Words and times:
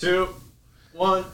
two, 0.00 0.34
one. 0.94 1.26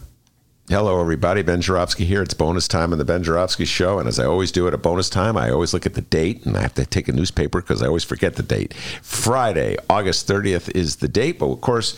Hello, 0.68 1.00
everybody. 1.00 1.42
Ben 1.42 1.60
Joravsky 1.60 2.04
here. 2.04 2.20
It's 2.20 2.34
bonus 2.34 2.66
time 2.66 2.90
on 2.90 2.98
the 2.98 3.04
Ben 3.04 3.22
Joravsky 3.22 3.64
Show. 3.64 4.00
And 4.00 4.08
as 4.08 4.18
I 4.18 4.24
always 4.24 4.50
do 4.50 4.66
at 4.66 4.74
a 4.74 4.78
bonus 4.78 5.08
time, 5.08 5.36
I 5.36 5.50
always 5.50 5.72
look 5.72 5.86
at 5.86 5.94
the 5.94 6.00
date 6.00 6.44
and 6.44 6.56
I 6.56 6.62
have 6.62 6.74
to 6.74 6.84
take 6.84 7.06
a 7.06 7.12
newspaper 7.12 7.60
because 7.60 7.80
I 7.80 7.86
always 7.86 8.02
forget 8.02 8.34
the 8.34 8.42
date. 8.42 8.74
Friday, 9.02 9.76
August 9.88 10.26
30th 10.26 10.74
is 10.74 10.96
the 10.96 11.06
date. 11.06 11.38
But 11.38 11.50
of 11.50 11.60
course, 11.60 11.96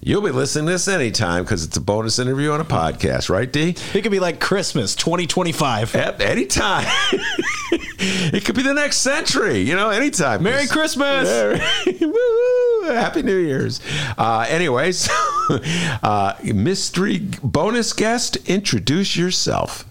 you'll 0.00 0.22
be 0.22 0.30
listening 0.30 0.66
to 0.66 0.72
this 0.72 0.88
anytime 0.88 1.44
because 1.44 1.64
it's 1.64 1.76
a 1.76 1.80
bonus 1.80 2.18
interview 2.18 2.50
on 2.50 2.60
a 2.60 2.64
podcast, 2.64 3.28
right, 3.28 3.50
D? 3.50 3.74
It 3.94 4.02
could 4.02 4.12
be 4.12 4.20
like 4.20 4.40
Christmas 4.40 4.94
2025. 4.94 5.94
Yep, 5.94 6.20
anytime. 6.20 6.86
it 7.72 8.44
could 8.44 8.54
be 8.54 8.62
the 8.62 8.74
next 8.74 8.98
century, 8.98 9.58
you 9.58 9.74
know, 9.74 9.90
anytime. 9.90 10.42
Merry 10.42 10.66
Christmas. 10.66 11.28
Happy 12.84 13.22
New 13.22 13.38
Year's. 13.38 13.80
Uh, 14.16 14.46
anyways, 14.48 15.08
uh, 16.02 16.34
mystery 16.42 17.18
bonus 17.42 17.92
guest, 17.92 18.36
introduce 18.48 19.16
yourself. 19.16 19.84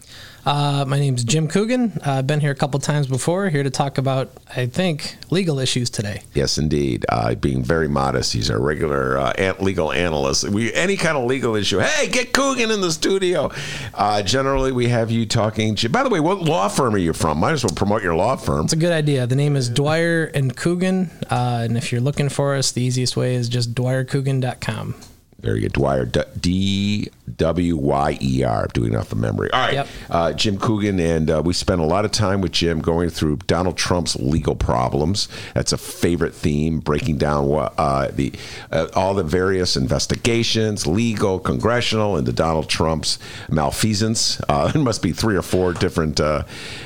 Uh, 0.47 0.85
my 0.87 0.97
name's 0.97 1.25
Jim 1.25 1.49
Coogan. 1.49 1.91
Uh, 2.05 2.11
I've 2.13 2.27
been 2.27 2.39
here 2.39 2.51
a 2.51 2.55
couple 2.55 2.79
times 2.79 3.05
before. 3.05 3.49
Here 3.49 3.63
to 3.63 3.69
talk 3.69 3.97
about, 3.97 4.31
I 4.55 4.67
think, 4.67 5.17
legal 5.29 5.59
issues 5.59 5.89
today. 5.89 6.23
Yes, 6.33 6.57
indeed. 6.57 7.05
Uh, 7.09 7.35
being 7.35 7.61
very 7.61 7.89
modest, 7.89 8.31
he's 8.31 8.49
our 8.49 8.57
regular 8.57 9.17
uh, 9.17 9.55
legal 9.59 9.91
analyst. 9.91 10.47
We 10.47 10.73
any 10.73 10.95
kind 10.95 11.17
of 11.17 11.25
legal 11.25 11.57
issue. 11.57 11.79
Hey, 11.79 12.07
get 12.07 12.31
Coogan 12.31 12.71
in 12.71 12.79
the 12.79 12.93
studio. 12.93 13.51
Uh, 13.93 14.21
generally, 14.21 14.71
we 14.71 14.87
have 14.87 15.11
you 15.11 15.25
talking. 15.25 15.75
To, 15.75 15.89
By 15.89 16.03
the 16.03 16.09
way, 16.09 16.21
what 16.21 16.39
law 16.39 16.69
firm 16.69 16.95
are 16.95 16.97
you 16.97 17.11
from? 17.11 17.39
Might 17.39 17.51
as 17.51 17.65
well 17.65 17.75
promote 17.75 18.01
your 18.01 18.15
law 18.15 18.37
firm. 18.37 18.63
It's 18.63 18.73
a 18.73 18.77
good 18.77 18.93
idea. 18.93 19.27
The 19.27 19.35
name 19.35 19.57
is 19.57 19.67
Dwyer 19.67 20.31
and 20.33 20.55
Coogan, 20.55 21.11
uh, 21.29 21.63
and 21.63 21.75
if 21.75 21.91
you're 21.91 21.99
looking 21.99 22.29
for 22.29 22.55
us, 22.55 22.71
the 22.71 22.81
easiest 22.81 23.17
way 23.17 23.35
is 23.35 23.49
just 23.49 23.75
dwyercoogan.com. 23.75 24.95
Very 25.39 25.59
good. 25.59 25.73
Dwyer, 25.73 26.05
D 26.05 27.09
W 27.35 27.77
Y 27.77 28.17
E 28.21 28.43
R. 28.43 28.67
Doing 28.73 28.93
enough 28.93 29.11
of 29.11 29.21
the 29.21 29.27
memory. 29.27 29.51
All 29.51 29.59
right. 29.59 29.73
Yep. 29.73 29.87
Uh, 30.09 30.33
Jim 30.33 30.57
Coogan, 30.57 30.99
and 30.99 31.29
uh, 31.29 31.41
we 31.45 31.53
spent 31.53 31.79
a 31.79 31.85
lot 31.85 32.05
of 32.05 32.11
time 32.11 32.41
with 32.41 32.51
Jim 32.53 32.79
going 32.79 33.09
through 33.09 33.37
Donald 33.45 33.77
Trump's 33.77 34.15
legal 34.15 34.55
problems. 34.55 35.27
That's 35.53 35.71
a 35.71 35.77
favorite 35.77 36.33
theme, 36.33 36.79
breaking 36.79 37.17
down 37.17 37.45
what 37.45 37.73
uh, 37.77 38.07
the 38.07 38.33
uh, 38.71 38.87
all 38.95 39.13
the 39.13 39.23
various 39.23 39.77
investigations, 39.77 40.87
legal, 40.87 41.39
congressional, 41.39 42.17
into 42.17 42.33
Donald 42.33 42.67
Trump's 42.67 43.19
malfeasance. 43.49 44.41
Uh, 44.49 44.67
there 44.71 44.81
must 44.81 45.03
be 45.03 45.11
three 45.11 45.35
or 45.35 45.43
four 45.43 45.73
different 45.73 46.19
uh, 46.19 46.43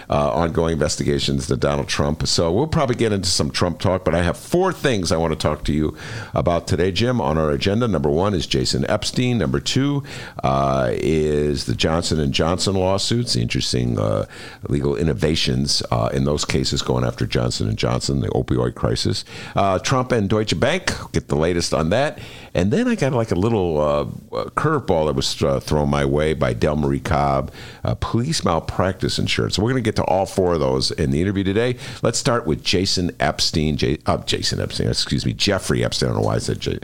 ongoing 0.10 0.74
investigations 0.74 1.48
to 1.48 1.56
Donald 1.56 1.88
Trump. 1.88 2.28
So 2.28 2.52
we'll 2.52 2.68
probably 2.68 2.96
get 2.96 3.14
into 3.14 3.30
some 3.30 3.50
Trump 3.50 3.80
talk, 3.80 4.04
but 4.04 4.14
I 4.14 4.24
have 4.24 4.36
four 4.36 4.74
things 4.74 5.12
I 5.12 5.18
want 5.18 5.32
to 5.32 5.40
talk 5.40 5.64
to 5.66 5.74
you 5.74 5.96
about 6.34 6.68
today, 6.68 6.92
Jim, 6.92 7.22
on 7.22 7.38
our 7.38 7.52
agenda. 7.52 7.88
Number 7.88 8.10
one 8.10 8.34
is 8.34 8.41
Jason 8.48 8.90
Epstein. 8.90 9.38
Number 9.38 9.60
two 9.60 10.04
uh, 10.44 10.90
is 10.92 11.66
the 11.66 11.76
Johnson 11.76 12.20
and 12.20 12.34
Johnson 12.34 12.76
lawsuits, 12.76 13.34
the 13.34 13.42
interesting 13.42 14.00
uh, 14.00 14.26
legal 14.68 14.96
innovations 14.96 15.84
uh, 15.92 16.10
in 16.14 16.26
those 16.26 16.46
cases 16.46 16.82
going 16.82 17.04
after 17.04 17.26
Johnson 17.26 17.68
and 17.68 17.78
Johnson, 17.78 18.22
the 18.22 18.30
opioid 18.30 18.76
crisis. 18.76 19.26
Uh, 19.56 19.80
Trump 19.80 20.12
and 20.12 20.30
Deutsche 20.30 20.60
Bank 20.60 20.92
get 21.12 21.28
the 21.28 21.36
latest 21.36 21.74
on 21.74 21.90
that, 21.90 22.20
and 22.54 22.72
then 22.72 22.88
I 22.88 22.96
got 22.96 23.14
like 23.14 23.32
a 23.32 23.36
little 23.36 23.80
uh, 23.80 24.06
curveball 24.52 25.08
that 25.08 25.16
was 25.16 25.42
uh, 25.42 25.60
thrown 25.60 25.90
my 25.90 26.06
way 26.06 26.34
by 26.34 26.54
Delmarie 26.54 27.04
Cobb, 27.04 27.52
police 28.00 28.44
malpractice 28.44 29.20
insurance. 29.20 29.56
So 29.56 29.64
we're 29.64 29.72
going 29.72 29.84
to 29.84 29.88
get 29.88 29.96
to 29.98 30.04
all 30.06 30.26
four 30.26 30.54
of 30.54 30.60
those 30.60 30.92
in 30.92 31.12
the 31.12 31.22
interview 31.22 31.44
today. 31.44 31.78
Let's 32.02 32.20
start 32.20 32.46
with 32.46 32.64
Jason 32.64 33.12
Epstein. 33.20 33.78
J- 33.78 34.00
Jason 34.26 34.60
Epstein, 34.60 34.88
excuse 34.90 35.26
me, 35.26 35.34
Jeffrey 35.34 35.84
Epstein. 35.84 36.10
I 36.10 36.14
don't 36.14 36.22
know 36.22 36.28
why 36.28 36.36
I 36.36 36.40
said 36.40 36.60
J- 36.60 36.80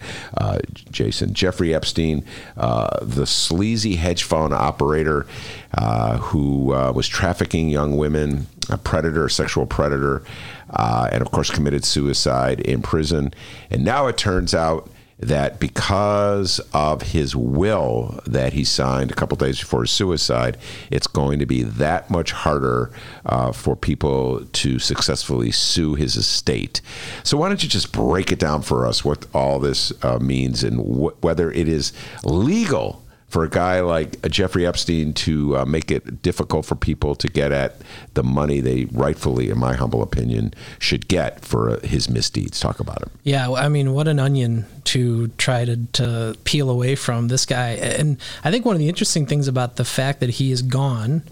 Jason. 0.91 1.33
Jeffrey 1.33 1.73
Epstein, 1.73 2.23
the 2.55 3.25
sleazy 3.25 3.95
hedge 3.95 4.23
fund 4.23 4.53
operator 4.53 5.25
uh, 5.73 6.17
who 6.17 6.73
uh, 6.73 6.91
was 6.91 7.07
trafficking 7.07 7.69
young 7.69 7.97
women, 7.97 8.47
a 8.69 8.77
predator, 8.77 9.25
a 9.25 9.29
sexual 9.29 9.65
predator, 9.65 10.23
uh, 10.71 11.09
and 11.11 11.21
of 11.21 11.31
course 11.31 11.49
committed 11.49 11.83
suicide 11.83 12.59
in 12.61 12.81
prison. 12.81 13.33
And 13.69 13.83
now 13.83 14.07
it 14.07 14.17
turns 14.17 14.53
out 14.53 14.89
that 15.19 15.59
because 15.59 16.59
of 16.73 17.01
his 17.01 17.35
will 17.35 18.19
that 18.25 18.53
he 18.53 18.63
signed 18.63 19.11
a 19.11 19.15
couple 19.15 19.35
days 19.35 19.59
before 19.59 19.81
his 19.81 19.91
suicide, 19.91 20.57
it's 20.91 21.07
going 21.07 21.39
to 21.39 21.45
be 21.45 21.63
that 21.63 22.09
much 22.09 22.31
harder 22.31 22.91
uh, 23.25 23.51
for 23.51 23.75
people 23.75 24.45
to 24.45 24.77
successfully 24.77 25.51
sue 25.51 25.95
his 25.95 26.15
estate. 26.15 26.81
So, 27.23 27.37
why 27.37 27.47
don't 27.47 27.63
you 27.63 27.69
just 27.69 27.91
break 27.91 28.31
it 28.31 28.39
down 28.39 28.61
for 28.61 28.85
us 28.85 29.03
what 29.03 29.25
all 29.33 29.59
this 29.59 29.91
uh, 30.03 30.19
means 30.19 30.63
and 30.63 30.79
wh- 30.79 31.23
whether 31.23 31.51
it 31.51 31.67
is 31.67 31.93
legal? 32.23 33.03
For 33.27 33.43
a 33.43 33.49
guy 33.49 33.81
like 33.81 34.21
Jeffrey 34.29 34.65
Epstein 34.65 35.13
to 35.13 35.57
uh, 35.57 35.65
make 35.65 35.91
it 35.91 36.21
difficult 36.21 36.65
for 36.65 36.75
people 36.75 37.13
to 37.15 37.27
get 37.27 37.51
at 37.51 37.75
the 38.13 38.23
money 38.23 38.61
they 38.61 38.85
rightfully, 38.85 39.49
in 39.49 39.57
my 39.57 39.75
humble 39.75 40.01
opinion, 40.01 40.53
should 40.79 41.07
get 41.09 41.43
for 41.43 41.71
uh, 41.71 41.79
his 41.81 42.09
misdeeds. 42.09 42.59
Talk 42.59 42.79
about 42.79 43.01
him. 43.03 43.09
Yeah, 43.23 43.51
I 43.51 43.67
mean, 43.67 43.93
what 43.93 44.07
an 44.07 44.19
onion 44.19 44.65
to 44.85 45.27
try 45.37 45.65
to, 45.65 45.77
to 45.93 46.37
peel 46.45 46.69
away 46.69 46.95
from 46.95 47.27
this 47.27 47.45
guy. 47.45 47.71
And 47.71 48.17
I 48.45 48.51
think 48.51 48.65
one 48.65 48.75
of 48.75 48.79
the 48.79 48.87
interesting 48.87 49.25
things 49.25 49.49
about 49.49 49.75
the 49.75 49.85
fact 49.85 50.21
that 50.21 50.29
he 50.29 50.51
is 50.51 50.61
gone, 50.61 51.23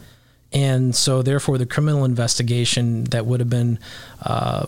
and 0.51 0.93
so 0.93 1.21
therefore 1.21 1.57
the 1.57 1.65
criminal 1.65 2.03
investigation 2.03 3.05
that 3.05 3.25
would 3.25 3.39
have 3.39 3.49
been. 3.49 3.79
Uh, 4.21 4.65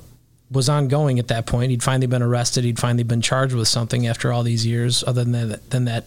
was 0.49 0.69
ongoing 0.69 1.19
at 1.19 1.27
that 1.27 1.45
point. 1.45 1.71
He'd 1.71 1.83
finally 1.83 2.07
been 2.07 2.21
arrested. 2.21 2.63
He'd 2.63 2.79
finally 2.79 3.03
been 3.03 3.21
charged 3.21 3.53
with 3.53 3.67
something 3.67 4.07
after 4.07 4.31
all 4.31 4.43
these 4.43 4.65
years, 4.65 5.03
other 5.05 5.25
than 5.25 5.49
that, 5.49 5.71
than 5.71 5.83
that 5.83 6.05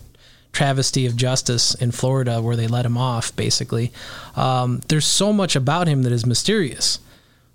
travesty 0.53 1.07
of 1.07 1.17
justice 1.17 1.75
in 1.75 1.91
Florida 1.91 2.43
where 2.43 2.57
they 2.57 2.67
let 2.67 2.87
him 2.87 2.97
off, 2.97 3.35
basically. 3.37 3.93
Um, 4.37 4.81
there's 4.89 5.07
so 5.07 5.33
much 5.33 5.57
about 5.57 5.87
him 5.87 6.03
that 6.03 6.13
is 6.13 6.27
mysterious. 6.27 6.99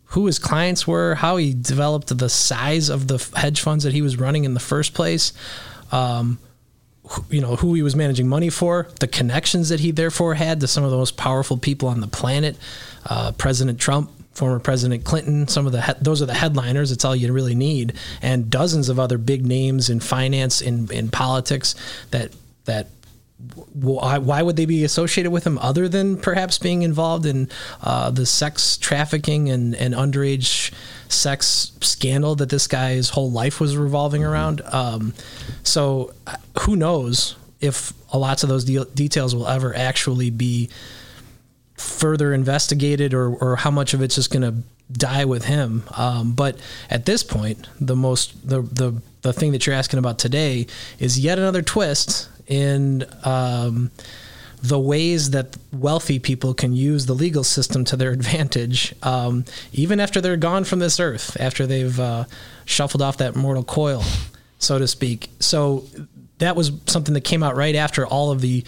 Who 0.10 0.28
his 0.28 0.40
clients 0.40 0.88
were, 0.88 1.16
how 1.16 1.38
he 1.38 1.54
developed 1.54 2.18
the 2.18 2.30
size 2.30 2.90
of 2.90 3.08
the 3.08 3.18
hedge 3.36 3.60
funds 3.60 3.84
that 3.84 3.94
he 3.94 4.02
was 4.02 4.18
running 4.18 4.46
in 4.46 4.54
the 4.54 4.60
first 4.60 4.94
place, 4.94 5.34
um, 5.92 6.40
you 7.30 7.42
know, 7.42 7.56
who 7.58 7.74
he 7.74 7.82
was 7.82 7.96
managing 7.96 8.28
money 8.28 8.50
for, 8.50 8.88
the 9.00 9.08
connections 9.08 9.70
that 9.70 9.80
he 9.80 9.92
therefore 9.92 10.36
had 10.36 10.60
to 10.62 10.68
some 10.68 10.84
of 10.84 10.92
the 10.92 10.98
most 10.98 11.18
powerful 11.18 11.58
people 11.58 11.90
on 11.90 12.00
the 12.02 12.08
planet, 12.08 12.56
uh, 13.06 13.32
President 13.34 13.80
Trump, 13.80 14.10
former 14.32 14.60
President 14.60 15.04
Clinton. 15.04 15.48
Some 15.48 15.66
of 15.66 15.72
the 15.72 15.82
he- 15.82 15.94
those 16.02 16.22
are 16.22 16.26
the 16.26 16.34
headliners. 16.34 16.92
It's 16.92 17.06
all 17.06 17.16
you 17.16 17.32
really 17.32 17.56
need, 17.56 17.94
and 18.22 18.50
dozens 18.50 18.90
of 18.90 19.00
other 19.00 19.18
big 19.18 19.46
names 19.46 19.90
in 19.90 20.00
finance, 20.00 20.62
in 20.62 20.92
in 20.92 21.10
politics 21.10 21.76
that 22.12 22.32
that 22.66 22.88
why, 23.74 24.18
why 24.18 24.42
would 24.42 24.56
they 24.56 24.66
be 24.66 24.84
associated 24.84 25.32
with 25.32 25.46
him 25.46 25.58
other 25.60 25.90
than 25.90 26.18
perhaps 26.18 26.58
being 26.58 26.84
involved 26.84 27.26
in 27.26 27.50
uh, 27.82 28.10
the 28.10 28.26
sex 28.26 28.78
trafficking 28.78 29.50
and, 29.50 29.76
and 29.76 29.94
underage 29.94 30.74
sex 31.10 31.72
scandal 31.82 32.36
that 32.36 32.50
this 32.50 32.68
guy's 32.68 33.10
whole 33.10 33.30
life 33.30 33.60
was 33.60 33.76
revolving 33.76 34.22
mm-hmm. 34.22 34.32
around? 34.32 34.62
Um, 34.72 35.14
so 35.64 36.14
uh, 36.28 36.38
who 36.62 36.76
knows 36.76 37.36
if 37.60 37.94
a 38.12 38.18
lots 38.18 38.44
of 38.44 38.50
those 38.50 38.64
de- 38.64 38.86
details 38.86 39.36
will 39.36 39.48
ever 39.48 39.76
actually 39.76 40.30
be 40.30 40.70
further 41.76 42.34
investigated 42.34 43.14
or, 43.14 43.36
or 43.36 43.58
how 43.58 43.72
much 43.72 43.94
of 43.94 44.02
it's 44.02 44.16
just 44.16 44.32
going 44.32 44.44
to 44.44 44.64
die 44.92 45.26
with 45.26 45.46
him. 45.46 45.84
Um, 45.98 46.34
but 46.34 46.58
at 46.90 47.06
this 47.06 47.24
point, 47.24 47.68
the 47.82 47.96
most 47.96 48.48
the, 48.48 48.62
the 48.62 49.02
the 49.24 49.34
thing 49.34 49.52
that 49.54 49.66
you're 49.66 49.76
asking 49.76 49.98
about 49.98 50.20
today 50.20 50.68
is 51.00 51.20
yet 51.20 51.40
another 51.40 51.64
twist 51.64 52.30
in 52.48 53.06
um, 53.24 53.92
the 54.62 54.80
ways 54.80 55.32
that 55.32 55.56
wealthy 55.72 56.20
people 56.20 56.54
can 56.54 56.74
use 56.74 57.06
the 57.06 57.14
legal 57.14 57.44
system 57.44 57.86
to 57.86 57.96
their 57.96 58.12
advantage, 58.20 58.94
um, 59.04 59.46
even 59.74 60.00
after 60.00 60.22
they're 60.22 60.38
gone 60.38 60.64
from 60.64 60.80
this 60.80 61.00
earth, 61.00 61.38
after 61.40 61.68
they've 61.68 62.00
uh, 62.00 62.26
shuffled 62.66 63.02
off 63.02 63.18
that 63.18 63.36
mortal 63.36 63.64
coil, 63.64 64.04
so 64.60 64.80
to 64.80 64.88
speak. 64.88 65.30
So 65.40 65.86
that 66.40 66.56
was 66.56 66.72
something 66.88 67.14
that 67.14 67.22
came 67.22 67.44
out 67.44 67.56
right 67.56 67.76
after 67.76 68.06
all 68.06 68.32
of 68.32 68.42
the, 68.42 68.64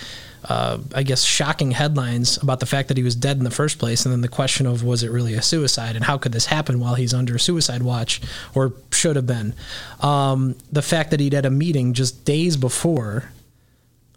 uh, 0.45 0.77
I 0.93 1.03
guess, 1.03 1.23
shocking 1.23 1.71
headlines 1.71 2.37
about 2.37 2.59
the 2.59 2.65
fact 2.65 2.87
that 2.87 2.97
he 2.97 3.03
was 3.03 3.15
dead 3.15 3.37
in 3.37 3.43
the 3.43 3.51
first 3.51 3.79
place, 3.79 4.05
and 4.05 4.13
then 4.13 4.21
the 4.21 4.27
question 4.27 4.67
of 4.67 4.83
was 4.83 5.03
it 5.03 5.11
really 5.11 5.33
a 5.33 5.41
suicide, 5.41 5.95
and 5.95 6.05
how 6.05 6.17
could 6.17 6.31
this 6.31 6.45
happen 6.45 6.79
while 6.79 6.95
he's 6.95 7.13
under 7.13 7.37
suicide 7.37 7.81
watch, 7.81 8.21
or 8.53 8.73
should 8.91 9.15
have 9.15 9.27
been. 9.27 9.53
Um, 10.01 10.55
the 10.71 10.81
fact 10.81 11.11
that 11.11 11.19
he'd 11.19 11.33
had 11.33 11.45
a 11.45 11.51
meeting 11.51 11.93
just 11.93 12.23
days 12.23 12.55
before 12.55 13.31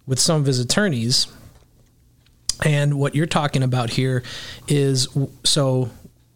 with 0.06 0.18
some 0.18 0.40
of 0.40 0.46
his 0.46 0.58
attorneys. 0.58 1.26
And 2.64 2.98
what 2.98 3.14
you're 3.14 3.26
talking 3.26 3.62
about 3.62 3.90
here 3.90 4.22
is 4.68 5.08
so 5.44 5.90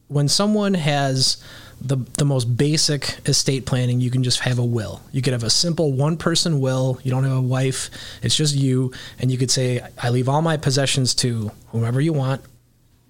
when 0.09 0.29
someone 0.29 0.75
has 0.75 1.43
the 1.81 1.97
the 2.17 2.25
most 2.25 2.57
basic 2.57 3.19
estate 3.29 3.67
planning, 3.67 4.01
you 4.01 4.11
can 4.11 4.23
just 4.23 4.41
have 4.41 4.59
a 4.59 4.65
will. 4.65 5.03
You 5.13 5.21
could 5.21 5.33
have 5.33 5.43
a 5.43 5.51
simple 5.51 5.93
one 5.93 6.17
person 6.17 6.61
will. 6.61 6.99
You 7.03 7.11
don't 7.11 7.25
have 7.25 7.37
a 7.37 7.43
wife. 7.43 7.91
It's 8.23 8.37
just 8.37 8.55
you, 8.55 8.93
and 9.19 9.31
you 9.31 9.37
could 9.37 9.51
say, 9.51 9.83
"I 10.03 10.09
leave 10.09 10.29
all 10.29 10.41
my 10.41 10.57
possessions 10.57 11.15
to 11.17 11.51
whomever 11.69 12.01
you 12.01 12.15
want," 12.15 12.41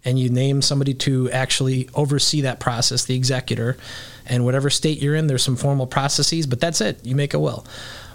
and 0.05 0.19
you 0.19 0.29
name 0.29 0.61
somebody 0.61 0.95
to 0.95 1.31
actually 1.31 1.89
oversee 1.95 2.41
that 2.41 2.59
process, 2.59 3.05
the 3.05 3.15
executor, 3.15 3.77
and 4.27 4.45
whatever 4.45 4.71
state 4.71 5.00
you're 5.00 5.15
in, 5.15 5.29
there's 5.29 5.45
some 5.45 5.57
formal 5.57 5.87
processes, 5.87 6.47
but 6.47 6.59
that's 6.59 6.81
it. 6.81 6.99
You 7.05 7.15
make 7.15 7.35
a 7.35 7.39
will, 7.39 7.65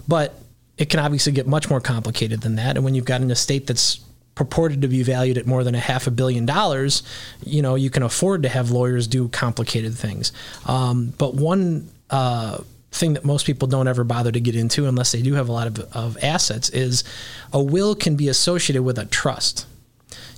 but 0.07 0.37
it 0.79 0.89
can 0.89 0.99
obviously 1.01 1.33
get 1.33 1.45
much 1.45 1.69
more 1.69 1.81
complicated 1.81 2.41
than 2.41 2.55
that. 2.55 2.77
And 2.77 2.85
when 2.85 2.95
you've 2.95 3.05
got 3.05 3.21
an 3.21 3.29
estate 3.29 3.67
that's 3.67 3.99
purported 4.33 4.81
to 4.81 4.87
be 4.87 5.03
valued 5.03 5.37
at 5.37 5.45
more 5.45 5.65
than 5.65 5.75
a 5.75 5.79
half 5.79 6.07
a 6.07 6.11
billion 6.11 6.45
dollars, 6.45 7.03
you 7.45 7.61
know, 7.61 7.75
you 7.75 7.89
can 7.89 8.01
afford 8.01 8.43
to 8.43 8.49
have 8.49 8.71
lawyers 8.71 9.05
do 9.05 9.27
complicated 9.27 9.93
things. 9.93 10.31
Um, 10.65 11.13
but 11.17 11.35
one 11.35 11.89
uh, 12.09 12.59
thing 12.91 13.13
that 13.15 13.25
most 13.25 13.45
people 13.45 13.67
don't 13.67 13.89
ever 13.89 14.05
bother 14.05 14.31
to 14.31 14.39
get 14.39 14.55
into 14.55 14.87
unless 14.87 15.11
they 15.11 15.21
do 15.21 15.33
have 15.33 15.49
a 15.49 15.51
lot 15.51 15.67
of, 15.67 15.79
of 15.93 16.17
assets 16.23 16.69
is 16.69 17.03
a 17.51 17.61
will 17.61 17.93
can 17.93 18.15
be 18.15 18.29
associated 18.29 18.83
with 18.83 18.97
a 18.97 19.05
trust. 19.05 19.67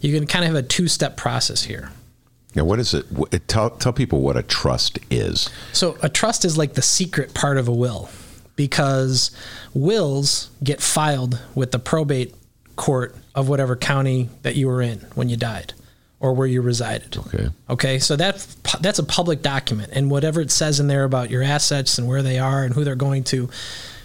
You 0.01 0.17
can 0.17 0.25
kind 0.25 0.43
of 0.43 0.55
have 0.55 0.65
a 0.65 0.67
two 0.67 0.87
step 0.87 1.15
process 1.15 1.65
here. 1.65 1.91
Now, 2.55 2.65
what 2.65 2.79
is 2.79 2.95
it? 2.95 3.05
Tell, 3.47 3.69
tell 3.69 3.93
people 3.93 4.21
what 4.21 4.35
a 4.35 4.43
trust 4.43 4.97
is. 5.11 5.49
So, 5.71 5.97
a 6.01 6.09
trust 6.09 6.43
is 6.43 6.57
like 6.57 6.73
the 6.73 6.81
secret 6.81 7.33
part 7.33 7.57
of 7.57 7.67
a 7.69 7.71
will 7.71 8.09
because 8.61 9.31
wills 9.73 10.51
get 10.63 10.79
filed 10.81 11.41
with 11.55 11.71
the 11.71 11.79
probate 11.79 12.35
court 12.75 13.15
of 13.33 13.49
whatever 13.49 13.75
county 13.75 14.29
that 14.43 14.55
you 14.55 14.67
were 14.67 14.83
in 14.83 14.99
when 15.15 15.29
you 15.29 15.35
died 15.35 15.73
or 16.19 16.31
where 16.33 16.45
you 16.45 16.61
resided. 16.61 17.17
Okay. 17.17 17.49
Okay. 17.71 17.97
So 17.97 18.15
that 18.17 18.45
that's 18.79 18.99
a 18.99 19.03
public 19.03 19.41
document, 19.41 19.89
and 19.93 20.11
whatever 20.11 20.41
it 20.41 20.51
says 20.51 20.79
in 20.79 20.85
there 20.85 21.05
about 21.05 21.31
your 21.31 21.41
assets 21.41 21.97
and 21.97 22.07
where 22.07 22.21
they 22.21 22.37
are 22.37 22.63
and 22.63 22.71
who 22.71 22.83
they're 22.83 22.93
going 22.93 23.23
to, 23.25 23.49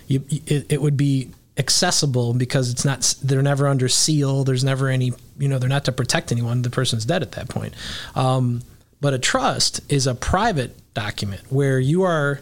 you, 0.07 0.25
it, 0.31 0.73
it 0.73 0.81
would 0.81 0.97
be 0.97 1.29
accessible 1.59 2.33
because 2.33 2.71
it's 2.71 2.87
not 2.87 3.15
they're 3.23 3.43
never 3.43 3.69
under 3.69 3.91
seal. 3.91 4.43
There's 4.43 4.65
never 4.65 4.89
any 4.89 5.13
you 5.37 5.49
know 5.49 5.59
they're 5.59 5.69
not 5.69 5.85
to 5.85 5.93
protect 5.93 6.33
anyone. 6.33 6.63
The 6.63 6.71
person's 6.71 7.05
dead 7.05 7.21
at 7.21 7.33
that 7.33 7.51
point. 7.51 7.75
Um, 8.15 8.63
but 9.03 9.13
a 9.13 9.19
trust 9.19 9.83
is 9.93 10.07
a 10.07 10.15
private 10.15 10.95
document 10.95 11.43
where 11.51 11.79
you 11.79 12.05
are 12.05 12.41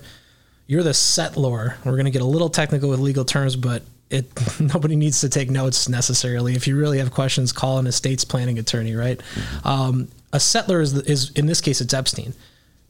you're 0.67 0.83
the 0.83 0.91
settlor. 0.91 1.75
We're 1.85 1.93
going 1.93 2.07
to 2.07 2.11
get 2.11 2.23
a 2.23 2.27
little 2.27 2.49
technical 2.49 2.91
with 2.91 3.01
legal 3.01 3.25
terms, 3.25 3.57
but 3.57 3.83
it 4.11 4.27
nobody 4.61 4.97
needs 4.97 5.21
to 5.21 5.29
take 5.29 5.51
notes 5.51 5.89
necessarily. 5.89 6.55
If 6.55 6.67
you 6.67 6.77
really 6.77 6.99
have 6.99 7.11
questions, 7.11 7.53
call 7.53 7.79
an 7.79 7.87
estates 7.87 8.25
planning 8.25 8.59
attorney. 8.59 8.95
Right? 8.95 9.21
Um, 9.65 10.09
a 10.33 10.39
settlor 10.39 10.81
is, 10.81 10.95
is 11.03 11.31
in 11.31 11.47
this 11.47 11.61
case 11.61 11.81
it's 11.81 11.95
Epstein. 11.95 12.35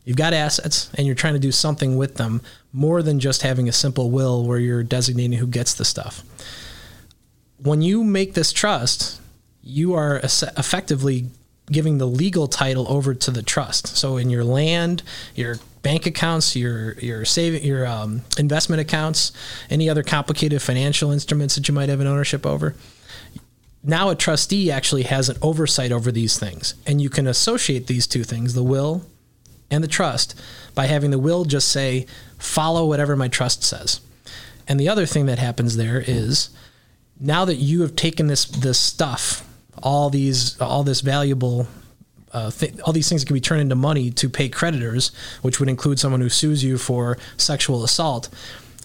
You've 0.05 0.17
got 0.17 0.35
assets 0.35 0.91
and 0.95 1.07
you're 1.07 1.17
trying 1.17 1.33
to 1.33 1.41
do 1.41 1.53
something 1.53 1.97
with 1.97 2.17
them 2.17 2.43
more 2.73 3.03
than 3.03 3.21
just 3.21 3.43
having 3.43 3.69
a 3.69 3.73
simple 3.73 4.11
will 4.11 4.45
where 4.45 4.59
you're 4.59 4.83
designating 4.83 5.39
who 5.39 5.47
gets 5.47 5.75
the 5.75 5.85
stuff. 5.85 6.23
When 7.57 7.81
you 7.81 8.05
make 8.05 8.35
this 8.35 8.53
trust, 8.53 9.21
you 9.63 9.95
are 9.95 10.19
effectively 10.19 11.31
giving 11.67 11.99
the 11.99 12.07
legal 12.07 12.47
title 12.47 12.87
over 12.89 13.15
to 13.15 13.31
the 13.31 13.43
trust. 13.43 13.97
So 13.97 14.17
in 14.17 14.31
your 14.31 14.45
land, 14.45 15.03
your 15.35 15.57
bank 15.83 16.07
accounts, 16.07 16.57
your 16.57 16.95
your 16.95 17.25
saving, 17.25 17.65
your 17.65 17.87
um, 17.87 18.23
investment 18.39 18.81
accounts, 18.81 19.33
any 19.71 19.89
other 19.89 20.03
complicated 20.03 20.61
financial 20.61 21.11
instruments 21.11 21.55
that 21.55 21.69
you 21.69 21.75
might 21.75 21.89
have 21.89 22.01
an 22.01 22.07
ownership 22.07 22.45
over. 22.45 22.75
Now 23.83 24.09
a 24.09 24.15
trustee 24.15 24.71
actually 24.71 25.03
has 25.03 25.29
an 25.29 25.37
oversight 25.43 25.93
over 25.93 26.11
these 26.11 26.39
things, 26.39 26.75
and 26.87 27.01
you 27.01 27.11
can 27.11 27.27
associate 27.27 27.87
these 27.87 28.07
two 28.07 28.25
things, 28.25 28.55
the 28.55 28.63
will 28.63 29.05
and 29.71 29.85
the 29.85 29.89
trust, 29.89 30.35
by 30.75 30.87
having 30.87 31.11
the 31.11 31.19
will 31.19 31.45
just 31.45 31.69
say 31.69 32.07
follow 32.39 32.87
whatever 32.87 33.17
my 33.17 33.29
trust 33.29 33.63
says. 33.63 34.01
And 34.67 34.81
the 34.81 34.89
other 34.89 35.05
thing 35.05 35.27
that 35.27 35.39
happens 35.39 35.77
there 35.77 36.03
is 36.07 36.49
now 37.21 37.45
that 37.45 37.57
you 37.57 37.83
have 37.83 37.95
taken 37.95 38.27
this 38.27 38.47
this 38.47 38.79
stuff, 38.79 39.47
all 39.83 40.11
these 40.11 40.61
all 40.61 40.83
this 40.83 41.01
valuable 41.01 41.67
uh, 42.33 42.51
th- 42.51 42.79
all 42.81 42.93
these 42.93 43.09
things 43.09 43.23
that 43.23 43.27
can 43.27 43.35
be 43.35 43.41
turned 43.41 43.61
into 43.61 43.75
money 43.77 44.11
to 44.11 44.29
pay 44.29 44.49
creditors, 44.49 45.13
which 45.43 45.61
would 45.61 45.69
include 45.69 45.99
someone 46.01 46.21
who 46.21 46.29
sues 46.29 46.65
you 46.65 46.77
for 46.77 47.17
sexual 47.37 47.85
assault. 47.85 48.29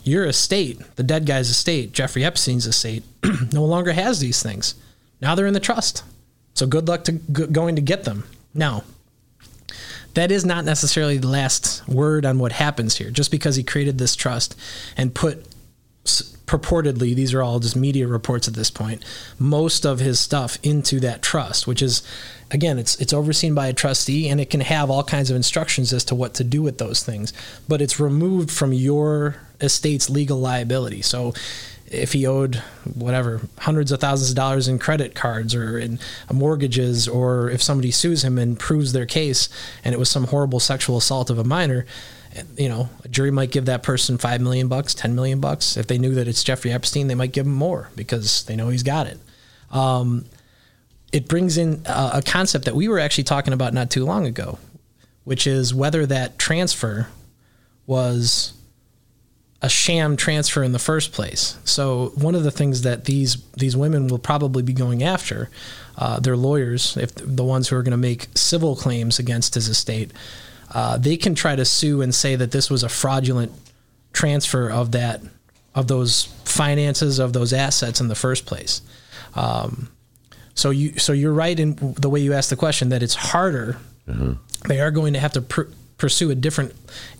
Your 0.03 0.25
estate, 0.25 0.79
the 0.95 1.03
dead 1.03 1.25
guy's 1.25 1.49
estate, 1.49 1.91
Jeffrey 1.91 2.23
Epstein's 2.23 2.65
estate, 2.65 3.03
no 3.51 3.65
longer 3.65 3.91
has 3.91 4.19
these 4.19 4.41
things. 4.41 4.75
Now 5.19 5.35
they're 5.35 5.47
in 5.47 5.53
the 5.53 5.59
trust. 5.59 6.03
So 6.53 6.67
good 6.67 6.87
luck 6.87 7.03
to 7.05 7.13
g- 7.13 7.47
going 7.47 7.75
to 7.75 7.81
get 7.81 8.03
them. 8.03 8.23
Now, 8.53 8.83
that 10.13 10.31
is 10.31 10.45
not 10.45 10.65
necessarily 10.65 11.17
the 11.17 11.27
last 11.27 11.87
word 11.87 12.25
on 12.25 12.39
what 12.39 12.51
happens 12.51 12.97
here. 12.97 13.11
Just 13.11 13.31
because 13.31 13.55
he 13.55 13.63
created 13.63 13.97
this 13.97 14.15
trust 14.15 14.57
and 14.97 15.13
put 15.13 15.45
purportedly 16.49 17.13
these 17.13 17.31
are 17.31 17.43
all 17.43 17.59
just 17.59 17.75
media 17.75 18.07
reports 18.07 18.47
at 18.47 18.55
this 18.55 18.71
point 18.71 19.03
most 19.37 19.85
of 19.85 19.99
his 19.99 20.19
stuff 20.19 20.57
into 20.63 20.99
that 20.99 21.21
trust 21.21 21.67
which 21.67 21.81
is 21.81 22.01
again 22.51 22.79
it's 22.79 22.99
it's 22.99 23.13
overseen 23.13 23.53
by 23.53 23.67
a 23.67 23.73
trustee 23.73 24.27
and 24.29 24.41
it 24.41 24.49
can 24.49 24.61
have 24.61 24.89
all 24.89 25.03
kinds 25.03 25.29
of 25.29 25.35
instructions 25.35 25.93
as 25.93 26.03
to 26.05 26.15
what 26.15 26.33
to 26.35 26.43
do 26.43 26.61
with 26.61 26.77
those 26.77 27.03
things. 27.03 27.33
But 27.67 27.81
it's 27.81 27.99
removed 27.99 28.51
from 28.51 28.73
your 28.73 29.35
estate's 29.61 30.09
legal 30.09 30.39
liability. 30.39 31.01
So 31.01 31.33
if 31.87 32.13
he 32.13 32.25
owed 32.27 32.55
whatever 32.93 33.41
hundreds 33.59 33.91
of 33.91 33.99
thousands 33.99 34.29
of 34.29 34.35
dollars 34.35 34.67
in 34.67 34.77
credit 34.77 35.15
cards 35.15 35.55
or 35.55 35.77
in 35.79 35.99
mortgages 36.31 37.07
or 37.07 37.49
if 37.49 37.63
somebody 37.63 37.89
sues 37.89 38.23
him 38.23 38.37
and 38.37 38.59
proves 38.59 38.93
their 38.93 39.07
case 39.07 39.49
and 39.83 39.93
it 39.93 39.97
was 39.97 40.09
some 40.09 40.25
horrible 40.25 40.59
sexual 40.59 40.97
assault 40.97 41.29
of 41.31 41.39
a 41.39 41.43
minor 41.43 41.85
you 42.57 42.69
know, 42.69 42.89
a 43.03 43.07
jury 43.07 43.31
might 43.31 43.51
give 43.51 43.65
that 43.65 43.83
person 43.83 44.17
five 44.17 44.41
million 44.41 44.67
bucks, 44.67 44.93
ten 44.93 45.15
million 45.15 45.39
bucks. 45.39 45.77
If 45.77 45.87
they 45.87 45.97
knew 45.97 46.13
that 46.15 46.27
it's 46.27 46.43
Jeffrey 46.43 46.71
Epstein, 46.71 47.07
they 47.07 47.15
might 47.15 47.31
give 47.31 47.45
him 47.45 47.53
more 47.53 47.89
because 47.95 48.43
they 48.43 48.55
know 48.55 48.69
he's 48.69 48.83
got 48.83 49.07
it. 49.07 49.19
Um, 49.71 50.25
it 51.11 51.27
brings 51.27 51.57
in 51.57 51.81
a, 51.85 52.11
a 52.15 52.21
concept 52.21 52.65
that 52.65 52.75
we 52.75 52.87
were 52.87 52.99
actually 52.99 53.23
talking 53.23 53.53
about 53.53 53.73
not 53.73 53.89
too 53.89 54.05
long 54.05 54.25
ago, 54.25 54.59
which 55.23 55.47
is 55.47 55.73
whether 55.73 56.05
that 56.05 56.37
transfer 56.37 57.07
was 57.87 58.53
a 59.61 59.69
sham 59.69 60.15
transfer 60.15 60.63
in 60.63 60.71
the 60.71 60.79
first 60.79 61.11
place. 61.11 61.57
So 61.65 62.13
one 62.15 62.35
of 62.35 62.43
the 62.43 62.51
things 62.51 62.83
that 62.83 63.05
these 63.05 63.37
these 63.57 63.75
women 63.75 64.07
will 64.07 64.19
probably 64.19 64.63
be 64.63 64.73
going 64.73 65.03
after, 65.03 65.49
uh, 65.97 66.19
their 66.19 66.37
lawyers, 66.37 66.95
if 66.95 67.13
the 67.15 67.43
ones 67.43 67.67
who 67.67 67.75
are 67.75 67.83
going 67.83 67.91
to 67.91 67.97
make 67.97 68.27
civil 68.35 68.75
claims 68.75 69.19
against 69.19 69.55
his 69.55 69.67
estate, 69.67 70.11
uh, 70.71 70.97
they 70.97 71.17
can 71.17 71.35
try 71.35 71.55
to 71.55 71.65
sue 71.65 72.01
and 72.01 72.13
say 72.13 72.35
that 72.35 72.51
this 72.51 72.69
was 72.69 72.83
a 72.83 72.89
fraudulent 72.89 73.51
transfer 74.13 74.69
of 74.69 74.91
that 74.91 75.21
of 75.75 75.87
those 75.87 76.25
finances 76.45 77.19
of 77.19 77.33
those 77.33 77.53
assets 77.53 78.01
in 78.01 78.07
the 78.07 78.15
first 78.15 78.45
place. 78.45 78.81
Um, 79.35 79.89
so 80.53 80.71
you 80.71 80.97
so 80.97 81.13
you're 81.13 81.33
right 81.33 81.57
in 81.59 81.95
the 81.97 82.09
way 82.09 82.19
you 82.19 82.33
asked 82.33 82.49
the 82.49 82.55
question 82.55 82.89
that 82.89 83.03
it's 83.03 83.15
harder. 83.15 83.77
Mm-hmm. 84.07 84.33
They 84.67 84.81
are 84.81 84.91
going 84.91 85.13
to 85.13 85.19
have 85.19 85.33
to 85.33 85.41
pr- 85.41 85.71
pursue 85.97 86.31
a 86.31 86.35
different 86.35 86.73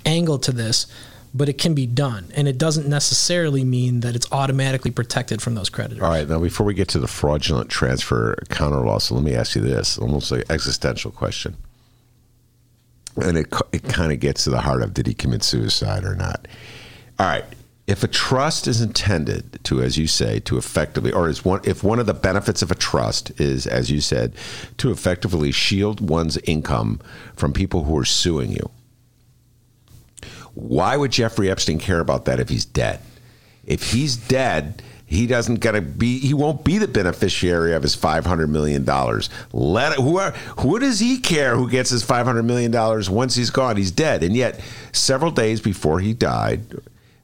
angle 0.05 0.39
to 0.39 0.51
this, 0.51 0.87
but 1.33 1.47
it 1.47 1.57
can 1.57 1.73
be 1.73 1.85
done, 1.85 2.31
and 2.35 2.47
it 2.47 2.57
doesn't 2.57 2.87
necessarily 2.87 3.63
mean 3.63 4.01
that 4.01 4.15
it's 4.15 4.29
automatically 4.31 4.91
protected 4.91 5.41
from 5.41 5.55
those 5.55 5.69
creditors. 5.69 6.03
All 6.03 6.09
right, 6.09 6.27
now 6.27 6.39
before 6.39 6.65
we 6.65 6.73
get 6.73 6.89
to 6.89 6.99
the 6.99 7.07
fraudulent 7.07 7.69
transfer 7.69 8.35
counter 8.49 8.79
law, 8.79 8.97
so 8.97 9.15
let 9.15 9.23
me 9.23 9.35
ask 9.35 9.55
you 9.55 9.61
this, 9.61 9.97
almost 9.97 10.31
like 10.31 10.49
existential 10.49 11.11
question 11.11 11.55
and 13.17 13.37
it 13.37 13.53
it 13.71 13.83
kind 13.83 14.11
of 14.11 14.19
gets 14.19 14.43
to 14.45 14.49
the 14.49 14.61
heart 14.61 14.81
of 14.81 14.93
did 14.93 15.07
he 15.07 15.13
commit 15.13 15.43
suicide 15.43 16.03
or 16.03 16.15
not. 16.15 16.47
All 17.17 17.25
right, 17.25 17.45
if 17.89 18.03
a 18.03 18.07
trust 18.07 18.67
is 18.67 18.81
intended 18.81 19.59
to, 19.63 19.81
as 19.81 19.97
you 19.97 20.05
say, 20.05 20.39
to 20.41 20.57
effectively, 20.57 21.11
or 21.11 21.27
is 21.27 21.43
one, 21.43 21.59
if 21.63 21.83
one 21.83 21.97
of 21.97 22.05
the 22.05 22.13
benefits 22.13 22.61
of 22.61 22.69
a 22.69 22.75
trust 22.75 23.31
is, 23.41 23.65
as 23.65 23.89
you 23.89 23.99
said, 23.99 24.35
to 24.77 24.91
effectively 24.91 25.51
shield 25.51 26.07
one's 26.07 26.37
income 26.37 27.01
from 27.35 27.51
people 27.51 27.85
who 27.85 27.97
are 27.97 28.05
suing 28.05 28.51
you, 28.51 28.69
why 30.53 30.97
would 30.97 31.11
Jeffrey 31.11 31.49
Epstein 31.49 31.79
care 31.79 31.99
about 31.99 32.25
that 32.25 32.39
if 32.39 32.49
he's 32.49 32.63
dead? 32.63 32.99
If 33.65 33.91
he's 33.91 34.15
dead, 34.15 34.83
he 35.09 35.25
doesn't 35.25 35.55
to 35.55 35.81
be 35.81 36.19
he 36.19 36.33
won't 36.33 36.63
be 36.63 36.77
the 36.77 36.87
beneficiary 36.87 37.73
of 37.73 37.81
his 37.81 37.95
500 37.95 38.47
million 38.47 38.85
dollars 38.85 39.29
let 39.51 39.93
it, 39.93 39.99
who 39.99 40.17
are, 40.17 40.31
who 40.59 40.79
does 40.79 40.99
he 40.99 41.17
care 41.17 41.55
who 41.55 41.69
gets 41.69 41.89
his 41.89 42.03
500 42.03 42.43
million 42.43 42.71
dollars 42.71 43.09
once 43.09 43.35
he's 43.35 43.49
gone 43.49 43.75
he's 43.75 43.91
dead 43.91 44.23
and 44.23 44.35
yet 44.35 44.61
several 44.91 45.31
days 45.31 45.59
before 45.59 45.99
he 45.99 46.13
died 46.13 46.63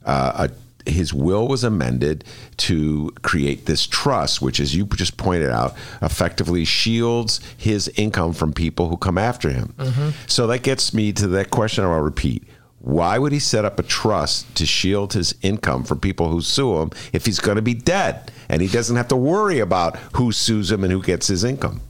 uh, 0.03 0.47
a, 0.49 0.89
his 0.89 1.13
will 1.13 1.47
was 1.47 1.63
amended 1.63 2.23
to 2.57 3.11
create 3.23 3.65
this 3.65 3.87
trust, 3.87 4.41
which, 4.41 4.59
as 4.59 4.75
you 4.75 4.85
just 4.85 5.17
pointed 5.17 5.49
out, 5.49 5.75
effectively 6.01 6.63
shields 6.63 7.41
his 7.57 7.87
income 7.95 8.33
from 8.33 8.53
people 8.53 8.89
who 8.89 8.97
come 8.97 9.17
after 9.17 9.49
him. 9.49 9.73
Mm-hmm. 9.77 10.09
So 10.27 10.47
that 10.47 10.61
gets 10.61 10.93
me 10.93 11.11
to 11.13 11.27
that 11.29 11.49
question 11.49 11.83
I'll 11.83 12.01
repeat. 12.01 12.43
Why 12.85 13.17
would 13.17 13.31
he 13.31 13.39
set 13.39 13.65
up 13.65 13.79
a 13.79 13.83
trust 13.83 14.53
to 14.57 14.65
shield 14.67 15.13
his 15.13 15.33
income 15.41 15.85
from 15.85 15.99
people 15.99 16.29
who 16.29 16.39
sue 16.39 16.77
him 16.81 16.91
if 17.13 17.25
he's 17.25 17.39
going 17.39 17.55
to 17.55 17.63
be 17.63 17.73
dead 17.73 18.31
and 18.47 18.61
he 18.61 18.67
doesn't 18.67 18.95
have 18.95 19.07
to 19.07 19.15
worry 19.15 19.57
about 19.57 19.97
who 20.13 20.31
sues 20.31 20.71
him 20.71 20.83
and 20.83 20.93
who 20.93 21.01
gets 21.01 21.25
his 21.25 21.43
income? 21.43 21.81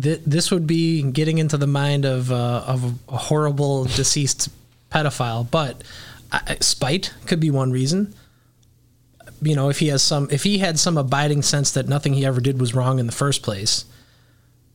Th- 0.00 0.20
this 0.26 0.50
would 0.50 0.66
be 0.66 1.00
getting 1.02 1.38
into 1.38 1.56
the 1.56 1.68
mind 1.68 2.04
of 2.04 2.32
uh, 2.32 2.64
of 2.66 2.98
a 3.08 3.16
horrible 3.16 3.84
deceased 3.84 4.48
pedophile, 4.90 5.48
but 5.48 5.80
uh, 6.32 6.56
spite 6.60 7.14
could 7.26 7.38
be 7.38 7.50
one 7.50 7.70
reason. 7.70 8.14
You 9.40 9.54
know, 9.54 9.68
if 9.68 9.78
he 9.78 9.88
has 9.88 10.02
some, 10.02 10.26
if 10.32 10.42
he 10.42 10.58
had 10.58 10.76
some 10.76 10.98
abiding 10.98 11.42
sense 11.42 11.70
that 11.70 11.86
nothing 11.86 12.14
he 12.14 12.26
ever 12.26 12.40
did 12.40 12.58
was 12.58 12.74
wrong 12.74 12.98
in 12.98 13.06
the 13.06 13.12
first 13.12 13.44
place, 13.44 13.84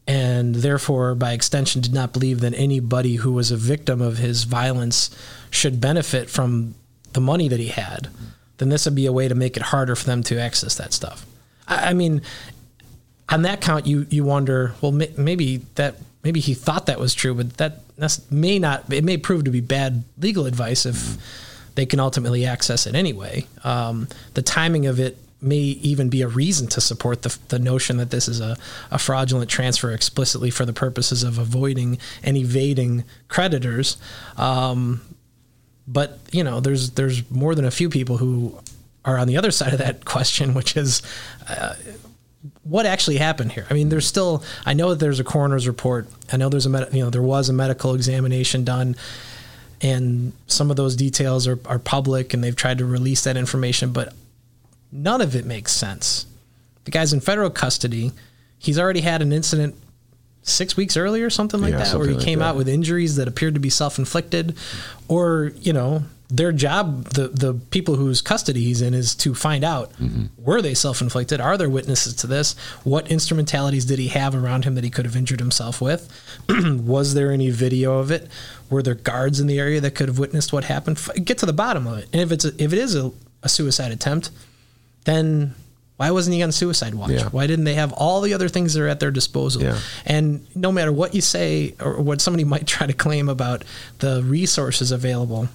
and 0.07 0.55
therefore, 0.55 1.15
by 1.15 1.33
extension, 1.33 1.81
did 1.81 1.93
not 1.93 2.13
believe 2.13 2.39
that 2.41 2.53
anybody 2.55 3.15
who 3.15 3.31
was 3.31 3.51
a 3.51 3.57
victim 3.57 4.01
of 4.01 4.17
his 4.17 4.43
violence 4.43 5.15
should 5.49 5.79
benefit 5.79 6.29
from 6.29 6.75
the 7.13 7.21
money 7.21 7.47
that 7.47 7.59
he 7.59 7.67
had, 7.67 8.09
then 8.57 8.69
this 8.69 8.85
would 8.85 8.95
be 8.95 9.05
a 9.05 9.11
way 9.11 9.27
to 9.27 9.35
make 9.35 9.57
it 9.57 9.63
harder 9.63 9.95
for 9.95 10.05
them 10.05 10.23
to 10.23 10.39
access 10.39 10.75
that 10.75 10.93
stuff. 10.93 11.25
I, 11.67 11.89
I 11.89 11.93
mean, 11.93 12.21
on 13.29 13.43
that 13.43 13.61
count, 13.61 13.87
you 13.87 14.05
you 14.09 14.23
wonder, 14.23 14.73
well, 14.81 14.91
may, 14.91 15.11
maybe 15.17 15.57
that 15.75 15.95
maybe 16.23 16.39
he 16.39 16.53
thought 16.53 16.87
that 16.87 16.99
was 16.99 17.13
true, 17.13 17.33
but 17.33 17.57
that 17.57 17.79
may 18.31 18.59
not. 18.59 18.91
It 18.91 19.03
may 19.03 19.17
prove 19.17 19.45
to 19.45 19.51
be 19.51 19.61
bad 19.61 20.03
legal 20.19 20.45
advice 20.45 20.85
if 20.85 21.17
they 21.75 21.85
can 21.85 21.99
ultimately 21.99 22.45
access 22.45 22.87
it 22.87 22.95
anyway. 22.95 23.45
Um, 23.63 24.07
the 24.33 24.41
timing 24.41 24.87
of 24.87 24.99
it 24.99 25.17
may 25.41 25.57
even 25.57 26.09
be 26.09 26.21
a 26.21 26.27
reason 26.27 26.67
to 26.67 26.81
support 26.81 27.23
the, 27.23 27.37
the 27.47 27.59
notion 27.59 27.97
that 27.97 28.11
this 28.11 28.27
is 28.27 28.39
a, 28.39 28.57
a 28.91 28.99
fraudulent 28.99 29.49
transfer 29.49 29.91
explicitly 29.91 30.51
for 30.51 30.65
the 30.65 30.73
purposes 30.73 31.23
of 31.23 31.37
avoiding 31.37 31.97
and 32.23 32.37
evading 32.37 33.03
creditors. 33.27 33.97
Um, 34.37 35.01
but 35.87 36.19
you 36.31 36.43
know, 36.43 36.59
there's 36.59 36.91
there's 36.91 37.29
more 37.31 37.55
than 37.55 37.65
a 37.65 37.71
few 37.71 37.89
people 37.89 38.17
who 38.17 38.57
are 39.03 39.17
on 39.17 39.27
the 39.27 39.37
other 39.37 39.51
side 39.51 39.73
of 39.73 39.79
that 39.79 40.05
question, 40.05 40.53
which 40.53 40.77
is 40.77 41.01
uh, 41.49 41.75
what 42.63 42.85
actually 42.85 43.17
happened 43.17 43.51
here. 43.51 43.65
I 43.69 43.73
mean, 43.73 43.89
there's 43.89 44.07
still. 44.07 44.43
I 44.65 44.73
know 44.73 44.91
that 44.91 44.99
there's 44.99 45.19
a 45.19 45.23
coroner's 45.23 45.67
report. 45.67 46.07
I 46.31 46.37
know 46.37 46.49
there's 46.49 46.65
a 46.65 46.69
med- 46.69 46.93
you 46.93 47.03
know 47.03 47.09
there 47.09 47.21
was 47.21 47.49
a 47.49 47.53
medical 47.53 47.95
examination 47.95 48.63
done, 48.63 48.95
and 49.81 50.33
some 50.47 50.69
of 50.69 50.77
those 50.77 50.95
details 50.95 51.47
are 51.47 51.59
are 51.65 51.79
public, 51.79 52.33
and 52.33 52.43
they've 52.43 52.55
tried 52.55 52.77
to 52.77 52.85
release 52.85 53.23
that 53.23 53.37
information, 53.37 53.91
but 53.91 54.13
none 54.91 55.21
of 55.21 55.35
it 55.35 55.45
makes 55.45 55.71
sense. 55.71 56.25
The 56.85 56.91
guy's 56.91 57.13
in 57.13 57.19
federal 57.19 57.49
custody. 57.49 58.11
He's 58.57 58.79
already 58.79 59.01
had 59.01 59.21
an 59.21 59.31
incident 59.31 59.75
six 60.43 60.75
weeks 60.75 60.97
earlier, 60.97 61.29
something 61.29 61.61
like 61.61 61.71
Yeah, 61.73 61.83
that, 61.83 61.97
where 61.97 62.07
he 62.07 62.15
like 62.15 62.23
came 62.25 62.39
that. 62.39 62.45
out 62.45 62.55
with 62.55 62.67
injuries 62.67 63.15
that 63.17 63.27
appeared 63.27 63.53
to 63.53 63.59
be 63.59 63.69
self-inflicted, 63.69 64.55
or 65.07 65.51
you 65.61 65.71
know, 65.73 66.03
their 66.29 66.51
job, 66.51 67.09
the 67.09 67.27
the 67.27 67.53
people 67.53 67.95
whose 67.95 68.21
custody 68.21 68.63
he's 68.63 68.81
in, 68.81 68.93
is 68.93 69.13
to 69.15 69.35
find 69.35 69.63
out 69.63 69.91
Mm-hmm. 69.99 70.25
were 70.43 70.61
they 70.61 70.73
self-inflicted, 70.73 71.39
are 71.41 71.57
there 71.57 71.69
witnesses 71.69 72.15
to 72.15 72.27
this, 72.27 72.55
what 72.83 73.11
instrumentalities 73.11 73.85
did 73.85 73.99
he 73.99 74.07
have 74.07 74.33
around 74.33 74.63
him 74.65 74.73
that 74.75 74.83
he 74.83 74.89
could 74.89 75.05
have 75.05 75.15
injured 75.15 75.39
himself 75.41 75.81
with, 75.81 76.09
was 76.49 77.13
there 77.13 77.31
any 77.31 77.49
video 77.51 77.99
of 77.99 78.09
it, 78.11 78.27
were 78.69 78.81
there 78.81 78.95
guards 78.95 79.39
in 79.39 79.45
the 79.47 79.59
area 79.59 79.81
that 79.81 79.93
could 79.93 80.07
have 80.07 80.17
witnessed 80.19 80.51
what 80.53 80.63
happened, 80.63 80.97
F- 80.97 81.23
get 81.23 81.37
to 81.39 81.45
the 81.45 81.53
bottom 81.53 81.85
of 81.85 81.97
it, 81.99 82.07
and 82.13 82.21
if 82.21 82.31
it's 82.31 82.45
a, 82.45 82.53
if 82.63 82.71
it 82.73 82.79
is 82.79 82.95
a, 82.95 83.11
a 83.43 83.49
suicide 83.49 83.91
attempt, 83.91 84.31
then 85.05 85.55
why 86.01 86.09
wasn't 86.09 86.33
he 86.33 86.41
on 86.41 86.51
suicide 86.51 86.95
watch? 86.95 87.11
Yeah. 87.11 87.29
Why 87.29 87.45
didn't 87.45 87.65
they 87.65 87.75
have 87.75 87.93
all 87.93 88.21
the 88.21 88.33
other 88.33 88.49
things 88.49 88.73
that 88.73 88.81
are 88.81 88.87
at 88.87 88.99
their 88.99 89.11
disposal? 89.11 89.61
Yeah. 89.61 89.77
And 90.03 90.47
no 90.55 90.71
matter 90.71 90.91
what 90.91 91.13
you 91.13 91.21
say 91.21 91.75
or 91.79 92.01
what 92.01 92.21
somebody 92.21 92.43
might 92.53 92.65
try 92.65 92.87
to 92.87 92.93
claim 92.93 93.29
about 93.29 93.63
the 93.99 94.23
resources 94.23 94.91
available 94.91 95.47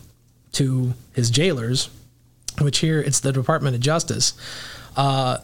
to 0.53 0.95
his 1.15 1.31
jailers, 1.31 1.91
which 2.61 2.79
here 2.79 3.00
it's 3.00 3.19
the 3.19 3.33
Department 3.33 3.75
of 3.75 3.81
Justice, 3.81 4.35
uh, 4.97 5.38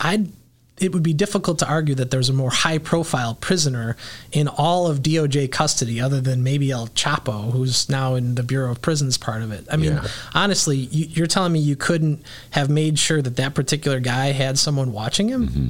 I'd 0.00 0.32
it 0.78 0.92
would 0.92 1.02
be 1.02 1.14
difficult 1.14 1.58
to 1.60 1.66
argue 1.68 1.94
that 1.94 2.10
there's 2.10 2.28
a 2.28 2.32
more 2.34 2.50
high 2.50 2.78
profile 2.78 3.34
prisoner 3.34 3.96
in 4.32 4.46
all 4.46 4.86
of 4.86 5.00
DOJ 5.02 5.50
custody 5.50 6.00
other 6.00 6.20
than 6.20 6.42
maybe 6.42 6.70
El 6.70 6.88
Chapo, 6.88 7.50
who's 7.52 7.88
now 7.88 8.14
in 8.14 8.34
the 8.34 8.42
Bureau 8.42 8.70
of 8.70 8.82
Prisons 8.82 9.16
part 9.16 9.42
of 9.42 9.52
it. 9.52 9.66
I 9.70 9.76
mean, 9.76 9.92
Yeah. 9.94 10.06
honestly, 10.34 10.76
you, 10.76 11.06
you're 11.10 11.26
telling 11.26 11.52
me 11.52 11.60
you 11.60 11.76
couldn't 11.76 12.22
have 12.50 12.68
made 12.68 12.98
sure 12.98 13.22
that 13.22 13.36
that 13.36 13.54
particular 13.54 14.00
guy 14.00 14.32
had 14.32 14.58
someone 14.58 14.92
watching 14.92 15.28
him? 15.28 15.48
Mm-hmm. 15.48 15.66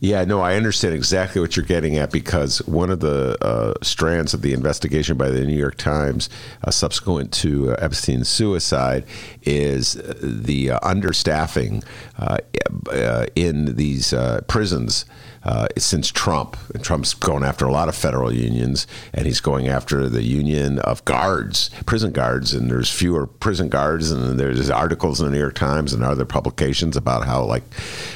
Yeah, 0.00 0.24
no, 0.24 0.40
I 0.40 0.56
understand 0.56 0.94
exactly 0.94 1.40
what 1.40 1.56
you're 1.56 1.64
getting 1.64 1.96
at 1.96 2.10
because 2.10 2.58
one 2.66 2.90
of 2.90 3.00
the 3.00 3.36
uh, 3.44 3.74
strands 3.82 4.34
of 4.34 4.42
the 4.42 4.52
investigation 4.52 5.16
by 5.16 5.30
the 5.30 5.44
New 5.44 5.56
York 5.56 5.76
Times, 5.76 6.28
uh, 6.62 6.70
subsequent 6.70 7.32
to 7.34 7.72
uh, 7.72 7.76
Epstein's 7.78 8.28
suicide, 8.28 9.04
is 9.42 9.96
uh, 9.96 10.14
the 10.22 10.72
uh, 10.72 10.80
understaffing 10.80 11.84
uh, 12.18 12.38
in 13.34 13.76
these 13.76 14.14
prisons. 14.48 15.04
Uh, 15.44 15.66
since 15.76 16.10
Trump, 16.10 16.56
and 16.72 16.82
Trump's 16.82 17.12
going 17.12 17.44
after 17.44 17.66
a 17.66 17.70
lot 17.70 17.88
of 17.88 17.94
federal 17.94 18.32
unions, 18.32 18.86
and 19.12 19.26
he's 19.26 19.40
going 19.40 19.68
after 19.68 20.08
the 20.08 20.22
union 20.22 20.78
of 20.78 21.04
guards, 21.04 21.70
prison 21.84 22.12
guards, 22.12 22.54
and 22.54 22.70
there's 22.70 22.90
fewer 22.90 23.26
prison 23.26 23.68
guards, 23.68 24.10
and 24.10 24.40
there's 24.40 24.70
articles 24.70 25.20
in 25.20 25.26
the 25.26 25.32
New 25.32 25.38
York 25.38 25.54
Times 25.54 25.92
and 25.92 26.02
other 26.02 26.24
publications 26.24 26.96
about 26.96 27.26
how, 27.26 27.44
like, 27.44 27.62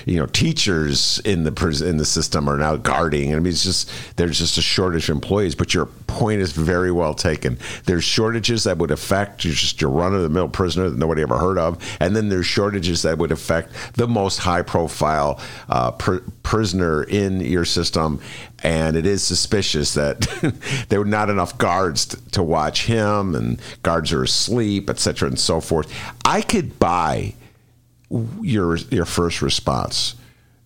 you 0.06 0.16
know, 0.16 0.24
teachers 0.24 1.18
in 1.20 1.44
the 1.44 1.52
prison 1.52 1.88
in 1.88 1.96
the 1.98 2.06
system 2.06 2.48
are 2.48 2.56
now 2.56 2.76
guarding. 2.76 3.34
I 3.34 3.38
mean, 3.40 3.52
it's 3.52 3.62
just 3.62 3.90
there's 4.16 4.38
just 4.38 4.56
a 4.56 4.62
shortage 4.62 5.10
of 5.10 5.16
employees. 5.16 5.54
But 5.54 5.74
your 5.74 5.86
point 6.06 6.40
is 6.40 6.52
very 6.52 6.90
well 6.90 7.12
taken. 7.12 7.58
There's 7.84 8.04
shortages 8.04 8.64
that 8.64 8.78
would 8.78 8.90
affect 8.90 9.40
just 9.40 9.82
your 9.82 9.90
run 9.90 10.14
of 10.14 10.22
the 10.22 10.30
mill 10.30 10.48
prisoner 10.48 10.88
that 10.88 10.98
nobody 10.98 11.20
ever 11.20 11.36
heard 11.36 11.58
of, 11.58 11.76
and 12.00 12.16
then 12.16 12.30
there's 12.30 12.46
shortages 12.46 13.02
that 13.02 13.18
would 13.18 13.32
affect 13.32 13.72
the 13.94 14.08
most 14.08 14.38
high 14.38 14.62
profile 14.62 15.38
uh, 15.68 15.90
pr- 15.90 16.24
prisoner 16.42 17.02
in 17.02 17.17
your 17.26 17.64
system. 17.64 18.20
And 18.62 18.96
it 18.96 19.06
is 19.06 19.22
suspicious 19.22 19.94
that 19.94 20.26
there 20.88 20.98
were 21.00 21.04
not 21.04 21.30
enough 21.30 21.56
guards 21.58 22.06
t- 22.06 22.18
to 22.32 22.42
watch 22.42 22.86
him, 22.86 23.34
and 23.34 23.60
guards 23.82 24.12
are 24.12 24.22
asleep, 24.22 24.88
et 24.90 24.98
cetera, 24.98 25.28
and 25.28 25.38
so 25.38 25.60
forth. 25.60 25.92
I 26.24 26.40
could 26.42 26.78
buy 26.78 27.34
your 28.40 28.76
your 28.76 29.04
first 29.04 29.42
response 29.42 30.14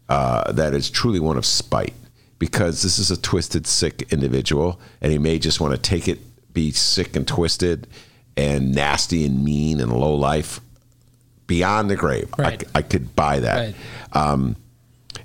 uh, 0.08 0.52
that 0.52 0.74
is 0.74 0.88
truly 0.90 1.18
one 1.18 1.36
of 1.36 1.44
spite 1.44 1.94
because 2.38 2.82
this 2.82 2.98
is 2.98 3.10
a 3.10 3.16
twisted 3.20 3.66
sick 3.66 4.02
individual 4.12 4.80
and 5.00 5.10
he 5.10 5.18
may 5.18 5.38
just 5.40 5.60
want 5.60 5.74
to 5.74 5.80
take 5.80 6.06
it 6.06 6.20
be 6.54 6.70
sick 6.70 7.16
and 7.16 7.26
twisted 7.26 7.88
and 8.36 8.72
nasty 8.72 9.24
and 9.26 9.44
mean 9.44 9.80
and 9.80 9.92
low 9.92 10.14
life 10.14 10.60
beyond 11.48 11.90
the 11.90 11.96
grave 11.96 12.28
Right. 12.38 12.62
I, 12.74 12.78
I 12.78 12.82
could 12.82 13.16
buy 13.16 13.40
that 13.40 13.58
Right. 13.58 13.74
um, 14.16 14.54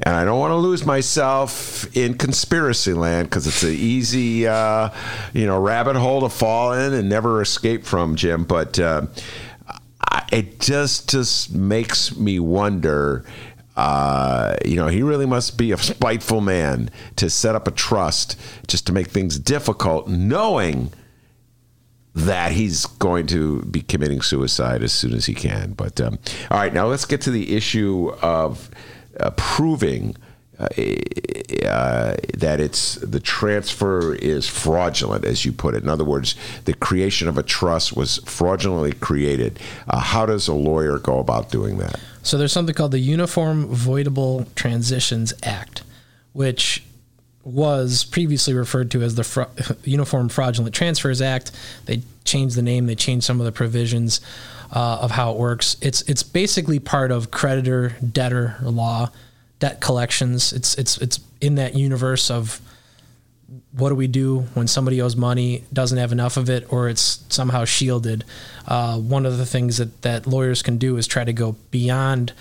and 0.01 0.15
I 0.15 0.23
don't 0.25 0.39
want 0.39 0.51
to 0.51 0.57
lose 0.57 0.85
myself 0.85 1.95
in 1.95 2.15
conspiracy 2.15 2.93
land 2.93 3.29
because 3.29 3.47
it's 3.47 3.63
an 3.63 3.71
easy, 3.73 4.47
uh, 4.47 4.89
you 5.33 5.45
know, 5.45 5.59
rabbit 5.59 5.95
hole 5.95 6.21
to 6.21 6.29
fall 6.29 6.73
in 6.73 6.93
and 6.93 7.09
never 7.09 7.41
escape 7.41 7.83
from, 7.83 8.15
Jim. 8.15 8.43
But 8.43 8.79
uh, 8.79 9.07
it 10.31 10.59
just 10.59 11.09
just 11.09 11.53
makes 11.53 12.15
me 12.15 12.39
wonder. 12.39 13.25
Uh, 13.75 14.55
you 14.65 14.75
know, 14.75 14.87
he 14.87 15.03
really 15.03 15.27
must 15.27 15.55
be 15.55 15.71
a 15.71 15.77
spiteful 15.77 16.41
man 16.41 16.89
to 17.15 17.29
set 17.29 17.53
up 17.53 17.67
a 17.67 17.71
trust 17.71 18.35
just 18.67 18.87
to 18.87 18.91
make 18.91 19.07
things 19.07 19.37
difficult, 19.37 20.07
knowing 20.07 20.91
that 22.15 22.51
he's 22.51 22.87
going 22.87 23.27
to 23.27 23.61
be 23.65 23.81
committing 23.81 24.21
suicide 24.21 24.81
as 24.81 24.91
soon 24.91 25.13
as 25.13 25.27
he 25.27 25.35
can. 25.35 25.73
But 25.73 26.01
um, 26.01 26.17
all 26.49 26.57
right, 26.57 26.73
now 26.73 26.87
let's 26.87 27.05
get 27.05 27.21
to 27.21 27.31
the 27.31 27.55
issue 27.55 28.11
of 28.23 28.71
uh, 29.19 29.31
proving 29.31 30.15
uh, 30.59 30.67
uh, 31.65 32.15
that 32.35 32.59
it's 32.59 32.95
the 32.95 33.19
transfer 33.19 34.15
is 34.15 34.47
fraudulent, 34.47 35.23
as 35.23 35.45
you 35.45 35.51
put 35.51 35.75
it. 35.75 35.83
In 35.83 35.89
other 35.89 36.03
words, 36.03 36.35
the 36.65 36.73
creation 36.73 37.27
of 37.27 37.37
a 37.37 37.43
trust 37.43 37.95
was 37.95 38.17
fraudulently 38.25 38.93
created. 38.93 39.59
Uh, 39.87 39.99
how 39.99 40.25
does 40.25 40.47
a 40.47 40.53
lawyer 40.53 40.97
go 40.97 41.19
about 41.19 41.51
doing 41.51 41.77
that? 41.77 41.99
So 42.23 42.37
there's 42.37 42.51
something 42.51 42.73
called 42.73 42.91
the 42.91 42.99
Uniform 42.99 43.67
Voidable 43.67 44.53
Transactions 44.55 45.31
Act, 45.43 45.83
which 46.33 46.83
was 47.43 48.03
previously 48.03 48.53
referred 48.53 48.91
to 48.91 49.03
as 49.03 49.15
the 49.15 49.23
Fra- 49.23 49.49
Uniform 49.83 50.27
Fraudulent 50.27 50.73
Transfers 50.73 51.21
Act. 51.21 51.51
They 51.85 52.01
changed 52.27 52.55
the 52.55 52.61
name. 52.61 52.85
They 52.85 52.95
changed 52.95 53.25
some 53.25 53.39
of 53.39 53.45
the 53.45 53.51
provisions 53.51 54.21
uh, 54.71 54.99
of 55.01 55.11
how 55.11 55.31
it 55.31 55.37
works. 55.37 55.77
It's 55.81 56.01
it's 56.03 56.23
basically 56.23 56.79
part 56.79 57.11
of 57.11 57.31
creditor 57.31 57.95
debtor 58.11 58.57
law, 58.61 59.09
debt 59.59 59.81
collections. 59.81 60.53
It's 60.53 60.75
it's 60.75 60.97
it's 60.99 61.19
in 61.41 61.55
that 61.55 61.75
universe 61.75 62.29
of 62.29 62.61
what 63.71 63.89
do 63.89 63.95
we 63.95 64.07
do 64.07 64.39
when 64.53 64.67
somebody 64.67 65.01
owes 65.01 65.15
money, 65.15 65.63
doesn't 65.71 65.97
have 65.97 66.11
enough 66.11 66.35
of 66.35 66.49
it, 66.49 66.71
or 66.71 66.89
it's 66.89 67.23
somehow 67.29 67.63
shielded? 67.63 68.25
Uh, 68.67 68.97
one 68.97 69.25
of 69.25 69.37
the 69.37 69.45
things 69.45 69.77
that, 69.77 70.01
that 70.01 70.27
lawyers 70.27 70.61
can 70.61 70.77
do 70.77 70.97
is 70.97 71.07
try 71.07 71.23
to 71.23 71.31
go 71.31 71.55
beyond 71.71 72.33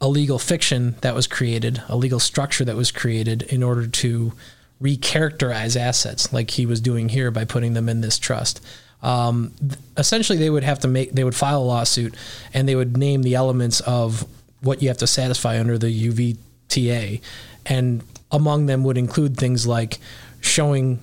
a 0.00 0.08
legal 0.08 0.38
fiction 0.38 0.94
that 1.02 1.14
was 1.14 1.26
created, 1.26 1.82
a 1.88 1.96
legal 1.96 2.18
structure 2.18 2.64
that 2.64 2.76
was 2.76 2.90
created 2.90 3.42
in 3.42 3.62
order 3.62 3.86
to 3.86 4.32
recharacterize 4.80 5.78
assets, 5.78 6.32
like 6.32 6.52
he 6.52 6.64
was 6.64 6.80
doing 6.80 7.10
here 7.10 7.30
by 7.30 7.44
putting 7.44 7.74
them 7.74 7.88
in 7.88 8.00
this 8.00 8.18
trust. 8.18 8.64
Um, 9.02 9.52
essentially, 9.96 10.38
they 10.38 10.50
would 10.50 10.64
have 10.64 10.80
to 10.80 10.88
make 10.88 11.12
they 11.12 11.24
would 11.24 11.34
file 11.34 11.62
a 11.62 11.64
lawsuit, 11.64 12.14
and 12.52 12.68
they 12.68 12.74
would 12.74 12.96
name 12.96 13.22
the 13.22 13.34
elements 13.34 13.80
of 13.80 14.26
what 14.60 14.82
you 14.82 14.88
have 14.88 14.98
to 14.98 15.06
satisfy 15.06 15.58
under 15.58 15.78
the 15.78 16.08
UVTA, 16.08 17.20
and 17.66 18.02
among 18.30 18.66
them 18.66 18.84
would 18.84 18.98
include 18.98 19.36
things 19.36 19.66
like 19.66 19.98
showing 20.40 21.00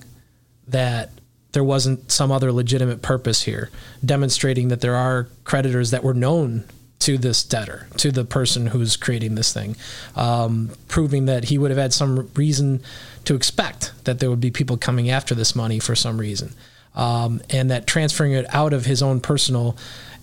that 0.68 1.10
there 1.52 1.64
wasn't 1.64 2.10
some 2.10 2.30
other 2.30 2.52
legitimate 2.52 3.02
purpose 3.02 3.42
here, 3.42 3.70
demonstrating 4.04 4.68
that 4.68 4.80
there 4.80 4.94
are 4.94 5.28
creditors 5.44 5.90
that 5.90 6.04
were 6.04 6.14
known 6.14 6.64
to 7.00 7.16
this 7.16 7.44
debtor, 7.44 7.86
to 7.96 8.10
the 8.10 8.24
person 8.24 8.66
who's 8.66 8.96
creating 8.96 9.34
this 9.34 9.52
thing, 9.52 9.76
um, 10.16 10.70
proving 10.88 11.26
that 11.26 11.44
he 11.44 11.56
would 11.56 11.70
have 11.70 11.78
had 11.78 11.92
some 11.92 12.28
reason 12.34 12.82
to 13.24 13.34
expect 13.34 13.92
that 14.04 14.18
there 14.18 14.30
would 14.30 14.40
be 14.40 14.50
people 14.50 14.76
coming 14.76 15.08
after 15.08 15.34
this 15.34 15.54
money 15.54 15.78
for 15.78 15.94
some 15.94 16.18
reason, 16.18 16.52
um, 16.94 17.40
and 17.50 17.70
that 17.70 17.86
transferring 17.86 18.32
it 18.32 18.46
out 18.54 18.72
of 18.72 18.84
his 18.84 19.02
own 19.02 19.20
personal 19.20 19.76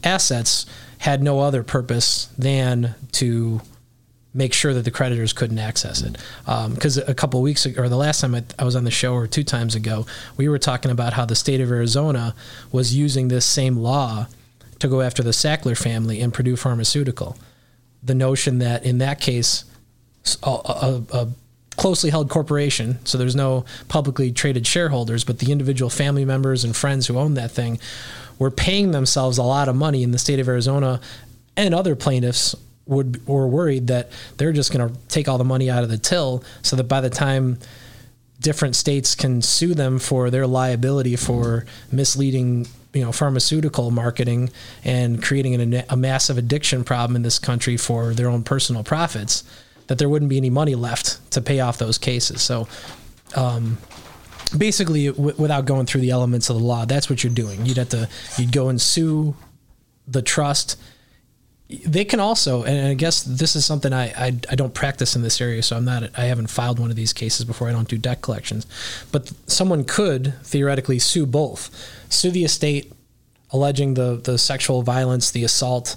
assets 0.04 0.66
had 1.00 1.22
no 1.22 1.40
other 1.40 1.64
purpose 1.64 2.26
than 2.38 2.96
to 3.14 3.62
make 4.36 4.54
sure 4.54 4.74
that 4.74 4.84
the 4.84 4.92
creditors 4.92 5.32
couldn't 5.32 5.60
access 5.60 6.02
it. 6.02 6.18
Because 6.46 6.98
a 6.98 7.16
couple 7.16 7.40
of 7.40 7.44
weeks 7.44 7.66
ago, 7.66 7.84
or 7.84 7.90
the 7.90 7.96
last 7.96 8.20
time 8.20 8.36
I, 8.36 8.44
I, 8.60 8.66
was 8.66 8.76
on 8.76 8.84
the 8.84 8.92
show, 8.92 9.14
or 9.14 9.28
two 9.28 9.46
times 9.46 9.76
ago, 9.76 10.06
we 10.36 10.50
were 10.50 10.60
talking 10.60 10.92
about 10.92 11.14
how 11.14 11.26
the 11.26 11.36
state 11.36 11.62
of 11.62 11.72
Arizona 11.72 12.36
was 12.72 12.94
using 12.94 13.30
this 13.30 13.46
same 13.46 13.78
law 13.78 14.28
to 14.80 14.88
go 14.90 15.02
after 15.02 15.24
the 15.24 15.32
Sackler 15.32 15.78
family 15.78 16.20
and 16.20 16.34
Purdue 16.34 16.58
Pharmaceutical. 16.58 17.38
The 18.04 18.14
notion 18.14 18.60
that 18.60 18.86
in 18.86 18.98
that 18.98 19.22
case, 19.22 19.64
a, 20.44 20.50
a, 20.50 21.04
a 21.14 21.28
closely 21.78 22.10
held 22.10 22.30
corporation, 22.30 23.00
so 23.06 23.18
there's 23.18 23.36
no 23.36 23.66
publicly 23.88 24.32
traded 24.32 24.66
shareholders, 24.66 25.24
but 25.24 25.40
the 25.40 25.52
individual 25.52 25.90
family 25.90 26.26
members 26.26 26.64
and 26.64 26.76
friends 26.76 27.08
who 27.08 27.18
own 27.18 27.34
that 27.36 27.52
thing 27.52 27.80
were 28.40 28.52
paying 28.52 28.92
themselves 28.92 29.38
a 29.38 29.44
lot 29.44 29.68
of 29.68 29.76
money 29.76 30.04
in 30.04 30.12
the 30.12 30.18
state 30.18 30.40
of 30.40 30.48
Arizona 30.48 31.00
and 31.58 31.74
other 31.74 31.96
plaintiffs 31.96 32.56
would 32.86 33.26
were 33.28 33.48
worried 33.48 33.88
that 33.88 34.12
they're 34.38 34.52
just 34.52 34.72
going 34.72 34.88
to 34.88 35.00
take 35.08 35.28
all 35.28 35.38
the 35.38 35.44
money 35.44 35.70
out 35.70 35.84
of 35.84 35.90
the 35.90 35.98
till, 35.98 36.44
so 36.62 36.76
that 36.76 36.84
by 36.86 37.02
the 37.02 37.10
time 37.10 37.58
different 38.40 38.76
states 38.76 39.16
can 39.16 39.42
sue 39.42 39.74
them 39.74 39.98
for 39.98 40.30
their 40.30 40.46
liability 40.46 41.16
for 41.16 41.66
misleading 41.92 42.68
you 42.94 43.02
know 43.04 43.12
pharmaceutical 43.12 43.92
marketing 43.92 44.50
and 44.84 45.24
creating 45.24 45.56
an, 45.56 45.84
a 45.90 45.98
massive 45.98 46.38
addiction 46.38 46.84
problem 46.84 47.16
in 47.16 47.22
this 47.22 47.40
country 47.40 47.78
for 47.78 48.14
their 48.14 48.30
own 48.30 48.44
personal 48.44 48.84
profits 48.84 49.44
that 49.88 49.98
there 49.98 50.10
wouldn't 50.10 50.30
be 50.30 50.38
any 50.38 50.50
money 50.50 50.76
left 50.76 51.32
to 51.32 51.42
pay 51.42 51.60
off 51.60 51.78
those 51.78 51.98
cases. 51.98 52.42
So 52.42 52.68
um, 53.36 53.78
basically 54.58 55.08
w- 55.08 55.36
without 55.38 55.66
going 55.66 55.86
through 55.86 56.02
the 56.02 56.12
elements 56.12 56.50
of 56.50 56.58
the 56.58 56.64
law 56.64 56.86
that's 56.86 57.10
what 57.10 57.24
you're 57.24 57.34
doing. 57.34 57.66
You'd 57.66 57.78
have 57.78 57.90
to 57.90 58.10
you'd 58.38 58.52
go 58.52 58.70
and 58.70 58.80
sue 58.80 59.36
the 60.08 60.22
trust. 60.22 60.80
They 61.68 62.06
can 62.06 62.20
also, 62.20 62.64
and 62.64 62.88
I 62.88 62.94
guess 62.94 63.24
this 63.24 63.56
is 63.56 63.66
something 63.66 63.92
I, 63.92 64.06
I, 64.10 64.28
I 64.52 64.56
don't 64.56 64.74
practice 64.74 65.16
in 65.16 65.24
this 65.24 65.42
area, 65.42 65.64
so 65.64 65.76
I'm 65.76 65.86
not 65.86 66.12
I 66.18 66.26
haven't 66.26 66.48
filed 66.48 66.78
one 66.78 66.92
of 66.92 66.96
these 66.96 67.12
cases 67.12 67.44
before. 67.44 67.68
I 67.68 67.72
don't 67.72 67.88
do 67.88 67.98
debt 67.98 68.22
collections, 68.22 68.68
but 69.12 69.32
someone 69.48 69.84
could 69.84 70.36
theoretically 70.44 71.00
sue 71.00 71.26
both, 71.26 71.72
sue 72.08 72.30
the 72.30 72.46
estate, 72.46 72.94
alleging 73.50 73.96
the 73.96 74.22
the 74.24 74.38
sexual 74.38 74.84
violence, 74.84 75.32
the 75.32 75.44
assault, 75.44 75.96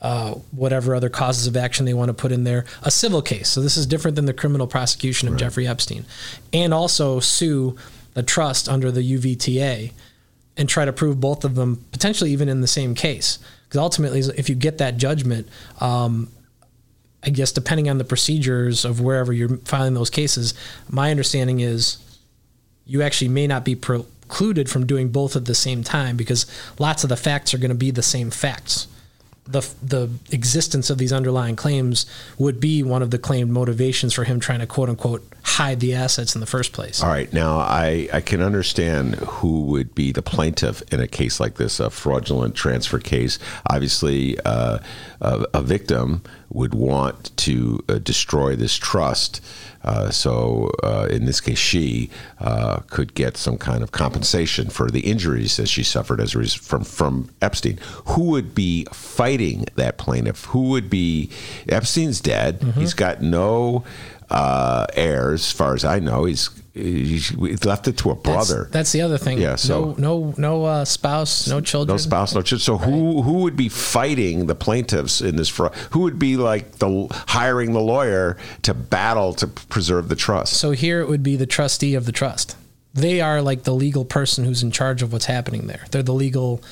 uh, 0.00 0.34
whatever 0.52 0.94
other 0.94 1.08
causes 1.08 1.46
of 1.46 1.56
action 1.56 1.84
they 1.84 1.94
want 1.94 2.08
to 2.08 2.14
put 2.14 2.32
in 2.32 2.44
there, 2.44 2.64
a 2.82 2.90
civil 2.90 3.22
case. 3.22 3.48
So 3.48 3.60
this 3.60 3.76
is 3.76 3.86
different 3.86 4.14
than 4.14 4.26
the 4.26 4.32
criminal 4.32 4.66
prosecution 4.66 5.28
of 5.28 5.34
right. 5.34 5.40
Jeffrey 5.40 5.66
Epstein, 5.66 6.04
and 6.52 6.72
also 6.72 7.20
sue 7.20 7.76
the 8.14 8.22
trust 8.22 8.68
under 8.68 8.90
the 8.90 9.00
UVTA, 9.00 9.92
and 10.56 10.68
try 10.68 10.84
to 10.84 10.92
prove 10.92 11.20
both 11.20 11.44
of 11.44 11.54
them 11.54 11.84
potentially 11.92 12.30
even 12.30 12.48
in 12.48 12.60
the 12.60 12.66
same 12.66 12.94
case. 12.94 13.38
Because 13.64 13.78
ultimately, 13.78 14.20
if 14.20 14.48
you 14.48 14.54
get 14.54 14.78
that 14.78 14.96
judgment, 14.96 15.48
um, 15.80 16.28
I 17.22 17.30
guess 17.30 17.52
depending 17.52 17.90
on 17.90 17.98
the 17.98 18.04
procedures 18.04 18.84
of 18.84 19.00
wherever 19.00 19.32
you're 19.32 19.58
filing 19.58 19.94
those 19.94 20.10
cases, 20.10 20.54
my 20.88 21.10
understanding 21.10 21.60
is 21.60 21.98
you 22.86 23.02
actually 23.02 23.28
may 23.28 23.46
not 23.46 23.64
be 23.64 23.74
precluded 23.74 24.70
from 24.70 24.86
doing 24.86 25.08
both 25.08 25.36
at 25.36 25.44
the 25.44 25.54
same 25.54 25.82
time 25.82 26.16
because 26.16 26.46
lots 26.78 27.02
of 27.02 27.10
the 27.10 27.16
facts 27.16 27.52
are 27.52 27.58
going 27.58 27.70
to 27.70 27.74
be 27.74 27.90
the 27.90 28.02
same 28.02 28.30
facts 28.30 28.86
the 29.50 29.66
the 29.82 30.10
existence 30.30 30.90
of 30.90 30.98
these 30.98 31.12
underlying 31.12 31.56
claims 31.56 32.06
would 32.38 32.60
be 32.60 32.82
one 32.82 33.02
of 33.02 33.10
the 33.10 33.18
claimed 33.18 33.50
motivations 33.50 34.12
for 34.12 34.24
him 34.24 34.38
trying 34.38 34.60
to 34.60 34.66
quote 34.66 34.88
unquote 34.88 35.26
hide 35.42 35.80
the 35.80 35.94
assets 35.94 36.34
in 36.34 36.40
the 36.40 36.46
first 36.46 36.72
place. 36.72 37.02
All 37.02 37.08
right, 37.08 37.32
now 37.32 37.58
I 37.58 38.08
I 38.12 38.20
can 38.20 38.42
understand 38.42 39.16
who 39.16 39.62
would 39.64 39.94
be 39.94 40.12
the 40.12 40.22
plaintiff 40.22 40.82
in 40.92 41.00
a 41.00 41.08
case 41.08 41.40
like 41.40 41.54
this, 41.54 41.80
a 41.80 41.90
fraudulent 41.90 42.54
transfer 42.54 42.98
case. 42.98 43.38
Obviously, 43.70 44.38
uh, 44.40 44.78
a, 45.20 45.46
a, 45.54 45.62
victim 45.62 46.22
would 46.50 46.74
want 46.74 47.36
to 47.36 47.84
uh, 47.88 47.98
destroy 47.98 48.56
this 48.56 48.76
trust. 48.76 49.44
Uh, 49.84 50.10
so, 50.10 50.70
uh, 50.82 51.06
in 51.10 51.24
this 51.24 51.40
case, 51.40 51.58
she 51.58 52.10
uh, 52.40 52.78
could 52.88 53.14
get 53.14 53.36
some 53.36 53.56
kind 53.56 53.82
of 53.82 53.92
compensation 53.92 54.68
for 54.68 54.90
the 54.90 55.00
injuries 55.00 55.56
that 55.56 55.68
she 55.68 55.82
suffered 55.82 56.20
as 56.20 56.34
a 56.34 56.38
result 56.38 56.62
from 56.62 56.84
from 56.84 57.30
Epstein. 57.40 57.78
Who 58.06 58.24
would 58.30 58.54
be 58.54 58.86
fighting 58.92 59.66
that 59.76 59.96
plaintiff? 59.98 60.46
Who 60.46 60.70
would 60.70 60.90
be 60.90 61.30
Epstein's 61.68 62.20
dead? 62.20 62.60
Mm-hmm. 62.60 62.80
He's 62.80 62.94
got 62.94 63.22
no 63.22 63.84
uh, 64.30 64.86
heirs, 64.94 65.40
as 65.40 65.52
far 65.52 65.74
as 65.74 65.84
I 65.84 65.98
know. 65.98 66.24
He's 66.24 66.50
he 66.74 67.20
left 67.64 67.88
it 67.88 67.96
to 67.98 68.10
a 68.10 68.14
brother. 68.14 68.62
That's, 68.64 68.70
that's, 68.70 68.92
the 68.92 69.02
other 69.02 69.18
thing. 69.18 69.38
Yeah. 69.38 69.56
So 69.56 69.94
no, 69.98 70.28
no, 70.28 70.34
no 70.36 70.64
uh, 70.64 70.84
spouse, 70.84 71.48
no 71.48 71.60
children. 71.60 71.94
No 71.94 71.98
spouse, 71.98 72.34
no 72.34 72.42
children. 72.42 72.60
So 72.60 72.76
right. 72.76 72.88
who 72.88 73.22
who 73.22 73.32
would 73.42 73.56
be 73.56 73.68
fighting 73.68 74.46
the 74.46 74.54
plaintiffs 74.54 75.20
in 75.20 75.36
this 75.36 75.48
fraud? 75.48 75.74
Who 75.90 76.00
would 76.00 76.18
be 76.18 76.36
like 76.36 76.72
the 76.72 77.08
hiring 77.26 77.72
the 77.72 77.80
lawyer 77.80 78.36
to 78.62 78.74
battle 78.74 79.32
to 79.34 79.46
preserve 79.46 80.08
the 80.08 80.16
trust? 80.16 80.54
So 80.54 80.70
here 80.70 81.00
it 81.00 81.08
would 81.08 81.22
be 81.22 81.36
the 81.36 81.46
trustee 81.46 81.94
of 81.94 82.06
the 82.06 82.12
trust. 82.12 82.56
They 82.94 83.20
are 83.20 83.42
like 83.42 83.64
the 83.64 83.74
legal 83.74 84.04
person 84.04 84.44
who's 84.44 84.62
in 84.62 84.70
charge 84.70 85.02
of 85.02 85.12
what's 85.12 85.26
happening 85.26 85.66
there. 85.66 85.84
They're 85.90 86.02
the 86.02 86.14
legal 86.14 86.62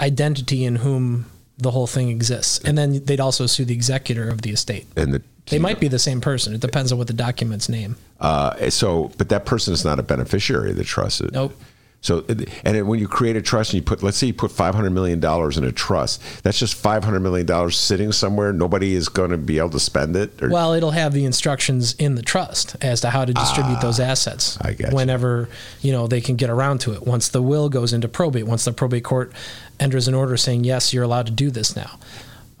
identity 0.00 0.64
in 0.64 0.76
whom 0.76 1.26
the 1.58 1.72
whole 1.72 1.88
thing 1.88 2.08
exists. 2.08 2.60
And 2.60 2.78
then 2.78 3.04
they'd 3.04 3.20
also 3.20 3.46
sue 3.46 3.64
the 3.64 3.74
executor 3.74 4.28
of 4.28 4.42
the 4.42 4.50
estate. 4.50 4.86
And 4.96 5.12
the 5.12 5.22
they 5.50 5.58
might 5.58 5.80
be 5.80 5.88
the 5.88 5.98
same 5.98 6.20
person. 6.20 6.54
It 6.54 6.60
depends 6.60 6.92
on 6.92 6.98
what 6.98 7.06
the 7.06 7.12
document's 7.12 7.68
name. 7.68 7.96
Uh, 8.20 8.70
so, 8.70 9.10
but 9.18 9.28
that 9.28 9.46
person 9.46 9.72
is 9.72 9.84
not 9.84 9.98
a 9.98 10.02
beneficiary 10.02 10.70
of 10.70 10.76
the 10.76 10.84
trust. 10.84 11.22
Nope. 11.32 11.54
So, 12.00 12.24
and 12.64 12.86
when 12.86 13.00
you 13.00 13.08
create 13.08 13.34
a 13.34 13.42
trust 13.42 13.72
and 13.72 13.80
you 13.80 13.84
put, 13.84 14.04
let's 14.04 14.16
say 14.16 14.28
you 14.28 14.34
put 14.34 14.52
five 14.52 14.72
hundred 14.72 14.90
million 14.90 15.18
dollars 15.18 15.58
in 15.58 15.64
a 15.64 15.72
trust, 15.72 16.22
that's 16.44 16.58
just 16.58 16.74
five 16.74 17.02
hundred 17.02 17.20
million 17.20 17.44
dollars 17.44 17.76
sitting 17.76 18.12
somewhere. 18.12 18.52
Nobody 18.52 18.94
is 18.94 19.08
going 19.08 19.30
to 19.30 19.36
be 19.36 19.58
able 19.58 19.70
to 19.70 19.80
spend 19.80 20.14
it. 20.14 20.40
Or? 20.40 20.48
Well, 20.48 20.74
it'll 20.74 20.92
have 20.92 21.12
the 21.12 21.24
instructions 21.24 21.94
in 21.94 22.14
the 22.14 22.22
trust 22.22 22.76
as 22.82 23.00
to 23.00 23.10
how 23.10 23.24
to 23.24 23.34
distribute 23.34 23.78
ah, 23.78 23.82
those 23.82 23.98
assets. 23.98 24.58
I 24.60 24.74
guess. 24.74 24.92
Whenever 24.92 25.48
you 25.80 25.90
know 25.90 26.06
they 26.06 26.20
can 26.20 26.36
get 26.36 26.50
around 26.50 26.78
to 26.82 26.92
it, 26.92 27.04
once 27.04 27.30
the 27.30 27.42
will 27.42 27.68
goes 27.68 27.92
into 27.92 28.06
probate, 28.06 28.46
once 28.46 28.64
the 28.64 28.72
probate 28.72 29.02
court 29.02 29.32
enters 29.80 30.06
an 30.06 30.14
order 30.14 30.36
saying 30.36 30.62
yes, 30.62 30.94
you're 30.94 31.04
allowed 31.04 31.26
to 31.26 31.32
do 31.32 31.50
this 31.50 31.74
now. 31.74 31.98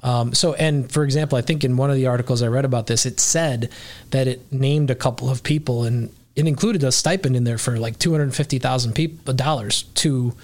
Um, 0.02 0.32
so, 0.32 0.54
and 0.54 0.90
for 0.90 1.04
example, 1.04 1.38
I 1.38 1.42
think 1.42 1.64
in 1.64 1.76
one 1.76 1.90
of 1.90 1.96
the 1.96 2.06
articles 2.06 2.42
I 2.42 2.46
read 2.48 2.64
about 2.64 2.86
this, 2.86 3.04
it 3.04 3.18
said 3.18 3.70
that 4.10 4.28
it 4.28 4.52
named 4.52 4.90
a 4.90 4.94
couple 4.94 5.28
of 5.28 5.42
people 5.42 5.84
and 5.84 6.14
it 6.36 6.46
included 6.46 6.84
a 6.84 6.92
stipend 6.92 7.34
in 7.34 7.44
there 7.44 7.58
for 7.58 7.78
like 7.78 7.98
two 7.98 8.12
hundred 8.12 8.32
fifty 8.34 8.58
thousand 8.58 8.92
people 8.92 9.34
dollars 9.34 9.82
to, 9.94 10.34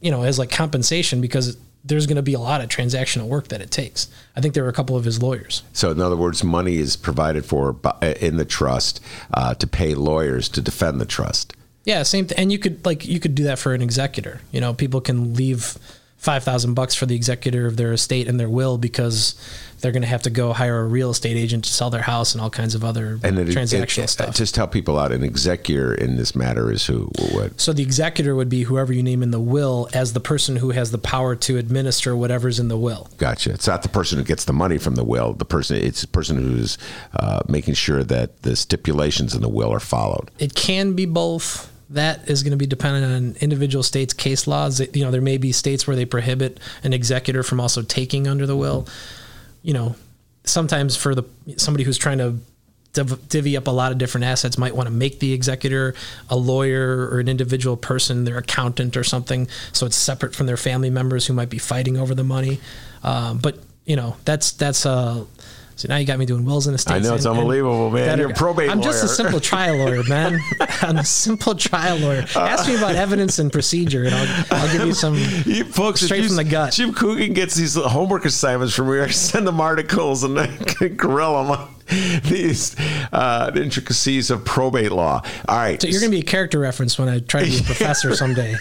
you 0.00 0.10
know, 0.10 0.22
as 0.22 0.38
like 0.38 0.50
compensation 0.50 1.20
because 1.20 1.58
there's 1.84 2.06
going 2.06 2.16
to 2.16 2.22
be 2.22 2.34
a 2.34 2.40
lot 2.40 2.60
of 2.60 2.68
transactional 2.68 3.26
work 3.26 3.48
that 3.48 3.60
it 3.60 3.70
takes. 3.70 4.08
I 4.34 4.40
think 4.40 4.54
there 4.54 4.64
were 4.64 4.70
a 4.70 4.72
couple 4.72 4.96
of 4.96 5.04
his 5.04 5.22
lawyers. 5.22 5.62
So, 5.72 5.90
in 5.90 6.00
other 6.00 6.16
words, 6.16 6.42
money 6.42 6.76
is 6.76 6.96
provided 6.96 7.44
for 7.44 7.76
in 8.20 8.38
the 8.38 8.44
trust 8.44 9.00
uh, 9.34 9.54
to 9.54 9.66
pay 9.66 9.94
lawyers 9.94 10.48
to 10.50 10.60
defend 10.60 11.00
the 11.00 11.06
trust. 11.06 11.54
Yeah, 11.84 12.02
same. 12.02 12.26
thing. 12.26 12.38
and 12.38 12.50
you 12.50 12.58
could 12.58 12.84
like 12.84 13.06
you 13.06 13.20
could 13.20 13.34
do 13.34 13.44
that 13.44 13.58
for 13.58 13.72
an 13.72 13.82
executor. 13.82 14.40
You 14.50 14.60
know, 14.60 14.74
people 14.74 15.00
can 15.00 15.34
leave 15.34 15.78
five 16.26 16.42
thousand 16.42 16.74
bucks 16.74 16.96
for 16.96 17.06
the 17.06 17.14
executor 17.14 17.68
of 17.68 17.76
their 17.76 17.92
estate 17.92 18.26
and 18.26 18.40
their 18.40 18.48
will 18.48 18.78
because 18.78 19.36
they're 19.80 19.92
going 19.92 20.02
to 20.02 20.08
have 20.08 20.22
to 20.22 20.30
go 20.30 20.52
hire 20.52 20.80
a 20.80 20.84
real 20.84 21.10
estate 21.10 21.36
agent 21.36 21.64
to 21.64 21.72
sell 21.72 21.88
their 21.88 22.02
house 22.02 22.34
and 22.34 22.42
all 22.42 22.50
kinds 22.50 22.74
of 22.74 22.82
other 22.82 23.20
and 23.22 23.38
it, 23.38 23.46
transactional 23.46 23.98
it, 23.98 24.04
it, 24.04 24.08
stuff. 24.08 24.34
Just 24.34 24.52
tell 24.52 24.66
people 24.66 24.98
out. 24.98 25.12
An 25.12 25.22
executor 25.22 25.94
in 25.94 26.16
this 26.16 26.34
matter 26.34 26.72
is 26.72 26.84
who? 26.84 27.08
What? 27.30 27.60
So 27.60 27.72
the 27.72 27.84
executor 27.84 28.34
would 28.34 28.48
be 28.48 28.64
whoever 28.64 28.92
you 28.92 29.04
name 29.04 29.22
in 29.22 29.30
the 29.30 29.38
will 29.38 29.88
as 29.94 30.14
the 30.14 30.20
person 30.20 30.56
who 30.56 30.70
has 30.70 30.90
the 30.90 30.98
power 30.98 31.36
to 31.36 31.58
administer 31.58 32.16
whatever's 32.16 32.58
in 32.58 32.66
the 32.66 32.76
will. 32.76 33.08
Gotcha. 33.18 33.52
It's 33.52 33.68
not 33.68 33.84
the 33.84 33.88
person 33.88 34.18
who 34.18 34.24
gets 34.24 34.46
the 34.46 34.52
money 34.52 34.78
from 34.78 34.96
the 34.96 35.04
will. 35.04 35.32
The 35.32 35.44
person. 35.44 35.76
It's 35.76 36.00
the 36.00 36.08
person 36.08 36.38
who's 36.38 36.76
uh, 37.14 37.42
making 37.46 37.74
sure 37.74 38.02
that 38.02 38.42
the 38.42 38.56
stipulations 38.56 39.32
in 39.32 39.42
the 39.42 39.48
will 39.48 39.72
are 39.72 39.78
followed. 39.78 40.32
It 40.40 40.56
can 40.56 40.94
be 40.94 41.06
both 41.06 41.70
that 41.90 42.28
is 42.28 42.42
going 42.42 42.52
to 42.52 42.56
be 42.56 42.66
dependent 42.66 43.04
on 43.04 43.40
individual 43.40 43.82
states' 43.82 44.12
case 44.12 44.46
laws. 44.46 44.80
You 44.94 45.04
know, 45.04 45.10
there 45.10 45.20
may 45.20 45.38
be 45.38 45.52
states 45.52 45.86
where 45.86 45.96
they 45.96 46.04
prohibit 46.04 46.58
an 46.82 46.92
executor 46.92 47.42
from 47.42 47.60
also 47.60 47.82
taking 47.82 48.26
under 48.26 48.46
the 48.46 48.56
will. 48.56 48.88
You 49.62 49.74
know, 49.74 49.96
sometimes 50.44 50.96
for 50.96 51.14
the 51.14 51.24
somebody 51.56 51.84
who's 51.84 51.98
trying 51.98 52.18
to 52.18 52.36
div- 52.92 53.28
divvy 53.28 53.56
up 53.56 53.68
a 53.68 53.70
lot 53.70 53.92
of 53.92 53.98
different 53.98 54.24
assets 54.24 54.58
might 54.58 54.74
want 54.74 54.88
to 54.88 54.92
make 54.92 55.20
the 55.20 55.32
executor 55.32 55.94
a 56.28 56.36
lawyer 56.36 57.08
or 57.08 57.20
an 57.20 57.28
individual 57.28 57.76
person, 57.76 58.24
their 58.24 58.38
accountant 58.38 58.96
or 58.96 59.04
something, 59.04 59.46
so 59.72 59.86
it's 59.86 59.96
separate 59.96 60.34
from 60.34 60.46
their 60.46 60.56
family 60.56 60.90
members 60.90 61.26
who 61.26 61.32
might 61.32 61.50
be 61.50 61.58
fighting 61.58 61.96
over 61.96 62.14
the 62.14 62.24
money. 62.24 62.58
Um, 63.04 63.38
but 63.38 63.58
you 63.84 63.94
know, 63.94 64.16
that's 64.24 64.52
that's 64.52 64.84
uh, 64.84 65.24
so 65.76 65.86
now 65.88 65.96
you 65.96 66.06
got 66.06 66.18
me 66.18 66.26
doing 66.26 66.44
wills 66.44 66.66
and 66.66 66.74
estates. 66.74 66.92
I 66.94 66.98
know, 67.08 67.14
it's 67.14 67.24
and- 67.24 67.32
and 67.32 67.40
unbelievable, 67.40 67.90
man. 67.90 68.18
You're 68.18 68.30
a 68.30 68.34
probate 68.34 68.70
I'm 68.70 68.82
just 68.82 69.04
a 69.04 69.08
simple 69.08 69.38
trial 69.40 69.76
lawyer, 69.76 70.02
man. 70.04 70.40
I'm 70.82 70.96
a 70.98 71.04
simple 71.04 71.54
trial 71.54 71.98
lawyer. 71.98 72.24
Ask 72.34 72.66
me 72.68 72.76
about 72.76 72.94
evidence 72.96 73.38
and 73.38 73.52
procedure, 73.52 74.04
and 74.04 74.14
I'll, 74.14 74.44
I'll 74.50 74.72
give 74.72 74.86
you 74.86 74.94
some. 74.94 75.14
You 75.46 75.64
folks, 75.64 76.00
Straight 76.00 76.22
you- 76.22 76.28
from 76.28 76.36
the 76.36 76.44
gut. 76.44 76.72
Jim 76.72 76.92
Coogan 76.92 77.32
gets 77.32 77.54
these 77.54 77.76
homework 77.76 78.24
assignments 78.24 78.74
from 78.74 78.90
me. 78.90 79.00
I 79.00 79.08
send 79.08 79.46
them 79.46 79.60
articles 79.60 80.24
and 80.24 80.38
I 80.40 80.46
grill 80.96 81.44
them 81.44 81.68
these 82.24 82.74
uh, 83.12 83.50
the 83.50 83.62
intricacies 83.62 84.30
of 84.30 84.44
probate 84.44 84.92
law. 84.92 85.22
All 85.48 85.56
right, 85.56 85.80
So 85.80 85.88
you're 85.88 86.00
going 86.00 86.10
to 86.10 86.16
be 86.16 86.22
a 86.22 86.26
character 86.26 86.58
reference 86.58 86.98
when 86.98 87.08
I 87.08 87.20
try 87.20 87.44
to 87.44 87.50
be 87.50 87.58
a 87.58 87.62
professor 87.64 88.14
someday. 88.16 88.56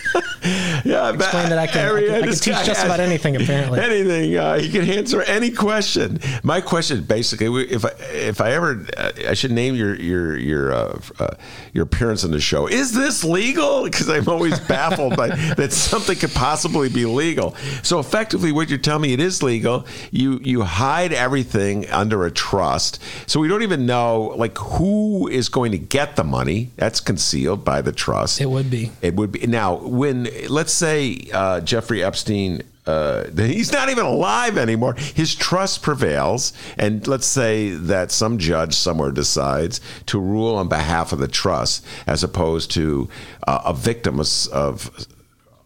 yeah, 0.83 1.01
I 1.01 1.13
Explain 1.13 1.49
that 1.49 1.57
I 1.57 1.67
can, 1.67 1.95
I 1.95 2.01
can, 2.01 2.11
I 2.11 2.21
can 2.21 2.29
teach 2.33 2.65
just 2.65 2.85
about 2.85 2.99
anything, 2.99 3.35
apparently. 3.35 3.79
Anything. 3.79 4.35
Uh, 4.37 4.59
he 4.59 4.69
can 4.69 4.89
answer 4.89 5.21
any 5.23 5.49
question. 5.51 6.19
My 6.43 6.61
question, 6.61 7.03
basically, 7.03 7.47
if 7.65 7.83
I 7.85 7.91
if 8.11 8.41
I 8.41 8.51
ever, 8.51 8.85
uh, 8.97 9.11
I 9.27 9.33
should 9.33 9.51
name 9.51 9.75
your 9.75 9.95
your 9.95 10.37
your 10.37 10.73
uh, 10.73 10.99
uh, 11.19 11.35
your 11.73 11.85
appearance 11.85 12.23
on 12.23 12.31
the 12.31 12.39
show. 12.39 12.67
Is 12.67 12.93
this 12.93 13.23
legal? 13.23 13.83
Because 13.85 14.09
I'm 14.09 14.27
always 14.29 14.59
baffled 14.59 15.15
by 15.15 15.29
that 15.57 15.73
something 15.73 16.15
could 16.17 16.33
possibly 16.33 16.89
be 16.89 17.05
legal. 17.05 17.55
So 17.81 17.99
effectively, 17.99 18.51
what 18.51 18.69
you're 18.69 18.77
telling 18.77 19.03
me, 19.03 19.13
it 19.13 19.19
is 19.19 19.41
legal. 19.41 19.85
You 20.11 20.39
you 20.43 20.61
hide 20.61 21.13
everything 21.13 21.89
under 21.89 22.25
a 22.25 22.31
trust, 22.31 23.01
so 23.27 23.39
we 23.39 23.47
don't 23.47 23.63
even 23.63 23.85
know 23.85 24.33
like 24.35 24.57
who 24.57 25.27
is 25.27 25.49
going 25.49 25.71
to 25.71 25.77
get 25.77 26.15
the 26.15 26.23
money. 26.23 26.71
That's 26.75 26.99
concealed 26.99 27.63
by 27.63 27.81
the 27.81 27.91
trust. 27.91 28.41
It 28.41 28.49
would 28.49 28.69
be. 28.69 28.91
It 29.01 29.15
would 29.15 29.31
be 29.31 29.47
now 29.47 29.75
when 29.75 30.29
let's 30.49 30.73
say 30.73 31.27
uh, 31.33 31.61
Jeffrey 31.61 32.03
Epstein. 32.03 32.63
Uh, 32.85 33.27
he's 33.35 33.71
not 33.71 33.89
even 33.89 34.05
alive 34.05 34.59
anymore. 34.59 34.93
His 34.93 35.33
trust 35.33 35.81
prevails, 35.81 36.53
and 36.77 37.07
let's 37.07 37.25
say 37.25 37.69
that 37.69 38.11
some 38.11 38.37
judge 38.37 38.75
somewhere 38.75 39.11
decides 39.11 39.81
to 40.05 40.19
rule 40.19 40.55
on 40.55 40.67
behalf 40.67 41.11
of 41.11 41.17
the 41.17 41.27
trust 41.27 41.83
as 42.05 42.23
opposed 42.23 42.69
to 42.71 43.09
uh, 43.47 43.61
a 43.65 43.73
victim 43.73 44.19
of, 44.19 44.47
of 44.53 45.07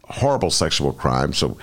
horrible 0.04 0.50
sexual 0.50 0.92
crime. 0.92 1.32
So, 1.32 1.58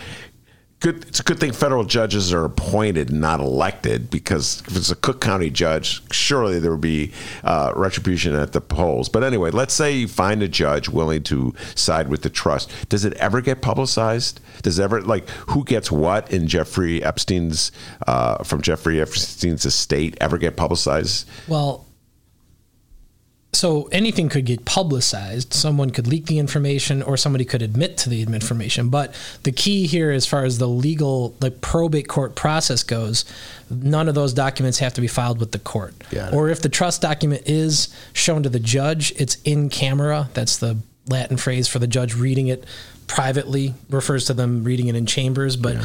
good. 0.80 1.06
It's 1.08 1.20
a 1.20 1.24
good 1.24 1.40
thing 1.40 1.52
federal 1.52 1.84
judges 1.84 2.34
are 2.34 2.46
appointed, 2.46 3.12
not 3.12 3.40
elected, 3.40 4.10
because 4.10 4.62
if 4.68 4.76
it's 4.76 4.92
a 4.92 4.96
Cook 4.96 5.22
County 5.22 5.50
judge, 5.50 6.02
surely 6.12 6.60
there 6.60 6.72
would 6.72 6.82
be 6.82 7.12
uh, 7.44 7.74
retribution 7.76 8.36
at 8.36 8.54
the 8.54 8.62
polls. 8.62 9.10
But 9.10 9.24
anyway, 9.24 9.52
let's 9.52 9.74
say 9.74 9.94
you 9.94 10.08
find 10.08 10.44
a 10.44 10.48
judge 10.48 10.90
willing 10.90 11.24
to 11.24 11.54
side 11.76 12.10
with 12.10 12.22
the 12.22 12.30
trust. 12.30 12.72
Does 12.90 13.06
it 13.06 13.13
ever 13.13 13.42
get 13.42 13.62
publicized? 13.62 14.40
Does 14.62 14.80
ever 14.80 15.02
like 15.02 15.28
who 15.30 15.63
gets 15.63 15.92
what 15.92 16.32
in 16.32 16.48
Jeffrey 16.48 17.04
Epstein's 17.04 17.72
uh, 18.06 18.44
from 18.44 18.62
Jeffrey 18.62 19.02
Epstein's 19.02 19.66
estate 19.66 20.18
ever 20.22 20.38
get 20.38 20.58
publicized? 20.58 21.28
Well, 21.48 21.87
so 23.58 23.89
anything 23.91 24.30
could 24.30 24.46
get 24.46 24.65
publicized. 24.65 25.52
Someone 25.52 25.89
could 25.89 26.06
leak 26.06 26.28
the 26.28 26.38
information, 26.38 27.02
or 27.02 27.17
somebody 27.17 27.43
could 27.43 27.63
admit 27.63 27.98
to 27.98 28.08
the 28.08 28.22
information. 28.22 28.89
But 28.89 29.15
the 29.41 29.52
key 29.52 29.88
here, 29.88 30.12
as 30.12 30.28
far 30.28 30.46
as 30.46 30.60
the 30.60 30.67
legal, 30.67 31.30
the 31.39 31.50
probate 31.50 32.08
court 32.08 32.36
process 32.36 32.84
goes, 32.84 33.26
none 33.72 34.08
of 34.08 34.13
those 34.13 34.32
documents 34.32 34.78
have 34.78 34.93
to 34.93 35.02
be 35.02 35.08
filed 35.08 35.39
with 35.39 35.54
the 35.54 35.60
court. 35.60 35.96
Or 36.32 36.50
if 36.50 36.62
the 36.62 36.70
trust 36.70 37.02
document 37.02 37.41
is 37.48 37.89
shown 38.13 38.43
to 38.43 38.50
the 38.50 38.60
judge, 38.60 39.12
it's 39.17 39.38
in 39.43 39.70
camera. 39.70 40.30
That's 40.36 40.58
the 40.58 40.78
Latin 41.08 41.38
phrase 41.38 41.67
for 41.67 41.80
the 41.80 41.88
judge 41.88 42.13
reading 42.13 42.50
it 42.50 42.63
privately. 43.08 43.74
Refers 43.89 44.26
to 44.26 44.36
them 44.36 44.65
reading 44.65 44.86
it 44.88 44.96
in 44.96 45.08
chambers, 45.08 45.56
but. 45.56 45.78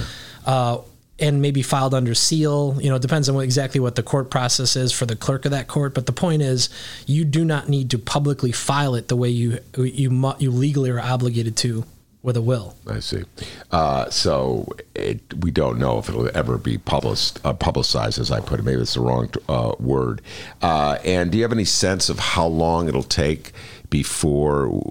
Uh, 0.44 0.78
and 1.18 1.42
maybe 1.42 1.62
filed 1.62 1.94
under 1.94 2.14
seal. 2.14 2.76
You 2.80 2.90
know, 2.90 2.96
it 2.96 3.02
depends 3.02 3.28
on 3.28 3.34
what, 3.34 3.44
exactly 3.44 3.80
what 3.80 3.94
the 3.96 4.02
court 4.02 4.30
process 4.30 4.76
is 4.76 4.92
for 4.92 5.06
the 5.06 5.16
clerk 5.16 5.44
of 5.44 5.50
that 5.50 5.68
court. 5.68 5.94
But 5.94 6.06
the 6.06 6.12
point 6.12 6.42
is, 6.42 6.68
you 7.06 7.24
do 7.24 7.44
not 7.44 7.68
need 7.68 7.90
to 7.90 7.98
publicly 7.98 8.52
file 8.52 8.94
it 8.94 9.08
the 9.08 9.16
way 9.16 9.28
you 9.28 9.58
you 9.76 10.34
you 10.38 10.50
legally 10.50 10.90
are 10.90 11.00
obligated 11.00 11.56
to 11.58 11.84
with 12.22 12.36
a 12.36 12.42
will. 12.42 12.76
I 12.86 13.00
see. 13.00 13.24
Uh, 13.70 14.08
so 14.10 14.68
it, 14.94 15.20
we 15.40 15.50
don't 15.50 15.78
know 15.78 15.98
if 15.98 16.08
it'll 16.08 16.34
ever 16.36 16.56
be 16.56 16.78
published, 16.78 17.40
uh, 17.44 17.52
publicized, 17.52 18.20
as 18.20 18.30
I 18.30 18.40
put 18.40 18.60
it. 18.60 18.62
Maybe 18.62 18.80
it's 18.80 18.94
the 18.94 19.00
wrong 19.00 19.28
uh, 19.48 19.74
word. 19.80 20.22
Uh, 20.60 20.98
and 21.04 21.32
do 21.32 21.38
you 21.38 21.42
have 21.42 21.52
any 21.52 21.64
sense 21.64 22.08
of 22.08 22.18
how 22.20 22.46
long 22.46 22.88
it'll 22.88 23.02
take 23.02 23.52
before 23.90 24.82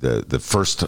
the 0.00 0.24
the 0.26 0.38
first 0.38 0.84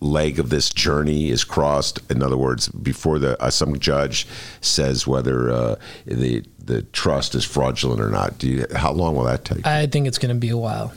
leg 0.00 0.38
of 0.38 0.50
this 0.50 0.70
journey 0.70 1.30
is 1.30 1.44
crossed? 1.44 1.98
In 2.10 2.22
other 2.22 2.36
words, 2.36 2.68
before 2.68 3.18
the 3.18 3.40
uh, 3.42 3.50
some 3.50 3.78
judge 3.78 4.26
says 4.60 5.06
whether 5.06 5.50
uh, 5.50 5.76
the 6.06 6.44
the 6.58 6.82
trust 6.82 7.34
is 7.34 7.44
fraudulent 7.44 8.00
or 8.00 8.10
not. 8.10 8.38
Do 8.38 8.48
you, 8.48 8.66
how 8.74 8.92
long 8.92 9.16
will 9.16 9.24
that 9.24 9.44
take? 9.44 9.66
I 9.66 9.86
think 9.86 10.06
it's 10.06 10.18
going 10.18 10.34
to 10.34 10.38
be 10.38 10.50
a 10.50 10.56
while 10.56 10.92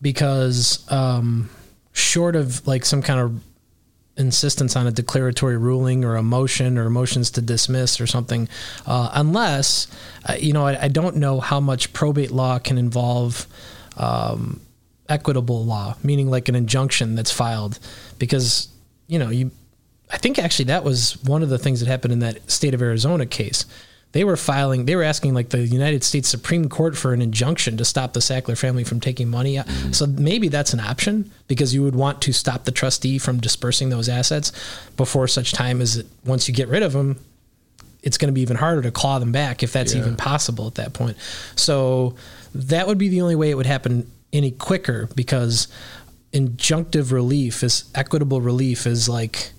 because 0.00 0.90
um, 0.90 1.50
short 1.92 2.36
of 2.36 2.66
like 2.66 2.84
some 2.84 3.02
kind 3.02 3.20
of 3.20 3.42
insistence 4.16 4.74
on 4.74 4.86
a 4.86 4.90
declaratory 4.90 5.56
ruling 5.56 6.04
or 6.04 6.16
a 6.16 6.22
motion 6.22 6.76
or 6.76 6.90
motions 6.90 7.30
to 7.32 7.40
dismiss 7.40 8.00
or 8.00 8.06
something, 8.06 8.48
uh, 8.86 9.10
unless 9.14 9.86
uh, 10.28 10.34
you 10.34 10.52
know, 10.52 10.66
I, 10.66 10.84
I 10.84 10.88
don't 10.88 11.16
know 11.16 11.40
how 11.40 11.60
much 11.60 11.92
probate 11.92 12.30
law 12.30 12.58
can 12.58 12.78
involve. 12.78 13.46
Um, 13.96 14.60
equitable 15.08 15.64
law, 15.64 15.96
meaning 16.02 16.28
like 16.30 16.48
an 16.48 16.54
injunction 16.54 17.14
that's 17.14 17.30
filed, 17.30 17.78
because 18.18 18.68
you 19.06 19.18
know 19.18 19.30
you. 19.30 19.50
I 20.10 20.16
think 20.16 20.38
actually 20.38 20.66
that 20.66 20.84
was 20.84 21.22
one 21.24 21.42
of 21.42 21.50
the 21.50 21.58
things 21.58 21.80
that 21.80 21.86
happened 21.88 22.12
in 22.14 22.18
that 22.20 22.50
state 22.50 22.72
of 22.74 22.80
Arizona 22.80 23.26
case. 23.26 23.66
They 24.12 24.24
were 24.24 24.38
filing, 24.38 24.86
they 24.86 24.96
were 24.96 25.02
asking 25.02 25.34
like 25.34 25.50
the 25.50 25.58
United 25.66 26.02
States 26.02 26.30
Supreme 26.30 26.70
Court 26.70 26.96
for 26.96 27.12
an 27.12 27.20
injunction 27.20 27.76
to 27.76 27.84
stop 27.84 28.14
the 28.14 28.20
Sackler 28.20 28.56
family 28.56 28.82
from 28.84 29.00
taking 29.00 29.28
money. 29.28 29.58
out. 29.58 29.68
So 29.92 30.06
maybe 30.06 30.48
that's 30.48 30.72
an 30.72 30.80
option 30.80 31.30
because 31.46 31.74
you 31.74 31.82
would 31.82 31.94
want 31.94 32.22
to 32.22 32.32
stop 32.32 32.64
the 32.64 32.70
trustee 32.72 33.18
from 33.18 33.38
dispersing 33.38 33.90
those 33.90 34.08
assets 34.08 34.50
before 34.96 35.28
such 35.28 35.52
time 35.52 35.82
as 35.82 35.98
it, 35.98 36.06
once 36.24 36.48
you 36.48 36.54
get 36.54 36.68
rid 36.68 36.82
of 36.82 36.94
them, 36.94 37.18
it's 38.02 38.16
going 38.16 38.28
to 38.28 38.32
be 38.32 38.40
even 38.40 38.56
harder 38.56 38.80
to 38.80 38.90
claw 38.90 39.18
them 39.18 39.30
back 39.30 39.62
if 39.62 39.74
that's 39.74 39.92
Yeah. 39.92 40.00
even 40.00 40.16
possible 40.16 40.66
at 40.68 40.76
that 40.76 40.94
point. 40.94 41.18
So 41.54 42.14
that 42.54 42.86
would 42.86 42.96
be 42.96 43.10
the 43.10 43.20
only 43.20 43.36
way 43.36 43.50
it 43.50 43.56
would 43.58 43.66
happen 43.66 44.10
any 44.32 44.50
quicker 44.50 45.08
because 45.14 45.68
injunctive 46.32 47.10
relief 47.12 47.62
is 47.62 47.84
equitable 47.94 48.40
relief 48.40 48.86
is 48.86 49.08
like 49.08 49.50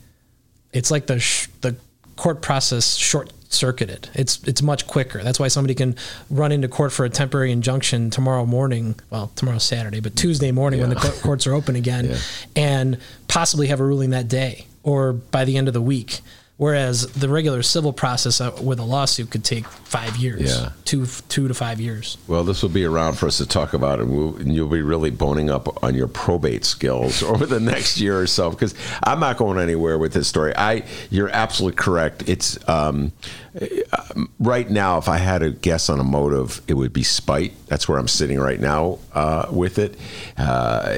it's 0.71 0.91
like 0.91 1.07
the 1.07 1.19
sh- 1.19 1.47
the 1.61 1.75
court 2.15 2.41
process 2.41 2.95
short 2.95 3.33
circuited. 3.49 4.07
It's 4.13 4.43
it's 4.47 4.61
much 4.61 4.85
quicker. 4.85 5.23
That's 5.23 5.39
why 5.39 5.47
somebody 5.47 5.73
can 5.73 5.95
run 6.29 6.51
into 6.51 6.67
court 6.67 6.91
for 6.91 7.05
a 7.05 7.09
temporary 7.09 7.51
injunction 7.51 8.11
tomorrow 8.11 8.45
morning. 8.45 8.95
Well, 9.09 9.31
tomorrow's 9.35 9.63
Saturday, 9.63 9.99
but 9.99 10.15
Tuesday 10.15 10.51
morning 10.51 10.81
when 10.81 10.89
the 10.89 10.95
court- 10.95 11.19
courts 11.21 11.47
are 11.47 11.53
open 11.53 11.75
again, 11.75 12.05
Yeah. 12.09 12.17
and 12.55 12.97
possibly 13.27 13.67
have 13.67 13.79
a 13.79 13.85
ruling 13.85 14.11
that 14.11 14.27
day 14.27 14.67
or 14.83 15.13
by 15.13 15.45
the 15.45 15.57
end 15.57 15.67
of 15.67 15.73
the 15.73 15.81
week. 15.81 16.19
Whereas 16.59 17.07
the 17.13 17.29
regular 17.29 17.63
civil 17.63 17.93
process 17.93 18.41
uh, 18.41 18.51
with 18.61 18.79
a 18.79 18.83
lawsuit 18.83 19.31
could 19.31 19.45
take 19.45 19.65
five 19.65 20.17
years, 20.17 20.41
Yeah. 20.59 20.71
two 20.83 21.05
two 21.29 21.47
to 21.47 21.53
five 21.53 21.79
years. 21.79 22.17
Well, 22.27 22.43
this 22.43 22.61
will 22.61 22.67
be 22.69 22.83
around 22.83 23.13
for 23.17 23.27
us 23.27 23.37
to 23.37 23.45
talk 23.45 23.73
about, 23.73 24.01
and, 24.01 24.11
we'll, 24.11 24.35
and 24.35 24.53
you'll 24.53 24.67
be 24.67 24.81
really 24.81 25.09
boning 25.09 25.49
up 25.49 25.81
on 25.81 25.95
your 25.95 26.09
probate 26.09 26.65
skills 26.65 27.23
over 27.31 27.45
the 27.45 27.61
next 27.61 28.01
year 28.01 28.19
or 28.19 28.27
so. 28.27 28.49
Because 28.49 28.75
I'm 29.01 29.21
not 29.21 29.37
going 29.37 29.57
anywhere 29.57 29.97
with 29.97 30.11
this 30.11 30.27
story. 30.27 30.53
I, 30.53 30.83
you're 31.09 31.29
absolutely 31.29 31.77
correct. 31.77 32.27
It's 32.27 32.59
um, 32.67 33.13
uh, 33.55 34.25
right 34.37 34.69
now. 34.69 34.97
If 34.97 35.07
I 35.07 35.17
had 35.17 35.37
to 35.39 35.51
guess 35.51 35.89
on 35.89 36.01
a 36.01 36.03
motive, 36.03 36.61
it 36.67 36.73
would 36.73 36.91
be 36.91 37.03
spite. 37.03 37.53
That's 37.67 37.87
where 37.87 37.97
I'm 37.97 38.09
sitting 38.09 38.37
right 38.37 38.59
now 38.59 38.99
uh, 39.13 39.45
with 39.49 39.79
it. 39.79 39.95
Uh, 40.37 40.97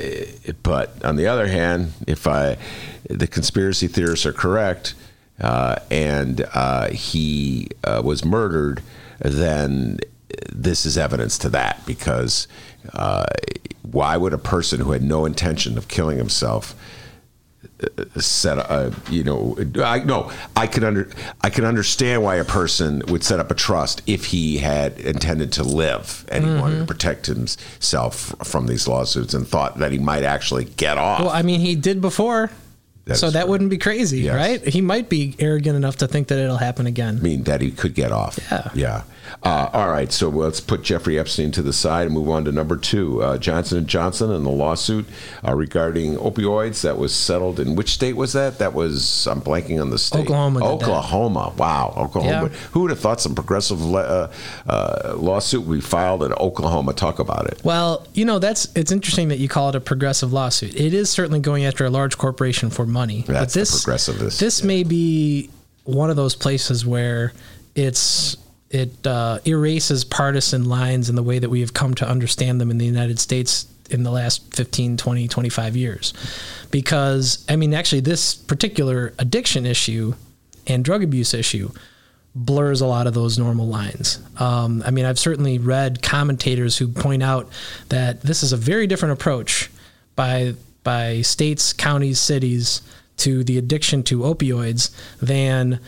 but 0.63 1.06
on 1.06 1.17
the 1.17 1.28
other 1.28 1.45
hand, 1.45 1.93
if 2.08 2.26
I, 2.26 2.58
the 3.08 3.28
conspiracy 3.28 3.86
theorists 3.88 4.26
are 4.26 4.34
correct, 4.34 4.95
and 5.41 6.45
uh, 6.54 6.89
he 6.89 7.67
uh, 7.84 8.01
was 8.04 8.23
murdered, 8.23 8.82
then 9.19 9.99
this 10.51 10.86
is 10.86 10.97
evidence 10.97 11.38
to 11.39 11.49
that 11.49 11.82
because 11.86 12.47
uh, 12.93 13.25
why 13.82 14.17
would 14.17 14.34
a 14.34 14.38
person 14.38 14.80
who 14.80 14.91
had 14.91 15.04
no 15.04 15.25
intention 15.25 15.77
of 15.77 15.88
killing 15.88 16.17
himself 16.17 16.75
uh, 17.84 18.19
set 18.19 18.58
a 18.58 18.93
you 19.10 19.23
know 19.23 19.58
I 19.84 19.99
no 19.99 20.32
I 20.56 20.67
can 20.67 20.84
under 20.84 21.10
I 21.41 21.49
can 21.49 21.65
understand 21.65 22.23
why 22.23 22.36
a 22.36 22.45
person 22.45 23.01
would 23.08 23.23
set 23.23 23.39
up 23.39 23.51
a 23.51 23.56
trust 23.56 24.01
if 24.08 24.25
he 24.25 24.60
had 24.60 24.99
intended 24.99 25.51
to 25.54 25.63
live 25.63 26.25
and 26.30 26.45
he 26.45 26.51
wanted 26.56 26.80
to 26.80 26.86
protect 26.86 27.25
himself 27.25 28.34
from 28.43 28.67
these 28.67 28.88
lawsuits 28.88 29.34
and 29.34 29.47
thought 29.47 29.80
that 29.80 29.91
he 29.91 29.99
might 29.99 30.23
actually 30.23 30.65
get 30.65 30.97
off. 30.97 31.21
Well, 31.21 31.30
I 31.30 31.41
mean, 31.41 31.60
he 31.60 31.75
did 31.75 32.01
before. 32.01 32.51
That 33.12 33.17
so 33.17 33.28
that 33.28 33.34
correct. 33.39 33.50
wouldn't 33.50 33.69
be 33.69 33.78
crazy, 33.78 34.21
Yes. 34.21 34.36
right? 34.36 34.67
He 34.67 34.82
might 34.82 35.10
be 35.10 35.36
arrogant 35.39 35.76
enough 35.76 35.97
to 35.97 36.08
think 36.08 36.28
that 36.30 36.39
it'll 36.39 36.58
happen 36.58 36.86
again. 36.88 37.17
I 37.19 37.24
mean 37.24 37.43
that 37.43 37.62
he 37.62 37.71
could 37.71 37.93
get 37.93 38.12
off. 38.12 38.39
Yeah. 38.52 38.69
Yeah. 38.74 39.02
Uh, 39.44 39.70
all 39.74 39.89
right. 39.89 40.12
So 40.12 40.30
let's 40.30 40.60
put 40.60 40.84
Jeffrey 40.84 41.17
Epstein 41.17 41.52
to 41.52 41.62
the 41.62 41.74
side 41.74 42.06
and 42.06 42.13
move 42.13 42.30
on 42.30 42.46
to 42.46 42.52
number 42.52 42.78
two. 42.78 43.22
Uh, 43.22 43.38
Johnson 43.38 43.80
and 43.80 43.88
Johnson 43.88 44.32
and 44.32 44.46
the 44.46 44.50
lawsuit 44.50 45.06
uh, 45.48 45.56
regarding 45.56 46.15
opioids 46.15 46.82
that 46.82 46.98
was 46.98 47.13
settled 47.15 47.60
in 47.60 47.76
which 47.76 47.91
state 47.91 48.15
was 48.15 48.34
that? 48.34 48.60
That 48.60 48.74
was 48.74 49.28
I'm 49.28 49.41
blanking 49.41 49.82
on 49.82 49.89
the 49.89 49.98
state. 49.98 50.22
Oklahoma. 50.22 50.65
Oklahoma. 50.65 51.54
Wow. 51.58 51.94
Oklahoma. 51.98 52.50
Yeah. 52.52 52.58
Who 52.72 52.82
would 52.82 52.89
have 52.91 53.00
thought 53.00 53.22
some 53.22 53.36
progressive 53.36 53.84
le- 53.84 54.02
uh, 54.02 54.32
uh, 54.67 55.15
lawsuit 55.17 55.65
would 55.65 55.76
be 55.76 55.82
filed 55.82 56.24
in 56.24 56.34
Oklahoma? 56.34 56.94
Talk 56.94 57.20
about 57.20 57.48
it. 57.48 57.62
Well, 57.63 58.08
you 58.13 58.26
know, 58.26 58.39
that's 58.39 58.67
it's 58.76 58.91
interesting 58.91 59.30
that 59.30 59.39
you 59.39 59.48
call 59.48 59.70
it 59.70 59.76
a 59.76 59.82
progressive 59.82 60.32
lawsuit. 60.34 60.76
It 60.76 60.94
is 60.94 61.10
certainly 61.10 61.39
going 61.39 61.65
after 61.65 61.86
a 61.86 61.89
large 61.89 62.17
corporation 62.17 62.70
for 62.70 62.86
money. 62.86 63.24
That's 63.28 63.54
but 63.54 63.60
this 63.60 63.84
progressiveness, 63.84 64.39
This 64.39 64.62
yeah. 64.62 64.67
may 64.67 64.84
be 64.84 65.50
one 65.84 66.10
of 66.10 66.15
those 66.15 66.36
places 66.36 66.86
where 66.86 67.34
it's 67.76 68.38
it 68.71 69.05
uh, 69.05 69.39
erases 69.45 70.03
partisan 70.03 70.65
lines 70.65 71.10
in 71.10 71.15
the 71.15 71.23
way 71.23 71.39
that 71.39 71.49
we 71.49 71.60
have 71.60 71.73
come 71.73 71.93
to 71.95 72.07
understand 72.07 72.60
them 72.60 72.71
in 72.71 72.77
the 72.77 72.86
United 72.86 73.19
States 73.19 73.67
in 73.89 74.03
the 74.03 74.12
last 74.12 74.55
15, 74.55 74.97
20, 74.97 75.27
25 75.27 75.75
years. 75.75 76.13
Because 76.71 77.45
I 77.49 77.57
mean, 77.57 77.73
actually 77.73 78.01
this 78.01 78.34
particular 78.34 79.13
addiction 79.19 79.65
issue 79.65 80.15
and 80.67 80.86
drug 80.86 81.03
abuse 81.03 81.34
issue 81.34 81.71
blurs 82.34 82.79
a 82.79 82.86
lot 82.86 83.07
of 83.07 83.13
those 83.13 83.38
normal 83.38 83.67
lines. 83.67 84.19
Um, 84.38 84.81
I 84.86 84.91
mean, 84.91 85.03
I've 85.03 85.19
certainly 85.19 85.60
read 85.60 86.01
commentators 86.01 86.77
who 86.77 86.88
point 86.88 87.21
out 87.23 87.49
that 87.89 88.21
this 88.21 88.41
is 88.41 88.53
a 88.53 88.57
very 88.57 88.88
different 88.88 89.13
approach 89.13 89.69
by 90.15 90.55
by 90.84 91.21
states, 91.21 91.73
counties, 91.73 92.19
cities 92.19 92.81
to 93.17 93.43
the 93.43 93.57
addiction 93.57 94.01
to 94.01 94.19
opioids 94.19 94.91
than 95.19 95.79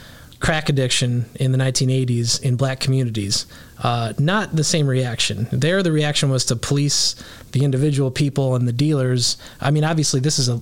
crack 0.44 0.68
addiction 0.68 1.26
in 1.36 1.54
the 1.54 1.58
1980s 1.58 2.44
in 2.44 2.58
black 2.58 2.82
communities. 2.82 3.48
Uh, 3.82 4.12
not 4.20 4.54
the 4.54 4.64
same 4.64 4.88
reaction. 4.88 5.48
There, 5.54 5.82
the 5.82 5.92
reaction 5.92 6.30
was 6.30 6.46
to 6.46 6.58
police 6.58 7.16
the 7.54 7.64
individual 7.64 8.12
people 8.12 8.56
and 8.56 8.68
the 8.68 8.74
dealers. 8.74 9.38
I 9.62 9.72
mean, 9.72 9.86
obviously, 9.86 10.20
this 10.20 10.38
is 10.38 10.50
a 10.50 10.62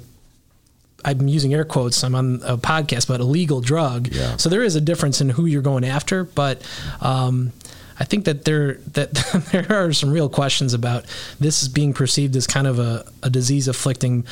I'm 1.04 1.28
using 1.28 1.52
air 1.52 1.66
quotes. 1.66 2.04
I'm 2.04 2.14
on 2.14 2.42
a 2.44 2.58
podcast, 2.58 3.08
but 3.08 3.22
a 3.22 3.24
legal 3.24 3.60
drug. 3.60 4.10
Yeah. 4.10 4.38
So 4.38 4.50
there 4.50 4.62
is 4.62 4.76
a 4.76 4.82
difference 4.82 5.20
in 5.20 5.30
who 5.30 5.48
you're 5.48 5.64
going 5.64 5.84
after, 5.84 6.26
but 6.26 6.62
um, 7.02 7.52
I 8.00 8.04
think 8.04 8.26
that 8.26 8.46
there 8.46 8.76
that 8.94 9.14
there 9.52 9.66
are 9.72 9.94
some 9.94 10.12
real 10.12 10.30
questions 10.30 10.76
about 10.76 11.06
this 11.40 11.64
is 11.64 11.70
being 11.70 11.94
perceived 11.94 12.36
as 12.36 12.46
kind 12.46 12.68
of 12.68 12.78
a, 12.78 13.04
a 13.24 13.32
disease 13.32 13.68
afflicting 13.68 14.26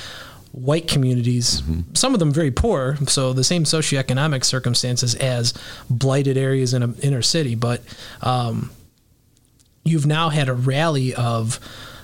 white 0.51 0.87
communities. 0.87 1.61
Some 1.93 2.13
of 2.13 2.19
them 2.19 2.31
very 2.31 2.51
poor, 2.51 2.97
so 3.07 3.33
the 3.33 3.43
same 3.43 3.63
socioeconomic 3.63 4.43
circumstances 4.43 5.15
as 5.15 5.53
blighted 5.89 6.37
areas 6.37 6.73
in 6.73 6.83
an 6.83 6.95
inner 7.01 7.21
city, 7.21 7.55
but. 7.55 7.81
Um, 8.21 8.71
you've 9.83 10.05
now 10.05 10.29
had 10.29 10.49
a 10.49 10.53
rally 10.53 11.15
of, 11.15 11.59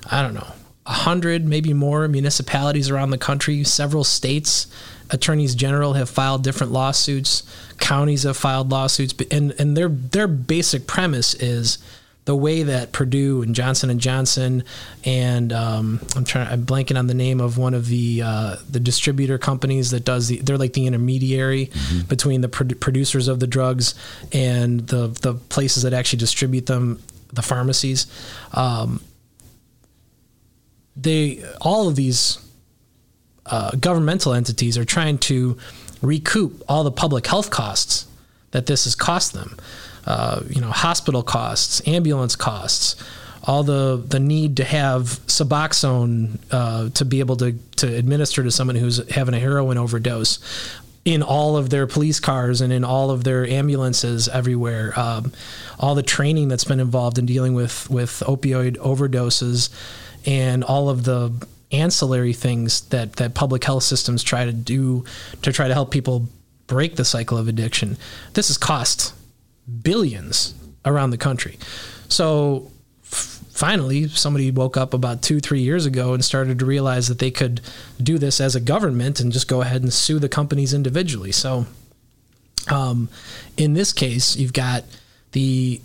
I 0.09 0.21
don't 0.21 0.33
know, 0.33 0.47
a 0.85 0.91
hundred, 0.93 1.45
maybe 1.45 1.73
more 1.73 2.07
municipalities 2.07 2.89
around 2.89 3.09
the 3.09 3.17
country. 3.17 3.63
Several 3.63 4.03
states, 4.03 4.67
attorneys 5.09 5.55
general 5.55 5.93
have 5.93 6.09
filed 6.09 6.43
different 6.43 6.71
lawsuits. 6.71 7.43
Counties 7.79 8.23
have 8.23 8.37
filed 8.37 8.71
lawsuits, 8.71 9.13
and 9.31 9.53
and 9.59 9.75
their 9.75 9.89
their 9.89 10.27
basic 10.27 10.87
premise 10.87 11.33
is 11.35 11.77
the 12.25 12.35
way 12.35 12.63
that 12.63 12.91
Purdue 12.91 13.43
and 13.43 13.53
Johnson 13.53 13.89
and 13.89 13.99
Johnson 13.99 14.63
and 15.03 15.53
um, 15.53 16.01
I'm 16.15 16.25
trying 16.25 16.47
I'm 16.47 16.65
blanking 16.65 16.97
on 16.97 17.07
the 17.07 17.13
name 17.13 17.39
of 17.39 17.57
one 17.57 17.73
of 17.73 17.87
the 17.87 18.21
uh, 18.23 18.55
the 18.69 18.79
distributor 18.79 19.37
companies 19.37 19.91
that 19.91 20.03
does 20.03 20.27
the 20.27 20.39
they're 20.39 20.57
like 20.57 20.73
the 20.73 20.87
intermediary 20.87 21.71
between 22.07 22.41
the 22.41 22.49
produ- 22.49 22.79
producers 22.79 23.27
of 23.27 23.39
the 23.39 23.47
drugs 23.47 23.95
and 24.31 24.87
the 24.87 25.07
the 25.21 25.35
places 25.35 25.83
that 25.83 25.93
actually 25.93 26.19
distribute 26.19 26.65
them 26.65 27.01
the 27.31 27.41
pharmacies 27.43 28.07
um, 28.53 29.01
they 30.95 31.43
all 31.61 31.87
of 31.87 31.95
these 31.95 32.39
uh, 33.45 33.71
governmental 33.79 34.33
entities 34.33 34.77
are 34.77 34.85
trying 34.85 35.17
to 35.19 35.57
recoup 36.01 36.63
all 36.67 36.83
the 36.83 36.91
public 36.91 37.27
health 37.27 37.51
costs 37.51 38.07
that 38.51 38.65
this 38.67 38.85
has 38.85 38.95
cost 38.95 39.33
them. 39.33 39.57
Uh, 40.05 40.41
you 40.49 40.61
know, 40.61 40.69
hospital 40.69 41.23
costs, 41.23 41.81
ambulance 41.87 42.35
costs, 42.35 42.95
all 43.43 43.63
the 43.63 44.03
the 44.07 44.19
need 44.19 44.57
to 44.57 44.63
have 44.63 45.03
Suboxone 45.27 46.37
uh, 46.51 46.89
to 46.89 47.05
be 47.05 47.19
able 47.19 47.37
to 47.37 47.53
to 47.77 47.87
administer 47.95 48.43
to 48.43 48.51
someone 48.51 48.75
who's 48.75 49.07
having 49.09 49.33
a 49.33 49.39
heroin 49.39 49.77
overdose. 49.77 50.39
In 51.05 51.21
all 51.21 51.55
of 51.55 51.69
their 51.69 51.85
police 51.85 52.19
cars 52.19 52.61
and 52.61 52.73
in 52.73 52.83
all 52.83 53.11
of 53.11 53.23
their 53.23 53.45
ambulances 53.45 54.27
everywhere, 54.27 54.91
um, 54.99 55.31
all 55.79 55.93
the 55.93 56.01
training 56.01 56.47
that's 56.47 56.63
been 56.63 56.79
involved 56.79 57.19
in 57.19 57.27
dealing 57.27 57.53
with 57.53 57.87
with 57.91 58.23
opioid 58.25 58.77
overdoses, 58.77 59.69
and 60.25 60.63
all 60.63 60.89
of 60.89 61.03
the 61.03 61.31
ancillary 61.71 62.33
things 62.33 62.81
that 62.89 63.17
that 63.17 63.35
public 63.35 63.63
health 63.63 63.83
systems 63.83 64.23
try 64.23 64.45
to 64.45 64.53
do 64.53 65.03
to 65.43 65.51
try 65.51 65.67
to 65.67 65.73
help 65.75 65.91
people 65.91 66.27
break 66.65 66.95
the 66.95 67.05
cycle 67.05 67.37
of 67.37 67.47
addiction. 67.47 67.97
This 68.33 68.49
is 68.49 68.57
cost 68.57 69.13
billions 69.81 70.53
around 70.85 71.09
the 71.09 71.17
country. 71.17 71.57
So 72.07 72.71
f- 73.03 73.41
finally, 73.51 74.07
somebody 74.07 74.51
woke 74.51 74.77
up 74.77 74.93
about 74.93 75.21
two, 75.21 75.39
three 75.39 75.61
years 75.61 75.85
ago 75.85 76.13
and 76.13 76.23
started 76.23 76.59
to 76.59 76.65
realize 76.65 77.07
that 77.07 77.19
they 77.19 77.31
could 77.31 77.61
do 78.01 78.17
this 78.17 78.39
as 78.39 78.55
a 78.55 78.59
government 78.59 79.19
and 79.19 79.31
just 79.31 79.47
go 79.47 79.61
ahead 79.61 79.81
and 79.81 79.93
sue 79.93 80.19
the 80.19 80.29
companies 80.29 80.73
individually. 80.73 81.31
So 81.31 81.65
um, 82.69 83.09
in 83.57 83.73
this 83.73 83.93
case, 83.93 84.35
you've 84.35 84.53
got 84.53 84.83
the 85.31 85.81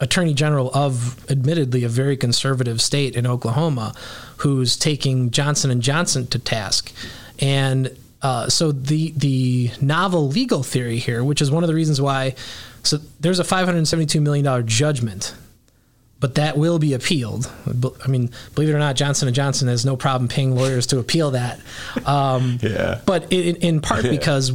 attorney 0.00 0.34
general 0.34 0.70
of 0.74 1.30
admittedly 1.30 1.84
a 1.84 1.88
very 1.88 2.16
conservative 2.16 2.80
state 2.80 3.14
in 3.14 3.26
Oklahoma 3.26 3.94
who's 4.38 4.76
taking 4.76 5.30
Johnson 5.30 5.70
and 5.70 5.80
Johnson 5.80 6.26
to 6.28 6.38
task. 6.38 6.92
And 7.38 7.96
uh, 8.20 8.48
so 8.48 8.72
the 8.72 9.12
the 9.16 9.70
novel 9.80 10.28
legal 10.28 10.62
theory 10.62 10.98
here, 10.98 11.24
which 11.24 11.40
is 11.40 11.50
one 11.50 11.62
of 11.64 11.68
the 11.68 11.74
reasons 11.74 12.00
why 12.00 12.34
so 12.82 12.98
there's 13.20 13.38
a 13.38 13.44
572 13.44 14.20
million 14.20 14.44
dollar 14.44 14.62
judgment 14.62 15.34
but 16.22 16.36
that 16.36 16.56
will 16.56 16.78
be 16.78 16.94
appealed. 16.94 17.50
I 17.66 18.06
mean, 18.06 18.30
believe 18.54 18.68
it 18.68 18.74
or 18.74 18.78
not, 18.78 18.94
Johnson 18.94 19.26
and 19.26 19.34
Johnson 19.34 19.66
has 19.66 19.84
no 19.84 19.96
problem 19.96 20.28
paying 20.28 20.54
lawyers 20.54 20.86
to 20.86 21.00
appeal 21.00 21.32
that. 21.32 21.58
Um, 22.06 22.60
Yeah. 22.62 23.00
But 23.04 23.32
in, 23.32 23.56
in 23.56 23.80
part 23.80 24.02
because 24.08 24.52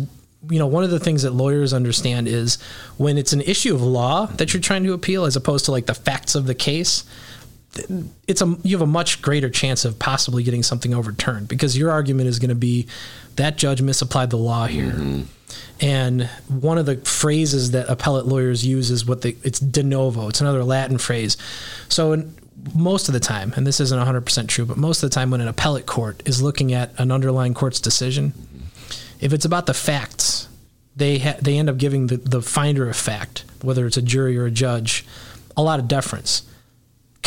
you 0.50 0.60
know 0.60 0.68
one 0.68 0.86
of 0.86 0.92
the 0.92 1.00
things 1.00 1.24
that 1.24 1.32
lawyers 1.32 1.74
understand 1.74 2.30
is 2.30 2.58
when 2.96 3.18
it's 3.18 3.34
an 3.34 3.42
issue 3.42 3.76
of 3.76 3.82
law 3.82 4.28
that 4.38 4.54
you're 4.54 4.62
trying 4.62 4.86
to 4.86 4.94
appeal, 4.94 5.26
as 5.26 5.36
opposed 5.36 5.66
to 5.66 5.74
like 5.74 5.88
the 5.88 5.94
facts 5.94 6.36
of 6.36 6.46
the 6.48 6.56
case. 6.56 7.04
It's 8.28 8.42
a 8.42 8.58
you 8.64 8.76
have 8.76 8.82
a 8.82 8.92
much 8.92 9.22
greater 9.22 9.50
chance 9.50 9.86
of 9.86 10.00
possibly 10.00 10.44
getting 10.44 10.64
something 10.64 10.94
overturned 10.94 11.48
because 11.48 11.78
your 11.78 11.92
argument 11.92 12.30
is 12.30 12.40
going 12.40 12.50
to 12.50 12.56
be 12.56 12.88
that 13.36 13.58
judge 13.58 13.82
misapplied 13.82 14.30
the 14.30 14.38
law 14.38 14.68
here. 14.68 14.92
Mm-hmm. 14.94 15.24
And 15.80 16.24
one 16.48 16.78
of 16.78 16.86
the 16.86 16.98
phrases 16.98 17.72
that 17.72 17.88
appellate 17.90 18.26
lawyers 18.26 18.66
use 18.66 18.92
is 18.92 19.06
what 19.06 19.22
they 19.22 19.36
it's 19.44 19.60
de 19.60 19.84
novo. 19.84 20.28
It's 20.28 20.42
another 20.42 20.64
Latin 20.64 20.98
phrase. 20.98 21.38
So 21.88 22.14
in, 22.14 22.36
most 22.76 23.08
of 23.08 23.14
the 23.14 23.20
time, 23.20 23.54
and 23.56 23.66
this 23.66 23.80
isn't 23.80 23.98
100% 23.98 24.48
true, 24.48 24.66
but 24.66 24.78
most 24.78 25.04
of 25.04 25.10
the 25.10 25.14
time 25.14 25.30
when 25.30 25.42
an 25.42 25.48
appellate 25.48 25.86
court 25.86 26.22
is 26.26 26.42
looking 26.42 26.74
at 26.74 27.00
an 27.00 27.12
underlying 27.12 27.54
court's 27.54 27.80
decision, 27.80 28.32
mm-hmm. 28.32 29.24
if 29.24 29.32
it's 29.32 29.46
about 29.46 29.68
the 29.68 29.74
facts, 29.74 30.50
they 30.96 31.20
ha- 31.20 31.38
they 31.42 31.58
end 31.58 31.70
up 31.70 31.78
giving 31.78 32.08
the, 32.08 32.18
the 32.18 32.42
finder 32.42 32.90
of 32.90 32.96
fact, 32.96 33.46
whether 33.62 33.86
it's 33.86 33.98
a 33.98 34.02
jury 34.02 34.38
or 34.38 34.46
a 34.46 34.52
judge, 34.52 35.06
a 35.56 35.62
lot 35.62 35.80
of 35.80 35.88
deference 35.88 36.44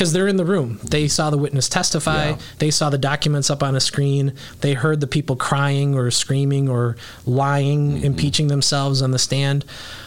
because 0.00 0.14
they're 0.14 0.28
in 0.28 0.38
the 0.38 0.46
room. 0.46 0.80
They 0.82 1.08
saw 1.08 1.28
the 1.28 1.36
witness 1.36 1.68
testify. 1.68 2.30
Yeah. 2.30 2.38
They 2.58 2.70
saw 2.70 2.88
the 2.88 2.96
documents 2.96 3.50
up 3.50 3.62
on 3.62 3.76
a 3.76 3.80
screen. 3.80 4.32
They 4.62 4.72
heard 4.72 5.02
the 5.02 5.06
people 5.06 5.36
crying 5.36 5.94
or 5.94 6.10
screaming 6.10 6.70
or 6.70 6.96
lying, 7.26 8.02
impeaching 8.02 8.46
themselves 8.46 9.02
on 9.02 9.10
the 9.10 9.18
stand. 9.18 9.66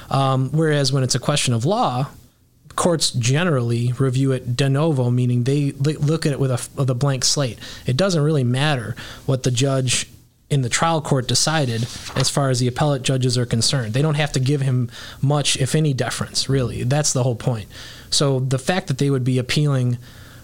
Um, 0.10 0.49
whereas 0.49 0.91
when 0.91 1.03
it's 1.03 1.13
a 1.13 1.19
question 1.19 1.53
of 1.53 1.63
law, 1.63 2.08
courts 2.75 3.12
generally 3.12 3.91
review 3.99 4.32
it 4.32 4.56
de 4.56 4.67
novo, 4.67 5.12
meaning 5.12 5.43
they 5.43 5.73
look 5.73 6.25
at 6.25 6.32
it 6.32 6.39
with 6.39 6.49
a, 6.49 6.67
with 6.75 6.89
a 6.89 6.95
blank 6.95 7.23
slate. 7.23 7.60
It 7.86 7.95
doesn't 7.95 8.23
really 8.23 8.43
matter 8.43 8.95
what 9.27 9.43
the 9.43 9.51
judge 9.51 10.10
in 10.49 10.62
the 10.62 10.69
trial 10.69 11.01
court 11.01 11.27
decided 11.27 11.84
as 12.15 12.29
far 12.29 12.49
as 12.49 12.60
the 12.60 12.67
appellate 12.67 13.01
judges 13.01 13.38
are 13.38 13.45
concerned. 13.45 13.93
They 13.93 14.01
don't 14.01 14.15
have 14.15 14.32
to 14.34 14.39
give 14.39 14.62
him 14.62 14.89
much, 15.21 15.58
if 15.58 15.73
any, 15.73 15.93
deference, 15.93 16.47
really. 16.47 16.84
That's 16.84 17.13
the 17.13 17.23
whole 17.23 17.36
point. 17.36 17.67
So 18.10 18.39
the 18.39 18.60
fact 18.60 18.88
that 18.88 18.99
they 18.99 19.10
would 19.10 19.23
be 19.23 19.39
appealing 19.39 19.97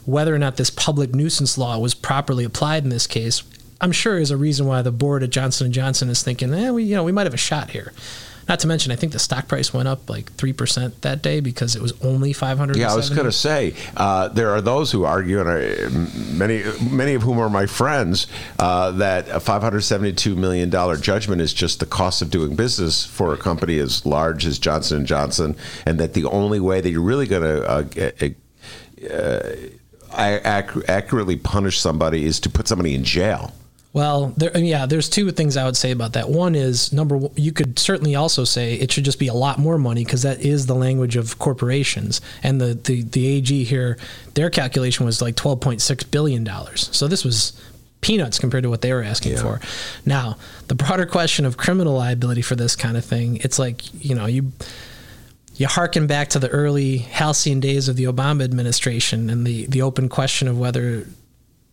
whether 0.05 0.33
or 0.33 0.39
not 0.39 0.57
this 0.57 0.71
public 0.71 1.13
nuisance 1.13 1.57
law 1.57 1.77
was 1.77 1.93
properly 1.93 2.43
applied 2.43 2.83
in 2.83 2.89
this 2.89 3.05
case, 3.05 3.43
I'm 3.81 3.91
sure 3.91 4.17
is 4.17 4.31
a 4.31 4.37
reason 4.37 4.65
why 4.65 4.81
the 4.81 4.91
board 4.91 5.23
at 5.23 5.29
Johnson 5.29 5.65
and 5.65 5.73
Johnson 5.73 6.09
is 6.09 6.23
thinking, 6.23 6.53
eh, 6.53 6.71
we, 6.71 6.83
you 6.83 6.95
know, 6.95 7.03
we 7.03 7.11
might 7.11 7.27
have 7.27 7.33
a 7.33 7.37
shot 7.37 7.69
here. 7.69 7.93
Not 8.49 8.59
to 8.61 8.67
mention, 8.67 8.91
I 8.91 8.95
think 8.95 9.13
the 9.13 9.19
stock 9.19 9.47
price 9.47 9.71
went 9.75 9.87
up 9.87 10.09
like 10.09 10.31
three 10.33 10.53
percent 10.53 11.03
that 11.03 11.21
day 11.21 11.39
because 11.39 11.75
it 11.75 11.83
was 11.83 11.93
only 12.01 12.33
five 12.33 12.57
hundred. 12.57 12.77
Yeah, 12.77 12.91
I 12.91 12.95
was 12.95 13.11
going 13.11 13.25
to 13.25 13.31
say 13.31 13.75
uh, 13.95 14.29
there 14.29 14.49
are 14.49 14.59
those 14.59 14.91
who 14.91 15.05
argue, 15.05 15.39
and 15.39 15.47
I, 15.47 15.87
many 16.33 16.63
many 16.89 17.13
of 17.13 17.21
whom 17.21 17.37
are 17.37 17.49
my 17.49 17.67
friends, 17.67 18.25
uh, 18.57 18.89
that 18.93 19.29
a 19.29 19.39
five 19.39 19.61
hundred 19.61 19.81
seventy 19.81 20.13
two 20.13 20.35
million 20.35 20.71
dollar 20.71 20.97
judgment 20.97 21.41
is 21.41 21.53
just 21.53 21.79
the 21.79 21.85
cost 21.85 22.23
of 22.23 22.31
doing 22.31 22.55
business 22.55 23.05
for 23.05 23.35
a 23.35 23.37
company 23.37 23.77
as 23.77 24.03
large 24.03 24.47
as 24.47 24.57
Johnson 24.57 24.97
and 24.97 25.05
Johnson, 25.05 25.55
and 25.85 25.99
that 25.99 26.15
the 26.15 26.25
only 26.25 26.59
way 26.59 26.81
that 26.81 26.89
you're 26.89 27.01
really 27.01 27.27
going 27.27 27.43
to 27.43 27.63
uh, 27.69 27.83
uh, 29.11 30.79
accurately 30.87 31.35
punish 31.35 31.79
somebody 31.79 32.25
is 32.25 32.39
to 32.39 32.49
put 32.49 32.67
somebody 32.67 32.95
in 32.95 33.03
jail. 33.03 33.53
Well, 33.99 34.33
there, 34.37 34.57
yeah, 34.57 34.85
there's 34.85 35.09
two 35.09 35.29
things 35.31 35.57
I 35.57 35.65
would 35.65 35.75
say 35.75 35.91
about 35.91 36.13
that. 36.13 36.29
One 36.29 36.55
is 36.55 36.93
number 36.93 37.17
one, 37.17 37.33
you 37.35 37.51
could 37.51 37.77
certainly 37.77 38.15
also 38.15 38.45
say 38.45 38.75
it 38.75 38.93
should 38.93 39.03
just 39.03 39.19
be 39.19 39.27
a 39.27 39.33
lot 39.33 39.59
more 39.59 39.77
money 39.77 40.05
because 40.05 40.21
that 40.21 40.39
is 40.39 40.67
the 40.67 40.73
language 40.73 41.17
of 41.17 41.37
corporations. 41.37 42.21
And 42.41 42.61
the, 42.61 42.75
the, 42.75 43.01
the 43.03 43.27
AG 43.27 43.63
here, 43.65 43.97
their 44.35 44.49
calculation 44.49 45.05
was 45.05 45.21
like 45.21 45.35
$12.6 45.35 46.11
billion. 46.11 46.47
So 46.77 47.09
this 47.09 47.25
was 47.25 47.61
peanuts 47.99 48.39
compared 48.39 48.63
to 48.63 48.69
what 48.69 48.81
they 48.81 48.93
were 48.93 49.03
asking 49.03 49.33
Yeah. 49.33 49.41
for. 49.41 49.59
Now, 50.05 50.37
the 50.69 50.75
broader 50.75 51.05
question 51.05 51.45
of 51.45 51.57
criminal 51.57 51.95
liability 51.97 52.41
for 52.41 52.55
this 52.55 52.77
kind 52.77 52.95
of 52.95 53.03
thing, 53.03 53.35
it's 53.43 53.59
like, 53.59 53.81
you 54.01 54.15
know, 54.15 54.27
you 54.27 54.53
you 55.57 55.67
harken 55.67 56.07
back 56.07 56.29
to 56.29 56.39
the 56.39 56.47
early 56.47 56.99
halcyon 56.99 57.59
days 57.59 57.89
of 57.89 57.97
the 57.97 58.05
Obama 58.05 58.45
administration 58.45 59.29
and 59.29 59.45
the, 59.45 59.65
the 59.65 59.81
open 59.81 60.07
question 60.07 60.47
of 60.47 60.57
whether 60.57 61.05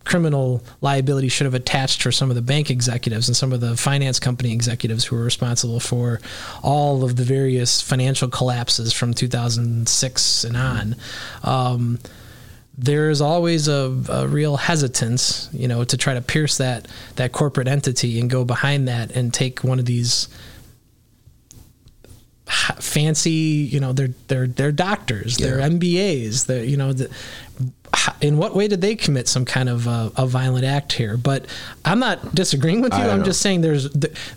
criminal 0.07 0.63
liability 0.81 1.29
should 1.29 1.45
have 1.45 1.55
attached 1.55 2.03
for 2.03 2.13
some 2.13 2.31
of 2.31 2.37
the 2.37 2.43
bank 2.43 2.71
executives 2.71 3.29
and 3.29 3.37
some 3.37 3.53
of 3.53 3.61
the 3.61 3.77
finance 3.77 4.19
company 4.19 4.53
executives 4.53 5.05
who 5.05 5.17
were 5.17 5.25
responsible 5.25 5.81
for 5.81 6.21
all 6.63 7.05
of 7.05 7.17
the 7.17 7.25
various 7.25 7.83
financial 7.83 8.29
collapses 8.29 8.93
from 8.93 9.13
2006 9.13 10.45
and 10.45 10.57
on. 10.57 10.97
Um, 11.43 11.99
there's 12.79 13.21
always 13.21 13.69
a, 13.69 13.95
a 14.09 14.29
real 14.29 14.57
hesitance, 14.57 15.49
you 15.53 15.67
know, 15.67 15.83
to 15.83 15.97
try 15.97 16.15
to 16.15 16.21
pierce 16.21 16.59
that 16.59 16.87
that 17.17 17.33
corporate 17.33 17.69
entity 17.69 18.21
and 18.21 18.31
go 18.31 18.45
behind 18.45 18.87
that 18.87 19.11
and 19.13 19.33
take 19.35 19.65
one 19.65 19.79
of 19.79 19.87
these 19.87 20.29
fancy, 22.81 23.31
you 23.31 23.81
know, 23.81 23.93
they're 23.93 24.15
they're 24.29 24.47
they're 24.47 24.73
doctors, 24.73 25.37
they're 25.37 25.59
MBAs, 25.59 26.47
they're 26.47 26.65
you 26.65 26.77
know, 26.77 26.93
the, 26.93 27.11
in 28.21 28.37
what 28.39 28.55
way 28.55 28.69
did 28.69 28.81
they 28.81 28.95
commit 28.95 29.29
some 29.29 29.45
kind 29.45 29.69
of 29.69 29.87
uh, 29.87 30.11
a 30.17 30.27
violent 30.27 30.65
act 30.65 30.93
here? 30.93 31.17
But 31.17 31.47
I'm 31.85 31.99
not 31.99 32.35
disagreeing 32.35 32.81
with 32.81 32.93
you. 32.93 33.01
I'm 33.01 33.21
know. 33.21 33.25
just 33.25 33.41
saying 33.41 33.61
there's 33.61 33.91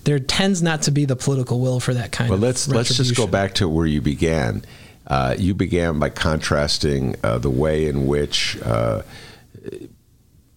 there 0.03 0.19
tends 0.19 0.61
not 0.61 0.83
to 0.83 0.91
be 0.91 1.05
the 1.05 1.15
political 1.15 1.59
will 1.59 1.79
for 1.79 1.93
that 1.93 2.11
kind 2.11 2.29
Well, 2.29 2.37
of. 2.37 2.43
let's 2.43 2.67
let's 2.67 2.95
just 2.95 3.15
go 3.15 3.27
back 3.27 3.55
to 3.55 3.67
where 3.67 3.85
you 3.85 4.01
began. 4.01 4.63
Uh, 5.07 5.35
you 5.37 5.55
began 5.55 5.97
by 5.97 6.09
contrasting 6.09 7.15
uh, 7.23 7.39
the 7.39 7.49
way 7.49 7.87
in 7.87 8.05
which 8.05 8.59
uh, 8.63 9.01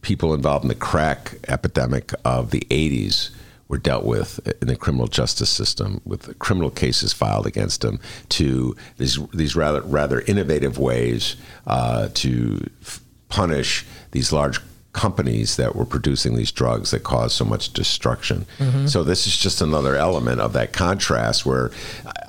people 0.02 0.34
involved 0.34 0.64
in 0.64 0.68
the 0.68 0.74
crack 0.74 1.34
epidemic 1.48 2.12
of 2.24 2.50
the 2.50 2.60
'80s 2.70 3.30
were 3.72 3.78
dealt 3.78 4.04
with 4.04 4.38
in 4.60 4.68
the 4.68 4.76
criminal 4.76 5.08
justice 5.08 5.48
system, 5.48 6.02
with 6.04 6.38
criminal 6.38 6.68
cases 6.70 7.14
filed 7.14 7.46
against 7.46 7.80
them, 7.80 7.98
to 8.28 8.76
these 8.98 9.18
these 9.32 9.56
rather 9.56 9.80
rather 9.80 10.20
innovative 10.20 10.76
ways 10.78 11.36
uh, 11.66 12.08
to 12.12 12.68
f- 12.82 13.00
punish 13.30 13.86
these 14.10 14.30
large 14.30 14.60
companies 14.92 15.56
that 15.56 15.74
were 15.74 15.86
producing 15.86 16.36
these 16.36 16.52
drugs 16.52 16.90
that 16.90 17.02
caused 17.02 17.34
so 17.34 17.46
much 17.46 17.72
destruction. 17.72 18.44
So 18.86 19.02
this 19.02 19.26
is 19.26 19.34
just 19.34 19.62
another 19.62 19.96
element 19.96 20.38
of 20.42 20.52
that 20.52 20.74
contrast 20.74 21.46
where 21.46 21.70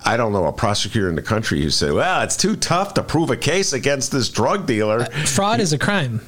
I 0.05 0.15
don't 0.15 0.31
know 0.31 0.45
a 0.47 0.53
prosecutor 0.53 1.09
in 1.09 1.15
the 1.15 1.21
country 1.21 1.61
who 1.61 1.69
say, 1.69 1.91
"Well, 1.91 2.21
it's 2.21 2.37
too 2.37 2.55
tough 2.55 2.93
to 2.93 3.03
prove 3.03 3.29
a 3.29 3.35
case 3.35 3.73
against 3.73 4.13
this 4.13 4.29
drug 4.29 4.65
dealer." 4.65 5.03
fraud 5.25 5.59
is 5.59 5.73
a 5.73 5.77
crime. 5.77 6.21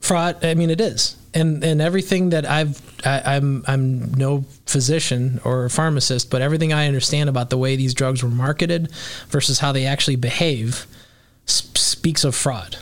Fraud, 0.00 0.42
I 0.42 0.54
mean, 0.54 0.70
it 0.70 0.80
is, 0.80 1.16
and 1.34 1.62
and 1.64 1.80
everything 1.80 2.30
that 2.30 2.44
I've, 2.48 2.80
I, 3.06 3.36
I'm 3.36 3.64
I'm 3.66 4.12
no 4.14 4.44
physician 4.66 5.40
or 5.44 5.68
pharmacist, 5.68 6.30
but 6.30 6.42
everything 6.42 6.72
I 6.72 6.86
understand 6.86 7.28
about 7.28 7.50
the 7.50 7.58
way 7.58 7.76
these 7.76 7.94
drugs 7.94 8.22
were 8.22 8.28
marketed 8.30 8.90
versus 9.28 9.58
how 9.60 9.72
they 9.72 9.86
actually 9.86 10.16
behave 10.16 10.86
sp- 11.46 11.78
speaks 11.78 12.24
of 12.24 12.34
fraud. 12.34 12.76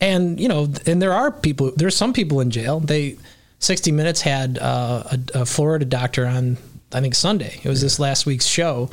And 0.00 0.38
you 0.38 0.48
know, 0.48 0.68
and 0.86 1.02
there 1.02 1.12
are 1.12 1.30
people. 1.32 1.72
There's 1.74 1.96
some 1.96 2.12
people 2.12 2.40
in 2.40 2.50
jail. 2.50 2.78
They, 2.80 3.16
60 3.58 3.90
Minutes 3.90 4.20
had 4.20 4.56
uh, 4.58 5.02
a, 5.34 5.40
a 5.40 5.46
Florida 5.46 5.84
doctor 5.84 6.26
on. 6.26 6.58
I 6.90 7.00
think 7.02 7.14
Sunday. 7.14 7.60
It 7.62 7.68
was 7.68 7.82
this 7.82 7.98
last 7.98 8.24
week's 8.24 8.46
show. 8.46 8.88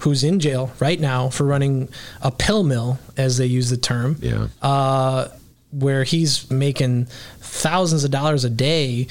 Who's 0.00 0.22
in 0.24 0.38
jail 0.40 0.70
right 0.78 1.00
now 1.00 1.30
for 1.30 1.44
running 1.44 1.88
a 2.22 2.30
pill 2.30 2.62
mill, 2.62 2.98
as 3.16 3.38
they 3.38 3.46
use 3.46 3.70
the 3.70 3.76
term 3.76 4.16
Yeah. 4.20 4.46
uh, 4.62 5.28
where 5.72 6.04
he's 6.04 6.50
making 6.50 7.06
thousands 7.40 8.04
of 8.04 8.10
dollars 8.10 8.44
a 8.44 8.50
day 8.50 9.06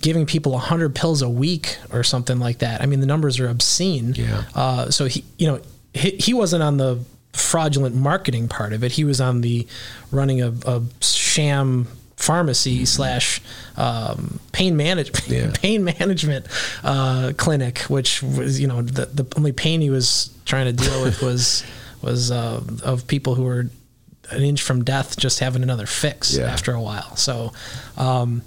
giving 0.00 0.26
people 0.26 0.52
100 0.52 0.94
pills 0.94 1.22
a 1.22 1.28
week 1.28 1.76
or 1.92 2.04
something 2.04 2.38
like 2.38 2.58
that. 2.58 2.80
I 2.80 2.86
mean, 2.86 3.00
the 3.00 3.06
numbers 3.06 3.40
are 3.40 3.48
obscene. 3.48 4.14
Yeah. 4.14 4.44
Uh, 4.54 4.90
so 4.90 5.06
he, 5.06 5.24
you 5.38 5.48
know, 5.48 5.60
he, 5.92 6.10
he 6.12 6.34
wasn't 6.34 6.62
on 6.62 6.76
the 6.76 7.00
fraudulent 7.32 7.96
marketing 7.96 8.46
part 8.48 8.72
of 8.72 8.84
it. 8.84 8.92
He 8.92 9.02
was 9.04 9.20
on 9.20 9.40
the 9.40 9.66
running 10.12 10.40
a, 10.40 10.52
a 10.66 10.82
sham 11.00 11.88
pharmacy 12.16 12.84
slash 12.84 13.40
um, 13.76 14.38
pain 14.52 14.76
management 14.76 15.28
Yeah. 15.28 15.52
pain 15.54 15.84
management 15.84 16.46
uh, 16.84 17.32
clinic, 17.36 17.80
which 17.82 18.22
was 18.22 18.60
you 18.60 18.66
know 18.66 18.82
the 18.82 19.06
the 19.06 19.26
only 19.36 19.52
pain 19.52 19.80
he 19.80 19.90
was 19.90 20.30
trying 20.44 20.66
to 20.66 20.72
deal 20.72 21.02
with 21.02 21.22
was 21.22 21.64
was 22.02 22.30
uh, 22.30 22.60
of 22.82 23.06
people 23.06 23.34
who 23.34 23.44
were 23.44 23.66
an 24.30 24.42
inch 24.42 24.62
from 24.62 24.84
death 24.84 25.16
just 25.18 25.40
having 25.40 25.62
another 25.62 25.86
fix 25.86 26.36
Yeah. 26.36 26.44
after 26.46 26.72
a 26.72 26.80
while. 26.80 27.16
So, 27.16 27.52
um, 27.96 28.42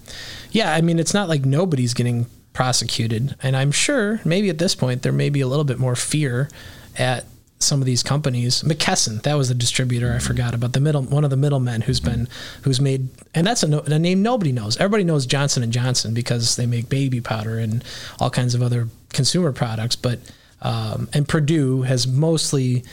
yeah, 0.52 0.74
I 0.74 0.82
mean, 0.82 1.00
it's 1.00 1.14
not 1.14 1.30
like 1.30 1.46
nobody's 1.46 1.94
getting 1.94 2.28
prosecuted. 2.54 3.36
And 3.42 3.56
I'm 3.56 3.72
sure 3.72 4.20
maybe 4.26 4.50
at 4.50 4.58
this 4.58 4.76
point 4.76 5.02
there 5.04 5.12
may 5.12 5.30
be 5.30 5.42
a 5.42 5.48
little 5.48 5.64
bit 5.66 5.80
more 5.80 5.96
fear 5.96 6.50
at 6.98 7.26
some 7.60 7.80
of 7.80 7.86
these 7.86 8.02
companies. 8.04 8.64
McKesson, 8.64 9.22
that 9.22 9.36
was 9.36 9.48
the 9.50 9.54
distributor 9.56 10.12
I 10.14 10.20
forgot 10.20 10.54
about 10.54 10.74
the 10.74 10.80
middle 10.80 11.04
one 11.04 11.24
of 11.24 11.30
the 11.30 11.38
middlemen 11.38 11.82
who's 11.82 12.00
been 12.00 12.28
who's 12.64 12.82
made 12.82 13.08
and 13.36 13.46
that's 13.46 13.62
a, 13.64 13.68
no, 13.68 13.80
a 13.82 14.00
name 14.00 14.22
nobody 14.24 14.52
knows. 14.52 14.78
Everybody 14.78 15.04
knows 15.04 15.26
Johnson 15.28 15.62
and 15.64 15.72
Johnson 15.72 16.14
because 16.14 16.56
they 16.56 16.66
make 16.66 16.90
baby 16.90 17.22
powder 17.22 17.60
and 17.60 17.84
all 18.20 18.30
kinds 18.32 18.56
of 18.56 18.62
other 18.64 18.88
consumer 19.14 19.52
products, 19.52 19.96
but 19.96 20.20
um, 20.64 21.08
and 21.14 21.28
Purdue 21.28 21.84
has 21.84 22.08
mostly 22.08 22.84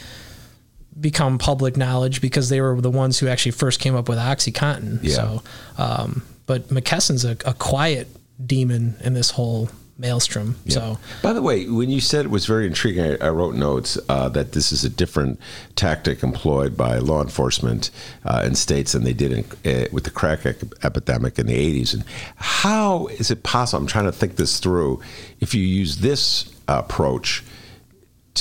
become 1.00 1.38
public 1.38 1.76
knowledge 1.76 2.20
because 2.20 2.48
they 2.48 2.60
were 2.60 2.80
the 2.80 2.90
ones 2.90 3.18
who 3.18 3.28
actually 3.28 3.52
first 3.52 3.80
came 3.80 3.94
up 3.94 4.08
with 4.08 4.18
OxyContin. 4.18 5.00
Yeah. 5.02 5.14
So, 5.14 5.42
um, 5.76 6.22
but 6.46 6.68
McKesson's 6.68 7.24
a, 7.24 7.36
a 7.44 7.54
quiet 7.54 8.08
demon 8.44 8.96
in 9.02 9.14
this 9.14 9.30
whole 9.30 9.68
maelstrom. 9.98 10.56
So, 10.68 10.98
By 11.22 11.32
the 11.32 11.42
way, 11.42 11.68
when 11.68 11.90
you 11.90 12.00
said 12.00 12.24
it 12.24 12.30
was 12.30 12.46
very 12.46 12.66
intriguing, 12.66 13.04
I, 13.20 13.26
I 13.26 13.30
wrote 13.30 13.56
notes 13.56 13.98
uh, 14.08 14.28
that 14.30 14.52
this 14.52 14.70
is 14.70 14.84
a 14.84 14.88
different 14.88 15.40
tactic 15.74 16.22
employed 16.22 16.76
by 16.76 16.98
law 16.98 17.20
enforcement 17.20 17.90
uh, 18.24 18.42
in 18.46 18.54
states 18.54 18.92
than 18.92 19.02
they 19.02 19.12
did 19.12 19.32
in, 19.32 19.44
uh, 19.70 19.88
with 19.92 20.04
the 20.04 20.10
crack 20.10 20.46
epidemic 20.46 21.38
in 21.38 21.46
the 21.46 21.82
80s. 21.82 21.94
And 21.94 22.04
how 22.36 23.08
is 23.08 23.30
it 23.30 23.42
possible? 23.42 23.82
I'm 23.82 23.88
trying 23.88 24.04
to 24.04 24.12
think 24.12 24.36
this 24.36 24.60
through. 24.60 25.00
If 25.40 25.52
you 25.52 25.62
use 25.62 25.98
this 25.98 26.54
approach 26.68 27.42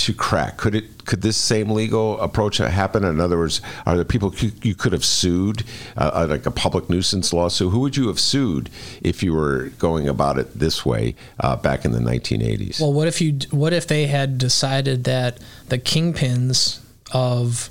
to 0.06 0.14
crack, 0.14 0.58
could 0.58 0.76
it 0.76 1.06
could 1.06 1.22
this 1.22 1.38
same 1.38 1.72
legal 1.72 2.20
approach 2.20 2.58
happen? 2.58 3.04
In 3.04 3.20
other 3.20 3.38
words, 3.38 3.62
are 3.86 3.96
there 3.96 4.06
people 4.06 4.34
you, 4.36 4.76
could 4.76 4.92
have 4.92 5.06
sued, 5.06 5.64
uh, 5.96 6.12
uh, 6.14 6.28
like 6.30 6.46
a 6.46 6.52
public 6.52 6.90
nuisance 6.90 7.34
lawsuit? 7.34 7.72
Who 7.72 7.80
would 7.80 7.98
you 7.98 8.08
have 8.08 8.20
sued 8.20 8.70
if 9.02 9.24
you 9.24 9.34
were 9.34 9.70
going 9.80 10.08
about 10.08 10.38
it 10.38 10.60
this 10.60 10.86
way 10.86 11.16
uh, 11.40 11.56
back 11.56 11.86
in 11.86 11.92
the 11.92 12.00
1980s? 12.00 12.80
well, 12.80 12.94
what 12.94 13.08
if 13.08 13.22
you? 13.22 13.40
What 13.52 13.74
if 13.74 13.88
they 13.88 14.08
had 14.08 14.38
decided 14.38 15.06
that 15.06 15.40
the 15.70 15.80
kingpins 15.80 16.80
of 17.14 17.70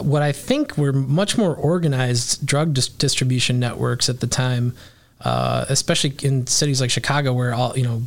what 0.00 0.22
I 0.22 0.32
think 0.32 0.78
were 0.78 0.92
much 0.92 1.36
more 1.36 1.54
organized 1.54 2.46
drug 2.46 2.74
dis- 2.74 2.88
distribution 2.88 3.58
networks 3.60 4.08
at 4.08 4.20
the 4.20 4.26
time, 4.26 4.74
uh, 5.20 5.66
especially 5.68 6.14
in 6.22 6.46
cities 6.46 6.80
like 6.80 6.90
Chicago, 6.90 7.32
where 7.32 7.54
all 7.54 7.76
you 7.76 7.84
know 7.84 8.02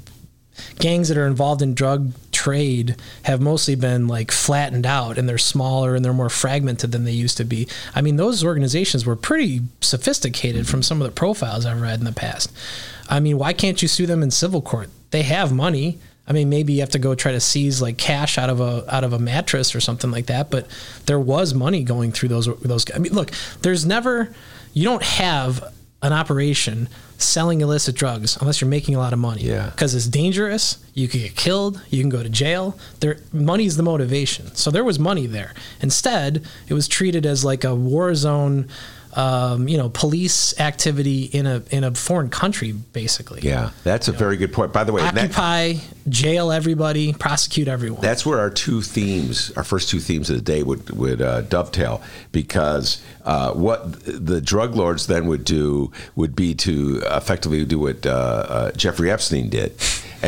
gangs 0.79 1.09
that 1.09 1.17
are 1.17 1.27
involved 1.27 1.61
in 1.61 1.73
drug 1.73 2.13
trade 2.45 2.95
have 3.23 3.41
mostly 3.41 3.73
been 3.73 4.07
like 4.07 4.29
flattened 4.29 4.85
out 4.85 5.17
and 5.17 5.27
they're 5.27 5.35
smaller 5.35 5.95
and 5.95 6.05
they're 6.05 6.13
more 6.13 6.29
fragmented 6.29 6.91
than 6.91 7.03
they 7.03 7.11
used 7.11 7.37
to 7.37 7.43
be. 7.43 7.67
I 7.95 8.01
mean, 8.01 8.17
those 8.17 8.43
organizations 8.43 9.03
were 9.03 9.15
pretty 9.15 9.61
sophisticated 9.81 10.67
from 10.67 10.83
some 10.83 11.01
of 11.01 11.07
the 11.07 11.11
profiles 11.11 11.65
I've 11.65 11.81
read 11.81 11.97
in 11.97 12.05
the 12.05 12.11
past. 12.11 12.55
I 13.09 13.19
mean, 13.19 13.39
why 13.39 13.51
can't 13.53 13.81
you 13.81 13.87
sue 13.87 14.05
them 14.05 14.21
in 14.21 14.29
civil 14.29 14.61
court? 14.61 14.91
They 15.09 15.23
have 15.23 15.51
money. 15.51 15.97
I 16.27 16.33
mean, 16.33 16.47
maybe 16.49 16.73
you 16.73 16.81
have 16.81 16.91
to 16.91 16.99
go 16.99 17.15
try 17.15 17.31
to 17.31 17.39
seize 17.39 17.81
like 17.81 17.97
cash 17.97 18.37
out 18.37 18.51
of 18.51 18.61
a 18.61 18.85
out 18.93 19.03
of 19.03 19.11
a 19.11 19.19
mattress 19.19 19.73
or 19.73 19.79
something 19.79 20.11
like 20.11 20.27
that. 20.27 20.51
But 20.51 20.67
there 21.07 21.19
was 21.19 21.55
money 21.55 21.83
going 21.83 22.11
through 22.11 22.29
those 22.29 22.45
those. 22.59 22.85
I 22.93 22.99
mean, 22.99 23.13
look, 23.13 23.31
there's 23.63 23.87
never 23.87 24.31
you 24.73 24.83
don't 24.83 25.03
have 25.03 25.73
an 26.01 26.13
operation 26.13 26.87
selling 27.17 27.61
illicit 27.61 27.95
drugs 27.95 28.37
unless 28.37 28.61
you're 28.61 28.69
making 28.69 28.95
a 28.95 28.99
lot 28.99 29.13
of 29.13 29.19
money. 29.19 29.41
Yeah. 29.43 29.69
Because 29.69 29.95
it's 29.95 30.07
dangerous. 30.07 30.83
You 30.93 31.07
could 31.07 31.21
get 31.21 31.35
killed. 31.35 31.81
You 31.89 32.01
can 32.01 32.09
go 32.09 32.21
to 32.21 32.29
jail. 32.29 32.77
There, 32.99 33.17
money's 33.31 33.77
the 33.77 33.83
motivation. 33.83 34.53
So 34.55 34.69
there 34.71 34.83
was 34.83 34.99
money 34.99 35.25
there. 35.25 35.53
Instead, 35.81 36.45
it 36.67 36.73
was 36.73 36.87
treated 36.87 37.25
as 37.25 37.43
like 37.43 37.63
a 37.63 37.73
war 37.73 38.13
zone. 38.15 38.67
Um, 39.15 39.69
you 39.69 39.77
know, 39.77 39.89
police 39.89 40.59
activity 40.59 41.23
in 41.25 41.45
a 41.45 41.63
in 41.71 41.83
a 41.85 41.93
foreign 41.95 42.29
country, 42.29 42.73
basically. 42.73 43.41
Yeah, 43.43 43.69
that's 43.83 44.09
a 44.09 44.11
very 44.11 44.35
good 44.35 44.51
point. 44.51 44.73
By 44.73 44.83
the 44.83 44.91
way, 44.91 45.01
that- 45.03 45.17
Occupy, 45.17 45.75
jail 46.09 46.51
everybody, 46.51 47.13
prosecute 47.13 47.67
everyone. 47.69 48.01
That's 48.01 48.25
where 48.25 48.39
our 48.39 48.49
two 48.49 48.81
themes, 48.81 49.51
our 49.55 49.63
first 49.63 49.89
two 49.89 49.99
themes 49.99 50.29
of 50.29 50.35
the 50.35 50.41
day, 50.41 50.63
would 50.63 50.89
would 50.89 51.21
uh, 51.21 51.41
dovetail 51.41 52.01
because 52.33 53.01
uh, 53.23 53.53
what 53.53 54.03
the 54.03 54.41
drug 54.41 54.75
lords 54.75 55.07
then 55.07 55.27
would 55.27 55.45
do 55.45 55.91
would 56.15 56.35
be 56.35 56.53
to 56.55 57.01
effectively 57.05 57.63
do 57.63 57.79
what 57.79 58.05
uh, 58.05 58.09
uh, 58.11 58.71
Jeffrey 58.73 59.09
Epstein 59.09 59.49
did. 59.49 59.73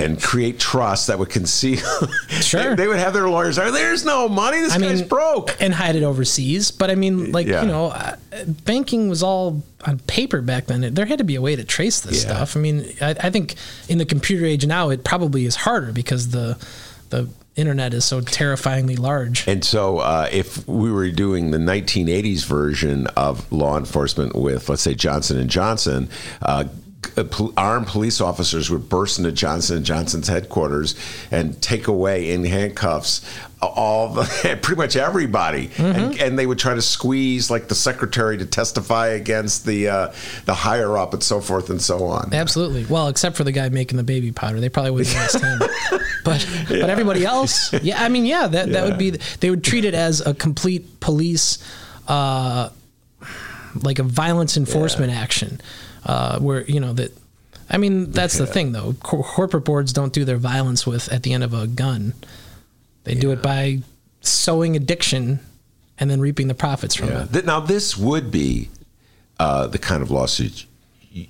And 0.03 0.21
create 0.21 0.59
trust 0.59 1.07
that 1.07 1.17
would 1.19 1.29
conceal. 1.29 1.79
Sure. 2.41 2.69
they, 2.75 2.83
they 2.83 2.87
would 2.87 2.99
have 2.99 3.13
their 3.13 3.27
lawyers. 3.29 3.55
there. 3.55 3.71
There's 3.71 4.05
no 4.05 4.29
money. 4.29 4.59
This 4.59 4.73
I 4.73 4.79
guy's 4.79 4.99
mean, 4.99 5.07
broke. 5.09 5.55
and 5.59 5.73
hide 5.73 5.95
it 5.95 6.03
overseas. 6.03 6.71
But 6.71 6.89
I 6.91 6.95
mean, 6.95 7.31
like 7.31 7.47
Yeah. 7.47 7.61
you 7.63 7.67
know, 7.67 7.87
uh, 7.87 8.15
banking 8.65 9.09
was 9.09 9.23
all 9.23 9.63
on 9.85 9.99
paper 9.99 10.41
back 10.41 10.67
then. 10.67 10.93
There 10.93 11.05
had 11.05 11.17
to 11.17 11.23
be 11.23 11.35
a 11.35 11.41
way 11.41 11.55
to 11.55 11.63
trace 11.63 11.99
this 12.01 12.23
Yeah. 12.23 12.29
stuff. 12.35 12.55
I 12.55 12.59
mean, 12.59 12.85
I, 13.01 13.15
I 13.19 13.29
think 13.29 13.55
in 13.89 13.97
the 13.97 14.05
computer 14.05 14.45
age 14.45 14.65
now, 14.65 14.89
it 14.89 15.03
probably 15.03 15.45
is 15.45 15.55
harder 15.55 15.91
because 15.91 16.29
the 16.29 16.57
the 17.09 17.27
internet 17.55 17.93
is 17.93 18.05
so 18.05 18.21
terrifyingly 18.21 18.95
large. 18.97 19.47
And 19.47 19.63
so, 19.65 19.97
uh, 19.97 20.27
if 20.31 20.67
we 20.67 20.91
were 20.91 21.09
doing 21.09 21.49
the 21.51 21.57
1980s 21.57 22.45
version 22.45 23.07
of 23.15 23.51
law 23.51 23.77
enforcement 23.77 24.35
with, 24.35 24.69
let's 24.69 24.83
say, 24.83 24.93
Johnson 24.93 25.39
and 25.39 25.49
Johnson, 25.49 26.07
uh, 26.43 26.65
armed 27.57 27.87
police 27.87 28.21
officers 28.21 28.69
would 28.69 28.89
burst 28.89 29.17
into 29.19 29.31
Johnson 29.31 29.77
and 29.77 29.85
Johnson's 29.85 30.27
headquarters 30.27 30.95
and 31.31 31.61
take 31.61 31.87
away 31.87 32.31
in 32.31 32.43
handcuffs 32.43 33.21
all 33.61 34.09
the, 34.09 34.59
pretty 34.61 34.77
much 34.77 34.95
everybody, 34.95 35.71
and, 35.77 36.19
and 36.19 36.37
they 36.37 36.45
would 36.45 36.59
try 36.59 36.75
to 36.75 36.81
squeeze 36.81 37.49
like 37.49 37.67
the 37.67 37.75
secretary 37.75 38.37
to 38.37 38.45
testify 38.45 39.07
against 39.07 39.65
the 39.65 39.87
uh, 39.89 40.13
the 40.45 40.53
higher 40.53 40.97
up 40.97 41.13
and 41.13 41.23
so 41.23 41.41
forth 41.41 41.69
and 41.69 41.81
so 41.81 42.05
on. 42.05 42.33
Absolutely. 42.33 42.85
Well, 42.85 43.07
except 43.07 43.35
for 43.35 43.43
the 43.43 43.51
guy 43.51 43.69
making 43.69 43.97
the 43.97 44.03
baby 44.03 44.31
powder, 44.31 44.59
they 44.59 44.69
probably 44.69 44.91
wouldn't 44.91 45.15
arrest 45.15 45.41
him. 45.41 45.61
But 46.23 46.45
but 46.67 46.89
everybody 46.89 47.25
else, 47.25 47.71
yeah. 47.81 48.03
I 48.03 48.09
mean, 48.09 48.25
yeah, 48.25 48.47
that 48.47 48.69
that 48.73 48.83
would 48.83 48.97
be. 48.97 49.11
They 49.11 49.49
would 49.49 49.63
treat 49.63 49.85
it 49.85 49.93
as 49.93 50.19
a 50.19 50.33
complete 50.33 50.99
police, 50.99 51.57
uh, 52.09 52.69
like 53.81 53.99
a 53.99 54.03
violence 54.03 54.57
enforcement 54.57 55.13
action, 55.13 55.61
uh, 56.07 56.39
where 56.39 56.63
you 56.63 56.79
know 56.79 56.93
that. 56.93 57.11
I 57.69 57.77
mean, 57.77 58.11
that's 58.11 58.37
the 58.37 58.47
thing, 58.47 58.71
though. 58.71 58.93
Cor- 59.03 59.23
corporate 59.23 59.65
boards 59.65 59.91
don't 59.91 60.13
do 60.13 60.23
their 60.23 60.37
violence 60.37 60.87
with 60.87 61.11
at 61.11 61.23
the 61.23 61.33
end 61.33 61.43
of 61.43 61.53
a 61.53 61.67
gun. 61.67 62.13
They 63.03 63.13
do 63.13 63.31
it 63.31 63.41
by 63.41 63.81
sowing 64.21 64.75
addiction 64.77 65.39
and 65.99 66.09
then 66.09 66.21
reaping 66.21 66.47
the 66.47 66.53
profits 66.55 66.95
from 66.95 67.09
Yeah. 67.09 67.27
it. 67.31 67.45
Now, 67.45 67.59
this 67.59 67.97
would 67.97 68.31
be 68.31 68.69
uh, 69.37 69.67
the 69.67 69.77
kind 69.79 70.01
of 70.01 70.09
lawsuit 70.09 70.65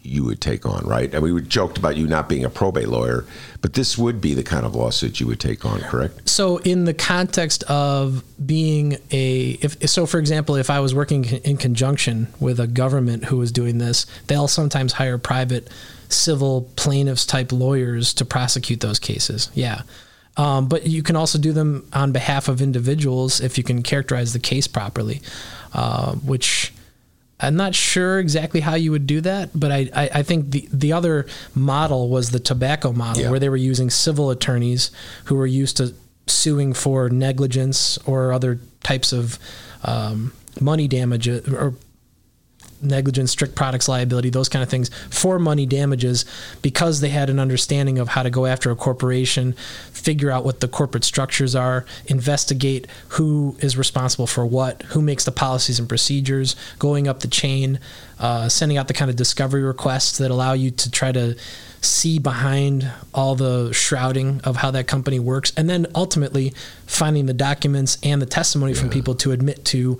you 0.03 0.23
would 0.23 0.41
take 0.41 0.65
on, 0.65 0.85
right? 0.85 1.13
And 1.13 1.23
we 1.23 1.41
joked 1.41 1.77
about 1.77 1.97
you 1.97 2.07
not 2.07 2.27
being 2.27 2.43
a 2.43 2.49
probate 2.49 2.89
lawyer, 2.89 3.25
but 3.61 3.73
this 3.73 3.97
would 3.97 4.19
be 4.19 4.33
the 4.33 4.43
kind 4.43 4.65
of 4.65 4.75
lawsuit 4.75 5.19
you 5.19 5.27
would 5.27 5.39
take 5.39 5.65
on, 5.65 5.79
correct? 5.81 6.27
So, 6.27 6.57
in 6.57 6.85
the 6.85 6.93
context 6.93 7.63
of 7.63 8.23
being 8.45 8.97
a, 9.11 9.57
if 9.61 9.89
so, 9.89 10.05
for 10.05 10.19
example, 10.19 10.55
if 10.55 10.69
I 10.69 10.79
was 10.79 10.93
working 10.93 11.25
in 11.25 11.57
conjunction 11.57 12.27
with 12.39 12.59
a 12.59 12.67
government 12.67 13.25
who 13.25 13.37
was 13.37 13.51
doing 13.51 13.77
this, 13.77 14.05
they'll 14.27 14.47
sometimes 14.47 14.93
hire 14.93 15.17
private 15.17 15.69
civil 16.09 16.69
plaintiffs 16.75 17.25
type 17.25 17.51
lawyers 17.51 18.13
to 18.15 18.25
prosecute 18.25 18.79
those 18.79 18.99
cases. 18.99 19.49
Yeah. 19.53 19.81
Um, 20.37 20.67
but 20.67 20.85
you 20.85 21.01
can 21.01 21.15
also 21.15 21.39
do 21.39 21.51
them 21.51 21.87
on 21.93 22.11
behalf 22.11 22.47
of 22.47 22.61
individuals 22.61 23.41
if 23.41 23.57
you 23.57 23.63
can 23.63 23.81
characterize 23.81 24.33
the 24.33 24.39
case 24.39 24.67
properly, 24.67 25.21
uh, 25.73 26.13
which 26.13 26.73
I'm 27.39 27.55
not 27.55 27.75
sure 27.75 28.19
exactly 28.19 28.61
how 28.61 28.73
you 28.75 28.91
would 28.91 29.05
do 29.05 29.21
that, 29.21 29.51
but 29.53 29.71
I, 29.71 29.89
I, 29.95 30.09
I 30.15 30.23
think 30.23 30.49
the, 30.51 30.67
the 30.73 30.91
other 30.93 31.27
model 31.53 32.09
was 32.09 32.31
the 32.31 32.39
tobacco 32.39 32.91
model, 32.93 33.23
Yeah. 33.23 33.29
where 33.29 33.39
they 33.39 33.49
were 33.49 33.55
using 33.57 33.89
civil 33.91 34.31
attorneys 34.31 34.89
who 35.25 35.35
were 35.35 35.45
used 35.45 35.77
to 35.77 35.93
suing 36.25 36.73
for 36.73 37.09
negligence 37.09 37.97
or 38.05 38.33
other 38.33 38.59
types 38.83 39.13
of 39.13 39.37
um, 39.83 40.33
money 40.59 40.87
damage 40.87 41.27
uh, 41.29 41.41
or 41.55 41.75
negligence, 42.81 43.31
strict 43.31 43.55
products 43.55 43.87
liability, 43.87 44.29
those 44.29 44.49
kind 44.49 44.63
of 44.63 44.69
things 44.69 44.89
for 45.09 45.39
money 45.39 45.65
damages 45.65 46.25
because 46.61 47.01
they 47.01 47.09
had 47.09 47.29
an 47.29 47.39
understanding 47.39 47.99
of 47.99 48.09
how 48.09 48.23
to 48.23 48.29
go 48.29 48.45
after 48.45 48.71
a 48.71 48.75
corporation, 48.75 49.53
figure 49.91 50.31
out 50.31 50.45
what 50.45 50.59
the 50.59 50.67
corporate 50.67 51.03
structures 51.03 51.55
are, 51.55 51.85
investigate 52.05 52.87
who 53.09 53.55
is 53.59 53.77
responsible 53.77 54.27
for 54.27 54.45
what, 54.45 54.83
who 54.83 55.01
makes 55.01 55.25
the 55.25 55.31
policies 55.31 55.79
and 55.79 55.89
procedures, 55.89 56.55
going 56.79 57.07
up 57.07 57.21
the 57.21 57.27
chain, 57.27 57.79
uh, 58.19 58.49
sending 58.49 58.77
out 58.77 58.87
the 58.87 58.93
kind 58.93 59.09
of 59.09 59.17
discovery 59.17 59.63
requests 59.63 60.17
that 60.17 60.31
allow 60.31 60.53
you 60.53 60.71
to 60.71 60.89
try 60.91 61.11
to 61.11 61.35
see 61.81 62.19
behind 62.19 62.91
all 63.13 63.35
the 63.35 63.71
shrouding 63.71 64.41
of 64.43 64.57
how 64.57 64.71
that 64.71 64.87
company 64.87 65.19
works 65.19 65.53
and 65.55 65.69
then 65.69 65.85
ultimately 65.93 66.53
finding 66.85 67.27
the 67.27 67.33
documents 67.33 67.97
and 68.01 68.21
the 68.21 68.25
testimony 68.25 68.73
from 68.73 68.89
people 68.89 69.13
to 69.13 69.31
admit 69.31 69.63
to 69.63 69.99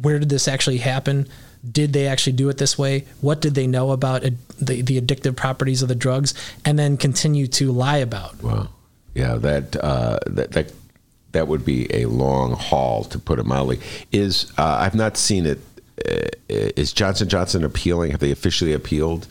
where 0.00 0.18
did 0.18 0.30
this 0.30 0.48
actually 0.48 0.78
happen 0.78 1.28
did 1.70 1.92
they 1.92 2.06
actually 2.08 2.32
do 2.32 2.48
it 2.48 2.58
this 2.58 2.76
way 2.76 3.04
what 3.20 3.40
did 3.40 3.54
they 3.54 3.66
know 3.66 3.92
about 3.92 4.24
it, 4.24 4.34
the, 4.58 4.82
the 4.82 5.00
addictive 5.00 5.36
properties 5.36 5.80
of 5.82 5.88
the 5.88 5.94
drugs 5.94 6.34
and 6.64 6.78
then 6.78 6.96
continue 6.96 7.46
to 7.46 7.70
lie 7.70 7.98
about 7.98 8.42
Wow. 8.42 8.68
Yeah, 9.14 9.34
that 9.36 9.76
uh, 9.76 10.18
that 10.26 10.52
that 10.52 10.72
that 11.32 11.46
would 11.48 11.64
be 11.64 11.86
a 11.94 12.06
long 12.06 12.52
haul 12.54 13.04
to 13.04 13.18
put 13.18 13.38
it 13.38 13.44
mildly. 13.44 13.78
Is 14.10 14.50
uh, 14.56 14.64
I've 14.80 14.94
not 14.94 15.16
seen 15.18 15.44
it. 15.46 15.58
Uh, 15.98 16.28
is 16.48 16.92
Johnson 16.94 17.28
Johnson 17.28 17.62
appealing? 17.62 18.10
Have 18.12 18.20
they 18.20 18.30
officially 18.30 18.72
appealed? 18.72 19.26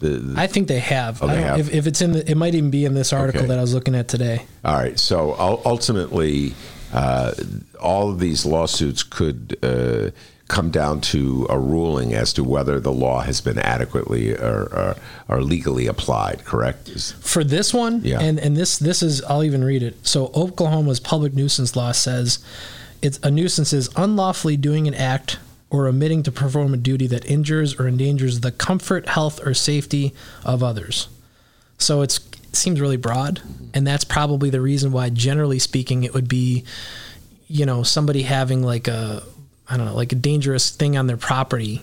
The, 0.00 0.34
i 0.36 0.46
think 0.46 0.68
they 0.68 0.80
have, 0.80 1.22
Oh, 1.22 1.28
they 1.28 1.40
have? 1.40 1.58
If, 1.60 1.72
if 1.72 1.86
it's 1.86 2.00
in 2.02 2.12
the 2.12 2.30
it 2.30 2.34
might 2.36 2.54
even 2.54 2.70
be 2.70 2.84
in 2.84 2.92
this 2.94 3.12
article 3.12 3.42
Okay. 3.42 3.48
that 3.48 3.58
i 3.58 3.60
was 3.62 3.72
looking 3.72 3.94
at 3.94 4.08
today 4.08 4.44
All 4.64 4.74
right. 4.74 4.98
So 4.98 5.34
ultimately, 5.64 6.54
uh, 6.92 7.32
all 7.80 8.10
of 8.10 8.18
these 8.18 8.44
lawsuits 8.44 9.02
could 9.02 9.56
uh, 9.62 10.10
come 10.48 10.70
down 10.70 11.00
to 11.00 11.44
a 11.50 11.58
ruling 11.58 12.14
as 12.14 12.32
to 12.32 12.44
whether 12.44 12.78
the 12.78 12.92
law 12.92 13.20
has 13.20 13.40
been 13.40 13.58
adequately 13.58 14.32
or, 14.32 14.62
or, 14.72 14.96
or 15.28 15.42
legally 15.42 15.86
applied. 15.88 16.44
Correct? 16.44 16.88
For 17.20 17.42
this 17.42 17.74
one 17.74 18.00
Yeah. 18.04 18.20
and 18.20 18.38
and 18.38 18.56
this 18.56 18.78
this 18.78 19.02
is 19.02 19.22
I'll 19.24 19.42
even 19.42 19.64
read 19.64 19.82
it. 19.82 20.06
So 20.06 20.30
Oklahoma's 20.34 21.00
public 21.00 21.34
nuisance 21.34 21.74
law 21.74 21.90
says 21.92 22.38
it's 23.02 23.18
a 23.24 23.30
nuisance 23.30 23.72
is 23.72 23.90
unlawfully 23.96 24.56
doing 24.56 24.86
an 24.86 24.94
act 24.94 25.38
or 25.68 25.88
omitting 25.88 26.22
to 26.22 26.30
perform 26.32 26.72
a 26.72 26.76
duty 26.76 27.08
that 27.08 27.24
injures 27.26 27.74
or 27.80 27.88
endangers 27.88 28.40
the 28.40 28.52
comfort, 28.52 29.08
health 29.08 29.44
or 29.44 29.52
safety 29.52 30.14
of 30.44 30.62
others. 30.62 31.08
So 31.78 32.02
it's 32.02 32.18
it 32.18 32.54
seems 32.54 32.80
really 32.80 32.96
broad 32.96 33.40
and 33.74 33.84
that's 33.84 34.04
probably 34.04 34.48
the 34.50 34.60
reason 34.60 34.92
why 34.92 35.10
generally 35.10 35.58
speaking 35.58 36.04
it 36.04 36.14
would 36.14 36.28
be 36.28 36.64
you 37.48 37.66
know 37.66 37.82
somebody 37.82 38.22
having 38.22 38.62
like 38.62 38.86
a 38.88 39.22
I 39.68 39.76
don't 39.76 39.86
know 39.86 39.94
like 39.94 40.12
a 40.12 40.16
dangerous 40.16 40.70
thing 40.70 40.96
on 40.96 41.06
their 41.06 41.16
property 41.16 41.82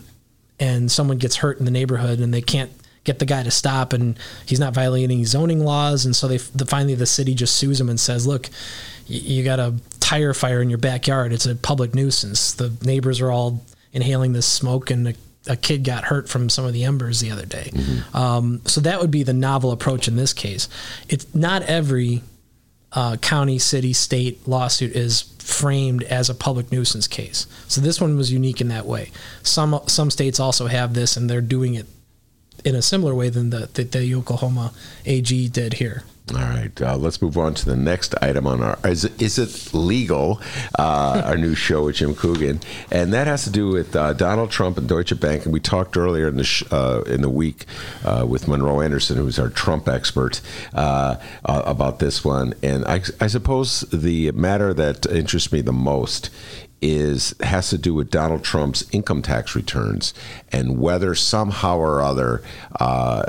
and 0.59 0.91
someone 0.91 1.17
gets 1.17 1.38
hurt 1.38 1.59
in 1.59 1.65
the 1.65 1.71
neighborhood 1.71 2.19
and 2.19 2.34
they 2.34 2.41
can't 2.41 2.71
get 3.03 3.19
the 3.19 3.25
guy 3.25 3.43
to 3.43 3.51
stop 3.51 3.91
and 3.91 4.17
he's 4.45 4.59
not 4.59 4.73
violating 4.73 5.25
zoning 5.25 5.59
laws. 5.59 6.05
And 6.05 6.15
so 6.15 6.27
they 6.27 6.38
the, 6.38 6.65
finally 6.65 6.95
the 6.95 7.05
city 7.05 7.36
just 7.36 7.55
sues 7.55 7.79
him 7.79 7.89
and 7.89 7.99
says 7.99 8.25
look 8.25 8.49
you, 9.07 9.19
you 9.19 9.43
got 9.43 9.59
a 9.59 9.73
tire 9.99 10.34
fire 10.34 10.61
in 10.61 10.69
your 10.69 10.77
backyard. 10.77 11.34
It's 11.34 11.45
a 11.45 11.55
public 11.55 11.93
nuisance. 11.93 12.53
The 12.53 12.73
neighbors 12.84 13.19
are 13.19 13.31
all 13.31 13.63
inhaling 13.91 14.34
this 14.34 14.45
smoke 14.45 14.89
and 14.89 15.09
a, 15.09 15.13
a 15.47 15.55
kid 15.57 15.84
got 15.84 16.05
hurt 16.05 16.29
from 16.29 16.49
some 16.49 16.65
of 16.65 16.71
the 16.73 16.86
embers 16.86 17.19
the 17.19 17.31
other 17.31 17.45
day. 17.45 17.71
Um, 18.13 18.61
so 18.65 18.79
that 18.81 19.01
would 19.01 19.11
be 19.11 19.23
the 19.23 19.34
novel 19.34 19.71
approach 19.71 20.07
in 20.07 20.15
this 20.15 20.31
case. 20.31 20.69
It's 21.09 21.34
not 21.36 21.63
every 21.63 22.21
uh, 22.93 23.17
county, 23.17 23.59
city, 23.59 23.93
state 23.93 24.47
lawsuit 24.47 24.91
is 24.95 25.23
framed 25.39 26.03
as 26.03 26.29
a 26.29 26.35
public 26.35 26.71
nuisance 26.71 27.07
case. 27.07 27.47
So 27.67 27.81
this 27.81 27.99
one 27.99 28.15
was 28.17 28.31
unique 28.31 28.61
in 28.61 28.69
that 28.69 28.85
way. 28.85 29.11
Some 29.41 29.79
some 29.87 30.11
states 30.11 30.39
also 30.39 30.67
have 30.67 30.93
this, 30.93 31.17
and 31.17 31.29
they're 31.29 31.41
doing 31.41 31.73
it 31.75 31.87
in 32.64 32.76
a 32.76 32.82
similar 32.82 33.14
way 33.16 33.30
than 33.30 33.49
the 33.49 33.70
the, 33.74 33.84
the 33.84 34.16
Oklahoma 34.16 34.74
AG 35.05 35.49
did 35.49 35.74
here. 35.74 36.03
All 36.32 36.39
right, 36.39 36.82
uh, 36.82 36.95
let's 36.95 37.22
move 37.22 37.38
on 37.38 37.53
to 37.53 37.66
the 37.66 37.76
next 37.76 38.16
item 38.24 38.47
on 38.47 38.64
our. 38.64 38.80
Is 38.86 39.03
it, 39.03 39.22
is 39.22 39.38
it 39.38 39.74
legal? 39.74 40.41
Uh, 40.80 41.22
our 41.26 41.38
new 41.38 41.53
show 41.53 41.84
with 41.84 41.97
Jim 41.97 42.16
Coogan, 42.16 42.61
and 42.89 43.11
that 43.11 43.28
has 43.28 43.43
to 43.43 43.49
do 43.49 43.68
with 43.68 43.93
uh, 43.93 44.14
Donald 44.14 44.49
Trump 44.49 44.78
and 44.78 44.88
Deutsche 44.88 45.20
Bank. 45.20 45.43
And 45.43 45.53
we 45.53 45.59
talked 45.59 45.97
earlier 45.97 46.30
in 46.30 46.38
the 46.38 46.45
sh- 46.45 46.64
uh, 46.72 47.01
in 47.07 47.22
the 47.22 47.30
week 47.30 47.66
uh, 48.05 48.26
with 48.28 48.47
Monroe 48.47 48.80
Anderson, 48.80 49.18
who's 49.18 49.38
our 49.38 49.49
Trump 49.49 49.89
expert, 49.89 50.39
uh, 50.74 51.18
about 51.43 51.99
this 51.99 52.24
one. 52.24 52.53
And 52.64 52.86
I, 52.86 53.01
I 53.20 53.28
suppose 53.28 53.82
the 53.91 54.32
matter 54.32 54.74
that 54.74 55.05
interests 55.05 55.51
me 55.51 55.59
the 55.59 55.74
most 55.74 56.30
is 56.84 57.34
has 57.39 57.69
to 57.69 57.77
do 57.77 57.93
with 57.93 58.11
Donald 58.11 58.43
Trump's 58.43 58.84
income 58.91 59.21
tax 59.21 59.55
returns 59.55 60.13
and 60.51 60.77
whether 60.77 61.15
somehow 61.15 61.77
or 61.77 62.01
other 62.01 62.43
uh, 62.77 63.23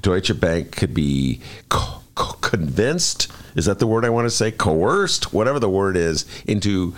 Deutsche 0.00 0.38
Bank 0.40 0.72
could 0.72 0.92
be 0.92 1.40
co- 1.68 2.00
co- 2.16 2.32
convinced. 2.40 3.30
Is 3.54 3.66
that 3.66 3.78
the 3.78 3.86
word 3.86 4.04
I 4.04 4.10
want 4.10 4.26
to 4.26 4.30
say? 4.30 4.50
Coerced, 4.50 5.32
whatever 5.32 5.60
the 5.60 5.70
word 5.70 5.96
is, 5.96 6.26
into 6.46 6.94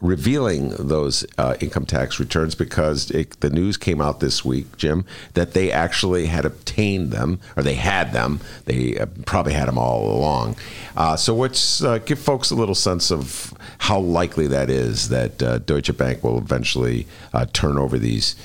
revealing 0.00 0.70
those 0.78 1.24
uh, 1.38 1.56
income 1.60 1.86
tax 1.86 2.20
returns 2.20 2.54
because 2.54 3.10
it, 3.10 3.40
the 3.40 3.50
news 3.50 3.76
came 3.76 4.00
out 4.00 4.20
this 4.20 4.44
week, 4.44 4.76
Jim, 4.76 5.04
that 5.32 5.54
they 5.54 5.72
actually 5.72 6.26
had 6.26 6.44
obtained 6.44 7.10
them 7.10 7.40
or 7.56 7.62
they 7.62 7.74
had 7.74 8.12
them. 8.12 8.40
They 8.66 8.98
uh, 8.98 9.06
probably 9.24 9.54
had 9.54 9.66
them 9.66 9.78
all 9.78 10.10
along. 10.10 10.56
Uh, 10.96 11.16
so, 11.16 11.34
let's 11.34 11.82
uh, 11.82 11.98
give 11.98 12.18
folks 12.18 12.50
a 12.50 12.54
little 12.54 12.74
sense 12.74 13.10
of 13.10 13.54
how 13.78 13.98
likely 13.98 14.46
that 14.48 14.70
is 14.70 15.08
that 15.08 15.42
uh, 15.42 15.58
Deutsche 15.58 15.96
Bank 15.96 16.22
will 16.22 16.38
eventually 16.38 17.06
uh, 17.32 17.46
turn 17.52 17.78
over 17.78 17.98
these 17.98 18.36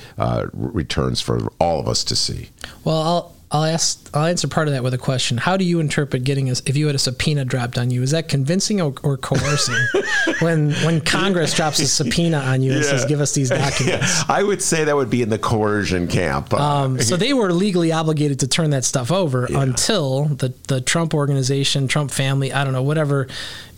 returns 0.52 1.20
for 1.20 1.48
all 1.58 1.80
of 1.80 1.88
us 1.88 2.04
to 2.04 2.16
see. 2.16 2.50
Well, 2.84 3.02
I'll 3.02 3.39
I'll 3.52 3.64
ask 3.64 4.08
I'll 4.14 4.26
answer 4.26 4.46
part 4.46 4.68
of 4.68 4.74
that 4.74 4.84
with 4.84 4.94
a 4.94 4.98
question. 4.98 5.36
How 5.36 5.56
do 5.56 5.64
you 5.64 5.80
interpret 5.80 6.22
getting 6.22 6.48
a 6.50 6.52
if 6.66 6.76
you 6.76 6.86
had 6.86 6.94
a 6.94 7.00
subpoena 7.00 7.44
dropped 7.44 7.78
on 7.78 7.90
you? 7.90 8.00
Is 8.02 8.12
that 8.12 8.28
convincing 8.28 8.80
or, 8.80 8.94
or 9.02 9.16
coercing? 9.16 9.74
when 10.40 10.72
when 10.84 11.00
Congress 11.00 11.52
drops 11.54 11.80
a 11.80 11.86
subpoena 11.86 12.38
on 12.38 12.62
you 12.62 12.72
and 12.72 12.84
says, 12.84 13.04
"Give 13.06 13.20
us 13.20 13.34
these 13.34 13.48
documents." 13.48 14.22
I 14.28 14.44
would 14.44 14.62
say 14.62 14.84
that 14.84 14.94
would 14.94 15.10
be 15.10 15.22
in 15.22 15.30
the 15.30 15.38
coercion 15.38 16.06
camp. 16.06 16.54
Um, 16.54 17.00
so 17.00 17.16
they 17.16 17.32
were 17.32 17.52
legally 17.52 17.90
obligated 17.90 18.38
to 18.40 18.48
turn 18.48 18.70
that 18.70 18.84
stuff 18.84 19.10
over 19.10 19.46
until 19.46 20.26
the, 20.26 20.54
the 20.68 20.80
Trump 20.80 21.12
organization, 21.12 21.88
Trump 21.88 22.12
family, 22.12 22.52
I 22.52 22.62
don't 22.62 22.72
know, 22.72 22.84
whatever. 22.84 23.26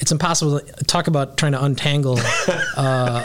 It's 0.01 0.13
impossible 0.13 0.61
to 0.61 0.85
talk 0.85 1.07
about 1.07 1.39
trying 1.39 1.53
to 1.53 1.65
untangle 1.65 2.19
uh, 2.77 3.25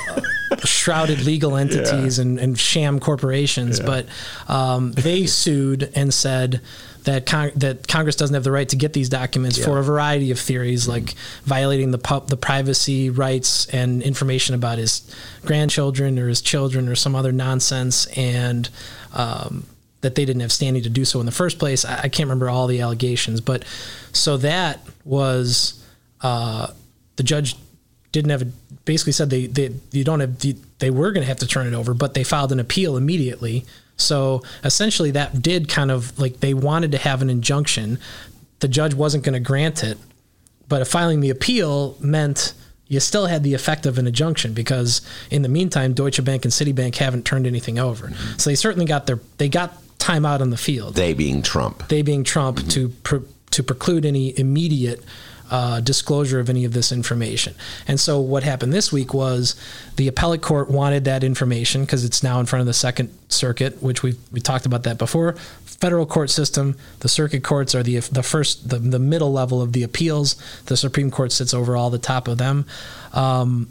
shrouded 0.64 1.22
legal 1.26 1.56
entities 1.56 2.20
and, 2.20 2.40
and 2.40 2.58
sham 2.58 3.00
corporations. 3.00 3.80
But 3.80 4.06
um, 4.48 4.92
they 4.94 5.26
sued 5.26 5.92
and 5.96 6.14
said 6.14 6.62
that 7.04 7.26
con- 7.26 7.52
that 7.56 7.88
Congress 7.88 8.16
doesn't 8.16 8.34
have 8.34 8.44
the 8.44 8.52
right 8.52 8.68
to 8.70 8.76
get 8.76 8.94
these 8.94 9.10
documents 9.10 9.64
for 9.64 9.80
a 9.80 9.84
variety 9.84 10.30
of 10.32 10.40
theories, 10.40 10.88
like 10.88 11.16
violating 11.44 11.92
the 11.92 11.98
pub- 11.98 12.28
the 12.28 12.38
privacy 12.38 13.10
rights 13.10 13.66
and 13.68 14.04
information 14.04 14.56
about 14.56 14.78
his 14.78 15.10
grandchildren 15.46 16.20
or 16.20 16.28
his 16.28 16.42
children 16.42 16.90
or 16.90 16.96
some 16.96 17.16
other 17.16 17.32
nonsense, 17.32 18.08
and 18.18 18.70
um, 19.14 19.66
that 20.02 20.16
they 20.16 20.26
didn't 20.26 20.42
have 20.42 20.52
standing 20.52 20.84
to 20.84 20.90
do 20.90 21.06
so 21.06 21.20
in 21.20 21.26
the 21.26 21.32
first 21.32 21.60
place. 21.60 21.86
I, 21.86 21.98
I 22.04 22.10
can't 22.10 22.28
remember 22.28 22.50
all 22.50 22.68
the 22.68 22.82
allegations, 22.82 23.42
but 23.42 23.64
so 24.12 24.38
that 24.38 24.82
was 25.06 25.82
uh, 26.22 26.68
the 27.16 27.24
judge 27.24 27.56
didn't 28.12 28.32
have 28.32 28.42
a, 28.42 28.46
basically 28.86 29.14
said 29.14 29.30
they, 29.30 29.48
they 29.48 29.72
you 29.92 30.04
don't 30.04 30.20
have 30.20 30.40
the, 30.40 30.56
they 30.80 30.90
were 30.90 31.12
going 31.12 31.24
to 31.24 31.28
have 31.28 31.40
to 31.40 31.48
turn 31.48 31.68
it 31.68 31.74
over, 31.74 31.94
but 31.94 32.14
they 32.14 32.24
filed 32.24 32.52
an 32.52 32.60
appeal 32.60 32.98
immediately. 32.98 33.66
So 33.98 34.44
essentially, 34.64 35.12
that 35.12 35.42
did 35.42 35.70
kind 35.70 35.92
of 35.92 36.18
like 36.20 36.40
they 36.40 36.54
wanted 36.54 36.92
to 36.92 36.98
have 36.98 37.22
an 37.22 37.30
injunction. 37.30 38.00
The 38.60 38.68
judge 38.68 38.94
wasn't 38.94 39.24
going 39.24 39.34
to 39.34 39.40
grant 39.40 39.84
it, 39.84 39.98
but 40.68 40.88
filing 40.88 41.20
the 41.20 41.30
appeal 41.30 41.98
meant 42.00 42.54
you 42.88 43.00
still 43.00 43.26
had 43.26 43.44
the 43.44 43.54
effect 43.54 43.86
of 43.86 43.98
an 43.98 44.08
injunction 44.08 44.54
because 44.54 45.02
in 45.30 45.42
the 45.42 45.50
meantime, 45.50 45.94
Deutsche 45.94 46.24
Bank 46.24 46.46
and 46.46 46.52
Citibank 46.52 46.96
haven't 46.96 47.26
turned 47.26 47.46
anything 47.46 47.80
over. 47.80 48.08
Mm-hmm. 48.08 48.38
So 48.38 48.50
they 48.50 48.56
certainly 48.56 48.86
got 48.86 49.08
their 49.08 49.20
they 49.38 49.50
got 49.50 49.74
time 50.00 50.26
out 50.26 50.42
on 50.42 50.52
the 50.52 50.58
field 50.58 50.94
they 50.94 51.14
being 51.14 51.42
Trump. 51.42 51.88
they 51.88 52.02
being 52.02 52.24
Trump 52.24 52.58
mm-hmm. 52.58 52.70
to 52.70 52.90
pre- 52.90 53.28
to 53.52 53.64
preclude 53.64 54.06
any 54.06 54.38
immediate 54.38 55.04
uh, 55.50 55.80
disclosure 55.82 56.40
of 56.40 56.50
any 56.50 56.66
of 56.66 56.74
this 56.74 56.92
information. 56.92 57.56
And 57.88 58.00
so 58.00 58.20
what 58.20 58.44
happened 58.44 58.74
this 58.74 58.92
week 58.92 59.14
was 59.14 59.56
the 59.96 60.08
appellate 60.08 60.42
court 60.42 60.70
wanted 60.70 61.06
that 61.06 61.24
information 61.24 61.82
because 61.86 62.04
it's 62.04 62.24
now 62.24 62.40
in 62.40 62.46
front 62.46 62.62
of 62.62 62.68
the 62.68 62.74
Second 62.74 63.10
Circuit, 63.30 63.82
which 63.82 64.04
we 64.04 64.16
we 64.32 64.40
talked 64.40 64.66
about 64.66 64.84
that 64.84 64.98
before. 64.98 65.34
Federal 65.66 66.06
court 66.06 66.30
system, 66.30 66.76
the 67.00 67.10
circuit 67.10 67.44
courts 67.44 67.76
are 67.76 67.84
the 67.84 68.00
the 68.00 68.24
first 68.24 68.70
the, 68.70 68.80
the 68.80 69.00
middle 69.00 69.32
level 69.32 69.62
of 69.62 69.74
the 69.74 69.84
appeals. 69.84 70.36
The 70.66 70.78
Supreme 70.78 71.12
Court 71.12 71.32
sits 71.32 71.54
over 71.54 71.76
all 71.76 71.90
the 71.90 72.00
top 72.00 72.28
of 72.28 72.38
them. 72.38 72.66
Um, 73.14 73.70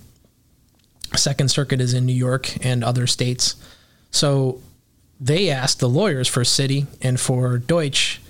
Second 1.14 1.50
Circuit 1.50 1.80
is 1.80 1.94
in 1.94 2.06
New 2.06 2.12
York 2.12 2.64
and 2.64 2.82
other 2.82 3.06
states. 3.06 3.56
So 4.10 4.60
they 5.20 5.50
asked 5.50 5.80
the 5.80 5.88
lawyers 5.88 6.28
for 6.28 6.42
Citi 6.42 6.86
and 7.00 7.18
for 7.18 7.58
Deutsche, 7.58 8.20
to, 8.20 8.25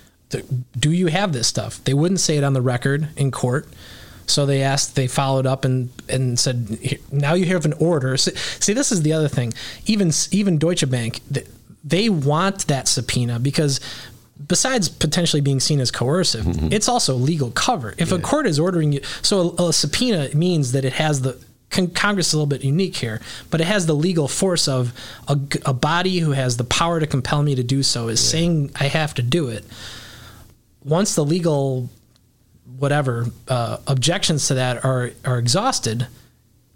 do 0.78 0.90
you 0.92 1.06
have 1.06 1.32
this 1.32 1.46
stuff? 1.46 1.82
They 1.84 1.94
wouldn't 1.94 2.20
say 2.20 2.36
it 2.36 2.44
on 2.44 2.52
the 2.52 2.62
record 2.62 3.08
in 3.16 3.30
court. 3.30 3.68
So 4.26 4.44
they 4.44 4.62
asked, 4.62 4.96
they 4.96 5.06
followed 5.06 5.46
up 5.46 5.64
and, 5.64 5.90
and 6.08 6.38
said, 6.38 7.00
now 7.12 7.34
you 7.34 7.46
have 7.46 7.64
an 7.64 7.74
order. 7.74 8.16
See, 8.16 8.34
see, 8.34 8.72
this 8.72 8.90
is 8.90 9.02
the 9.02 9.12
other 9.12 9.28
thing. 9.28 9.54
Even 9.86 10.10
even 10.32 10.58
Deutsche 10.58 10.88
Bank, 10.90 11.20
they 11.84 12.08
want 12.08 12.66
that 12.66 12.88
subpoena 12.88 13.38
because 13.38 13.78
besides 14.48 14.88
potentially 14.88 15.40
being 15.40 15.60
seen 15.60 15.78
as 15.78 15.92
coercive, 15.92 16.44
mm-hmm. 16.44 16.72
it's 16.72 16.88
also 16.88 17.14
legal 17.14 17.52
cover. 17.52 17.94
If 17.98 18.10
a 18.10 18.18
court 18.18 18.46
is 18.46 18.58
ordering 18.58 18.92
you, 18.92 19.00
so 19.22 19.54
a, 19.58 19.68
a 19.68 19.72
subpoena 19.72 20.30
means 20.34 20.72
that 20.72 20.84
it 20.84 20.94
has 20.94 21.22
the 21.22 21.38
con- 21.70 21.88
Congress 21.88 22.28
is 22.28 22.34
a 22.34 22.36
little 22.38 22.48
bit 22.48 22.64
unique 22.64 22.96
here, 22.96 23.20
but 23.50 23.60
it 23.60 23.66
has 23.66 23.86
the 23.86 23.94
legal 23.94 24.28
force 24.28 24.66
of 24.66 24.92
a 25.28 25.72
body 25.72 26.18
who 26.18 26.32
has 26.32 26.56
the 26.56 26.64
power 26.64 26.98
to 27.00 27.06
compel 27.06 27.42
me 27.42 27.54
to 27.54 27.62
do 27.62 27.82
so 27.82 28.08
is 28.08 28.20
saying 28.20 28.72
I 28.74 28.88
have 28.88 29.14
to 29.14 29.22
do 29.22 29.48
it. 29.48 29.64
Once 30.87 31.14
the 31.14 31.24
legal 31.24 31.91
whatever 32.78 33.26
uh, 33.49 33.78
objections 33.87 34.49
to 34.49 34.55
that 34.55 34.84
are 34.84 35.11
are 35.24 35.39
exhausted, 35.39 36.07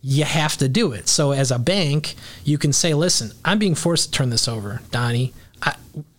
you 0.03 0.25
have 0.25 0.57
to 0.57 0.69
do 0.69 0.93
it. 0.93 1.09
So 1.09 1.33
as 1.33 1.51
a 1.51 1.59
bank, 1.59 2.15
you 2.45 2.59
can 2.59 2.73
say, 2.73 2.95
"Listen, 2.95 3.33
I'm 3.45 3.59
being 3.59 3.75
forced 3.75 4.07
to 4.07 4.11
turn 4.11 4.31
this 4.31 4.49
over, 4.49 4.81
Donnie. 4.91 5.33
I, 5.63 5.75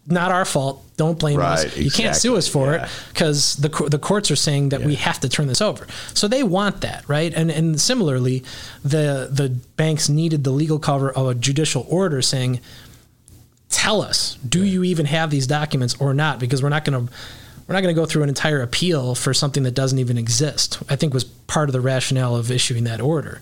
not 0.08 0.32
our 0.32 0.46
fault. 0.46 0.84
Don't 0.98 1.18
blame 1.18 1.40
us. 1.40 1.64
Right, 1.64 1.78
You 1.78 1.90
can't 1.92 2.16
sue 2.16 2.36
us 2.36 2.48
for 2.48 2.74
yeah. 2.74 2.86
it 2.86 2.90
because 3.10 3.56
the 3.56 3.70
the 3.90 4.00
courts 4.00 4.30
are 4.30 4.36
saying 4.36 4.70
that 4.70 4.82
we 4.82 4.96
have 4.96 5.20
to 5.22 5.30
turn 5.30 5.48
this 5.48 5.62
over. 5.62 5.88
So 6.14 6.28
they 6.28 6.44
want 6.44 6.82
that, 6.82 7.08
right? 7.08 7.34
And 7.34 7.50
and 7.50 7.80
similarly, 7.80 8.44
the 8.84 9.30
the 9.32 9.50
banks 9.78 10.10
needed 10.10 10.44
the 10.44 10.52
legal 10.52 10.80
cover 10.80 11.12
of 11.12 11.28
a 11.28 11.36
judicial 11.36 11.86
order 11.90 12.22
saying, 12.22 12.60
"Tell 13.70 14.02
us, 14.02 14.38
do 14.48 14.64
you 14.64 14.84
even 14.84 15.08
have 15.08 15.32
these 15.32 15.48
documents 15.48 15.96
or 16.00 16.14
not?" 16.14 16.40
Because 16.40 16.62
we're 16.62 16.70
not 16.70 16.86
going 16.86 17.08
to 17.08 17.14
we're 17.72 17.78
not 17.78 17.84
going 17.84 17.96
to 17.96 18.02
go 18.02 18.06
through 18.06 18.24
an 18.24 18.28
entire 18.28 18.62
appeal 18.62 19.16
for 19.16 19.34
something 19.34 19.64
that 19.64 19.72
doesn't 19.74 19.98
even 19.98 20.18
exist. 20.18 20.78
I 20.90 20.98
think 20.98 21.14
was 21.14 21.24
part 21.24 21.70
of 21.70 21.74
the 21.74 21.80
rationale 21.80 22.36
of 22.36 22.52
issuing 22.52 22.84
that 22.84 23.00
order. 23.00 23.42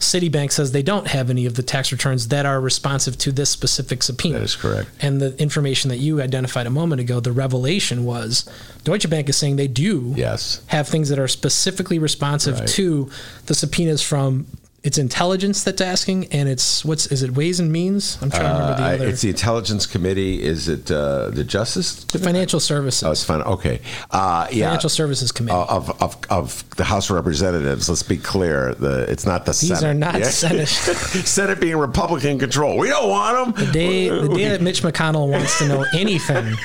Citibank 0.00 0.50
says 0.50 0.72
they 0.72 0.82
don't 0.82 1.06
have 1.06 1.30
any 1.30 1.46
of 1.46 1.54
the 1.54 1.62
tax 1.62 1.92
returns 1.92 2.28
that 2.28 2.46
are 2.46 2.60
responsive 2.60 3.16
to 3.18 3.30
this 3.30 3.48
specific 3.48 4.02
subpoena. 4.02 4.38
That 4.38 4.44
is 4.44 4.56
correct. 4.56 4.90
And 5.00 5.20
the 5.20 5.40
information 5.40 5.88
that 5.90 5.98
you 5.98 6.20
identified 6.20 6.66
a 6.66 6.70
moment 6.70 7.00
ago, 7.00 7.20
the 7.20 7.30
revelation 7.30 8.04
was 8.04 8.44
Deutsche 8.82 9.08
Bank 9.08 9.28
is 9.28 9.36
saying 9.36 9.54
they 9.54 9.68
do 9.68 10.14
Yes. 10.16 10.62
have 10.66 10.88
things 10.88 11.08
that 11.10 11.20
are 11.20 11.28
specifically 11.28 12.00
responsive 12.00 12.58
Right. 12.58 12.68
to 12.70 13.08
the 13.46 13.54
subpoenas 13.54 14.02
from 14.02 14.46
its 14.82 14.96
intelligence 14.96 15.62
that's 15.62 15.80
asking, 15.82 16.26
and 16.32 16.48
it's 16.48 16.84
what's 16.84 17.06
is 17.08 17.22
it 17.22 17.32
Ways 17.32 17.60
and 17.60 17.70
Means? 17.70 18.16
I'm 18.22 18.30
trying 18.30 18.42
to 18.44 18.48
remember 18.48 18.76
the 18.76 18.82
Uh, 18.82 18.94
other 18.94 19.08
it's 19.08 19.20
the 19.20 19.28
Intelligence 19.28 19.84
Committee. 19.86 20.42
Is 20.42 20.68
it 20.68 20.90
uh, 20.90 21.28
the 21.30 21.44
Justice? 21.44 22.04
Committee? 22.04 22.24
Financial 22.24 22.60
Services, 22.60 23.02
Oh, 23.04 23.10
it's 23.10 23.22
fine. 23.24 23.42
Okay. 23.42 23.80
Uh, 24.10 24.46
yeah. 24.50 24.66
Financial 24.68 24.88
Services 24.88 25.32
Committee. 25.32 25.56
Uh, 25.58 25.64
of, 25.66 26.02
of, 26.02 26.16
of 26.30 26.64
the 26.76 26.84
House 26.84 27.10
of 27.10 27.16
Representatives. 27.16 27.88
Let's 27.90 28.02
be 28.02 28.16
clear. 28.16 28.74
The 28.74 29.10
it's 29.10 29.26
not 29.26 29.44
the 29.44 29.52
These 29.52 29.78
Senate. 29.78 29.84
are 29.84 29.94
not 29.94 30.24
Senate. 30.24 30.68
Senate 30.68 31.60
being 31.60 31.76
Republican 31.76 32.38
control. 32.38 32.78
We 32.78 32.88
don't 32.88 33.08
want 33.10 33.56
them. 33.56 33.66
The 33.66 33.72
day, 33.72 34.08
the 34.08 34.28
day 34.28 34.48
that 34.48 34.62
Mitch 34.62 34.82
McConnell 34.82 35.28
wants 35.28 35.58
to 35.58 35.68
know 35.68 35.84
anything 35.94 36.56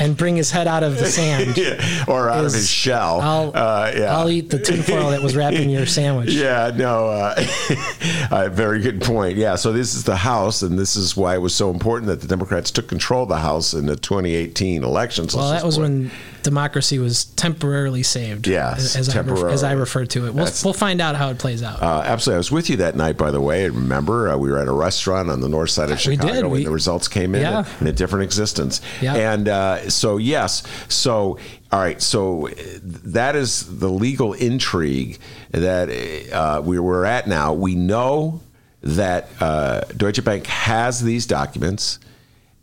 and 0.00 0.16
bring 0.16 0.34
his 0.34 0.50
head 0.50 0.66
out 0.66 0.82
of 0.82 0.98
the 0.98 1.06
sand, 1.06 1.56
Yeah, 1.56 2.04
or 2.08 2.28
out 2.28 2.44
is- 2.44 2.54
of 2.54 2.58
his 2.60 2.70
shell. 2.70 3.20
I'll, 3.20 3.52
uh, 3.54 3.92
yeah. 3.96 4.16
I'll 4.16 4.30
eat 4.30 4.50
the 4.50 4.58
tinfoil 4.58 5.10
that 5.10 5.22
was 5.22 5.36
wrapping 5.36 5.70
your 5.70 5.86
sandwich. 5.98 6.30
Yeah, 6.32 6.72
no, 6.74 7.08
uh, 7.08 7.44
uh, 8.30 8.48
very 8.50 8.80
good 8.80 9.00
point. 9.02 9.36
Yeah, 9.36 9.56
so 9.56 9.72
this 9.72 9.94
is 9.94 10.04
the 10.04 10.16
House, 10.16 10.62
and 10.62 10.78
this 10.78 10.96
is 10.96 11.16
why 11.16 11.34
it 11.34 11.38
was 11.38 11.54
so 11.54 11.70
important 11.70 12.08
that 12.08 12.20
the 12.20 12.26
Democrats 12.28 12.70
took 12.70 12.88
control 12.88 13.22
of 13.24 13.28
the 13.28 13.38
House 13.38 13.74
in 13.74 13.86
the 13.86 13.96
2018 13.96 14.82
elections. 14.82 15.34
Well, 15.36 15.50
that 15.50 15.64
was 15.64 15.76
just 15.76 15.80
when 15.82 16.10
democracy 16.42 16.98
was 16.98 17.24
temporarily 17.24 18.02
saved. 18.02 18.46
Yes, 18.46 18.96
as, 18.96 19.08
I, 19.08 19.12
temporarily. 19.12 19.52
as 19.52 19.62
I 19.62 19.72
refer 19.72 20.04
to 20.06 20.26
it. 20.26 20.34
We'll, 20.34 20.44
That's- 20.44 20.64
we'll 20.64 20.72
find 20.74 21.00
out 21.00 21.16
how 21.16 21.30
it 21.30 21.38
plays 21.38 21.62
out. 21.62 21.82
Uh, 21.82 22.02
absolutely. 22.04 22.36
I 22.36 22.38
was 22.38 22.50
with 22.52 22.70
you 22.70 22.76
that 22.78 22.96
night, 22.96 23.16
by 23.16 23.30
the 23.30 23.40
way. 23.40 23.68
Remember, 23.68 24.28
uh, 24.28 24.36
we 24.36 24.50
were 24.50 24.58
at 24.58 24.68
a 24.68 24.72
restaurant 24.72 25.30
on 25.30 25.40
the 25.40 25.48
north 25.48 25.70
side 25.70 25.90
of 25.90 25.96
We 26.06 26.14
Chicago 26.16 26.32
did. 26.32 26.42
when 26.44 26.50
We- 26.52 26.64
the 26.64 26.70
results 26.70 27.08
came 27.08 27.34
in 27.34 27.42
Yeah. 27.42 27.64
in 27.80 27.86
a 27.86 27.92
different 27.92 28.24
existence. 28.24 28.80
Yeah. 29.00 29.14
And 29.14 29.48
uh, 29.48 29.90
so, 29.90 30.16
yes. 30.16 30.62
So, 30.88 31.38
all 31.72 31.80
right. 31.80 32.00
So, 32.00 32.48
uh, 32.48 32.52
that 32.82 33.36
is 33.36 33.78
the 33.78 33.88
legal 33.90 34.32
intrigue 34.32 35.18
that 35.52 35.88
uh, 36.32 36.62
we're 36.64 37.04
at 37.04 37.28
now. 37.28 37.52
We 37.52 37.74
know 37.74 38.40
that 38.82 39.28
uh, 39.40 39.80
Deutsche 39.96 40.24
Bank 40.24 40.46
has 40.46 41.02
these 41.02 41.26
documents, 41.26 41.98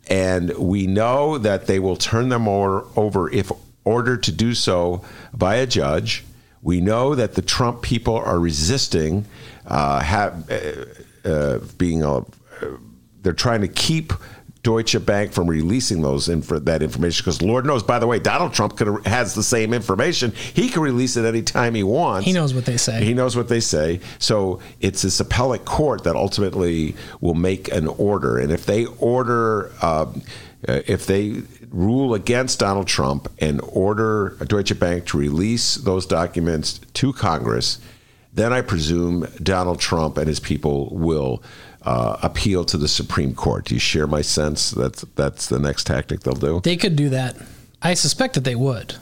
and 0.08 0.50
we 0.58 0.86
know 0.86 1.38
that 1.38 1.66
they 1.66 1.78
will 1.78 1.96
turn 1.96 2.28
them 2.28 2.48
over, 2.48 2.84
over 2.96 3.30
if 3.30 3.52
ordered 3.88 4.22
to 4.24 4.32
do 4.32 4.54
so 4.54 5.02
by 5.32 5.56
a 5.56 5.66
judge. 5.66 6.24
We 6.62 6.80
know 6.80 7.14
that 7.14 7.34
the 7.34 7.42
Trump 7.42 7.82
people 7.82 8.16
are 8.16 8.38
resisting, 8.38 9.24
uh, 9.66 10.00
have, 10.00 10.50
uh, 10.50 11.28
uh, 11.28 11.58
being 11.78 12.02
a, 12.02 12.24
they're 13.22 13.32
trying 13.32 13.62
to 13.62 13.68
keep 13.68 14.12
Deutsche 14.62 15.04
Bank 15.06 15.32
from 15.32 15.48
releasing 15.48 16.02
those 16.02 16.28
inf- 16.28 16.48
that 16.48 16.82
information 16.82 17.24
because 17.24 17.40
Lord 17.40 17.64
knows. 17.64 17.82
By 17.82 17.98
the 17.98 18.06
way, 18.06 18.18
Donald 18.18 18.52
Trump 18.52 18.76
could 18.76 19.06
has 19.06 19.34
the 19.34 19.42
same 19.42 19.72
information. 19.72 20.32
He 20.32 20.68
can 20.68 20.82
release 20.82 21.16
it 21.16 21.24
anytime 21.24 21.74
he 21.74 21.84
wants. 21.84 22.26
He 22.26 22.32
knows 22.32 22.52
what 22.52 22.66
they 22.66 22.76
say. 22.76 23.02
He 23.02 23.14
knows 23.14 23.36
what 23.36 23.48
they 23.48 23.60
say. 23.60 24.00
So 24.18 24.60
it's 24.80 25.02
this 25.02 25.20
appellate 25.20 25.64
court 25.64 26.04
that 26.04 26.16
ultimately 26.16 26.96
will 27.20 27.34
make 27.34 27.72
an 27.72 27.86
order, 27.86 28.38
and 28.38 28.52
if 28.52 28.66
they 28.66 28.84
order, 28.84 29.70
um, 29.80 30.22
uh, 30.66 30.80
if 30.86 31.06
they 31.06 31.42
rule 31.70 32.14
against 32.14 32.58
Donald 32.58 32.86
Trump 32.86 33.30
and 33.38 33.60
order 33.62 34.36
Deutsche 34.46 34.78
Bank 34.78 35.06
to 35.06 35.18
release 35.18 35.76
those 35.76 36.06
documents 36.06 36.80
to 36.94 37.12
Congress, 37.12 37.78
then 38.32 38.52
I 38.52 38.62
presume 38.62 39.26
Donald 39.42 39.80
Trump 39.80 40.16
and 40.16 40.26
his 40.26 40.40
people 40.40 40.88
will. 40.90 41.42
Uh, 41.80 42.18
appeal 42.22 42.64
to 42.66 42.76
the 42.76 42.88
Supreme 42.88 43.34
Court. 43.34 43.64
Do 43.64 43.74
you 43.74 43.80
share 43.80 44.06
my 44.06 44.20
sense 44.20 44.72
that 44.72 44.96
that's 45.14 45.46
the 45.46 45.60
next 45.60 45.84
tactic 45.84 46.20
they'll 46.20 46.34
do? 46.34 46.60
They 46.62 46.76
could 46.76 46.96
do 46.96 47.08
that. 47.10 47.36
I 47.80 47.94
suspect 47.94 48.34
that 48.34 48.44
they 48.44 48.56
would. 48.56 48.96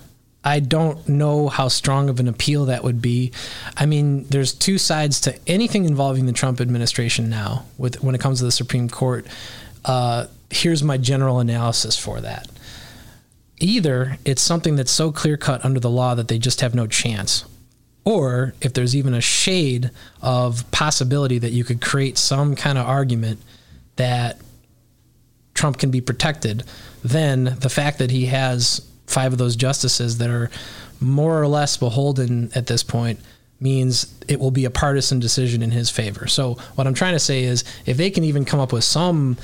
I 0.46 0.60
don't 0.60 1.08
know 1.08 1.48
how 1.48 1.66
strong 1.66 2.08
of 2.08 2.20
an 2.20 2.28
appeal 2.28 2.66
that 2.66 2.84
would 2.84 3.02
be. 3.02 3.32
I 3.76 3.84
mean, 3.84 4.24
there's 4.28 4.54
two 4.54 4.78
sides 4.78 5.20
to 5.22 5.36
anything 5.48 5.86
involving 5.86 6.26
the 6.26 6.32
Trump 6.32 6.60
administration 6.60 7.28
now. 7.28 7.64
With 7.78 8.00
when 8.00 8.14
it 8.14 8.20
comes 8.20 8.38
to 8.38 8.44
the 8.44 8.52
Supreme 8.52 8.88
Court, 8.88 9.26
uh, 9.84 10.26
here's 10.50 10.82
my 10.82 10.96
general 10.96 11.40
analysis 11.40 11.98
for 11.98 12.20
that. 12.20 12.48
Either 13.58 14.18
it's 14.24 14.42
something 14.42 14.76
that's 14.76 14.90
so 14.90 15.10
clear 15.10 15.36
cut 15.36 15.64
under 15.64 15.80
the 15.80 15.90
law 15.90 16.14
that 16.14 16.28
they 16.28 16.38
just 16.38 16.60
have 16.60 16.74
no 16.74 16.86
chance, 16.86 17.44
or 18.04 18.54
if 18.60 18.72
there's 18.74 18.94
even 18.94 19.14
a 19.14 19.20
shade 19.20 19.90
of 20.22 20.70
possibility 20.70 21.38
that 21.38 21.52
you 21.52 21.64
could 21.64 21.80
create 21.80 22.18
some 22.18 22.54
kind 22.54 22.78
of 22.78 22.86
argument 22.86 23.40
that 23.96 24.38
Trump 25.54 25.78
can 25.78 25.90
be 25.90 26.00
protected, 26.00 26.62
then 27.02 27.56
the 27.60 27.70
fact 27.70 27.98
that 27.98 28.10
he 28.10 28.26
has 28.26 28.86
five 29.06 29.32
of 29.32 29.38
those 29.38 29.56
justices 29.56 30.18
that 30.18 30.28
are 30.28 30.50
more 31.00 31.40
or 31.40 31.48
less 31.48 31.76
beholden 31.76 32.50
at 32.54 32.66
this 32.66 32.82
point 32.82 33.18
means 33.58 34.14
it 34.28 34.38
will 34.38 34.50
be 34.50 34.66
a 34.66 34.70
partisan 34.70 35.18
decision 35.18 35.62
in 35.62 35.70
his 35.70 35.88
favor. 35.88 36.26
So 36.26 36.54
what 36.74 36.86
I'm 36.86 36.94
trying 36.94 37.14
to 37.14 37.18
say 37.18 37.44
is 37.44 37.64
if 37.86 37.96
they 37.96 38.10
can 38.10 38.24
even 38.24 38.44
come 38.44 38.60
up 38.60 38.72
with 38.72 38.84
some 38.84 39.36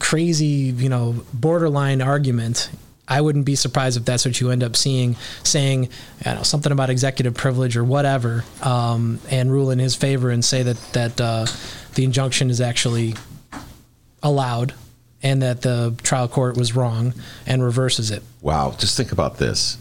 crazy, 0.00 0.74
you 0.76 0.88
know, 0.88 1.14
borderline 1.32 2.02
argument, 2.02 2.70
I 3.06 3.20
wouldn't 3.20 3.44
be 3.44 3.54
surprised 3.54 3.96
if 3.96 4.04
that's 4.04 4.24
what 4.24 4.40
you 4.40 4.50
end 4.50 4.64
up 4.64 4.76
seeing, 4.76 5.16
saying, 5.44 5.88
don't 6.24 6.36
know, 6.36 6.42
something 6.42 6.72
about 6.72 6.90
executive 6.90 7.34
privilege 7.34 7.76
or 7.76 7.84
whatever, 7.84 8.44
um, 8.62 9.20
and 9.30 9.52
rule 9.52 9.70
in 9.70 9.78
his 9.78 9.94
favor 9.94 10.30
and 10.30 10.44
say 10.44 10.62
that 10.62 10.76
that 10.92 11.20
uh, 11.20 11.46
the 11.94 12.04
injunction 12.04 12.50
is 12.50 12.60
actually 12.60 13.14
allowed 14.22 14.74
and 15.22 15.42
that 15.42 15.62
the 15.62 15.94
trial 16.02 16.28
court 16.28 16.56
was 16.56 16.74
wrong 16.74 17.14
and 17.46 17.62
reverses 17.62 18.10
it. 18.10 18.22
Wow, 18.40 18.74
just 18.78 18.96
think 18.96 19.12
about 19.12 19.38
this. 19.38 19.76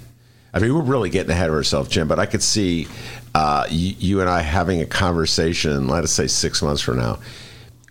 I 0.54 0.60
mean, 0.60 0.74
we're 0.74 0.82
really 0.82 1.10
getting 1.10 1.32
ahead 1.32 1.50
of 1.50 1.56
ourselves, 1.56 1.90
Jim, 1.90 2.08
but 2.08 2.20
I 2.20 2.26
could 2.26 2.42
see 2.42 2.88
uh, 3.36 3.68
you, 3.70 3.96
you 4.00 4.22
and 4.22 4.30
I 4.30 4.42
having 4.42 4.82
a 4.82 4.86
conversation, 4.86 5.88
let 5.88 6.04
us 6.04 6.12
say 6.12 6.28
six 6.28 6.62
months 6.62 6.82
from 6.82 6.98
now. 6.98 7.20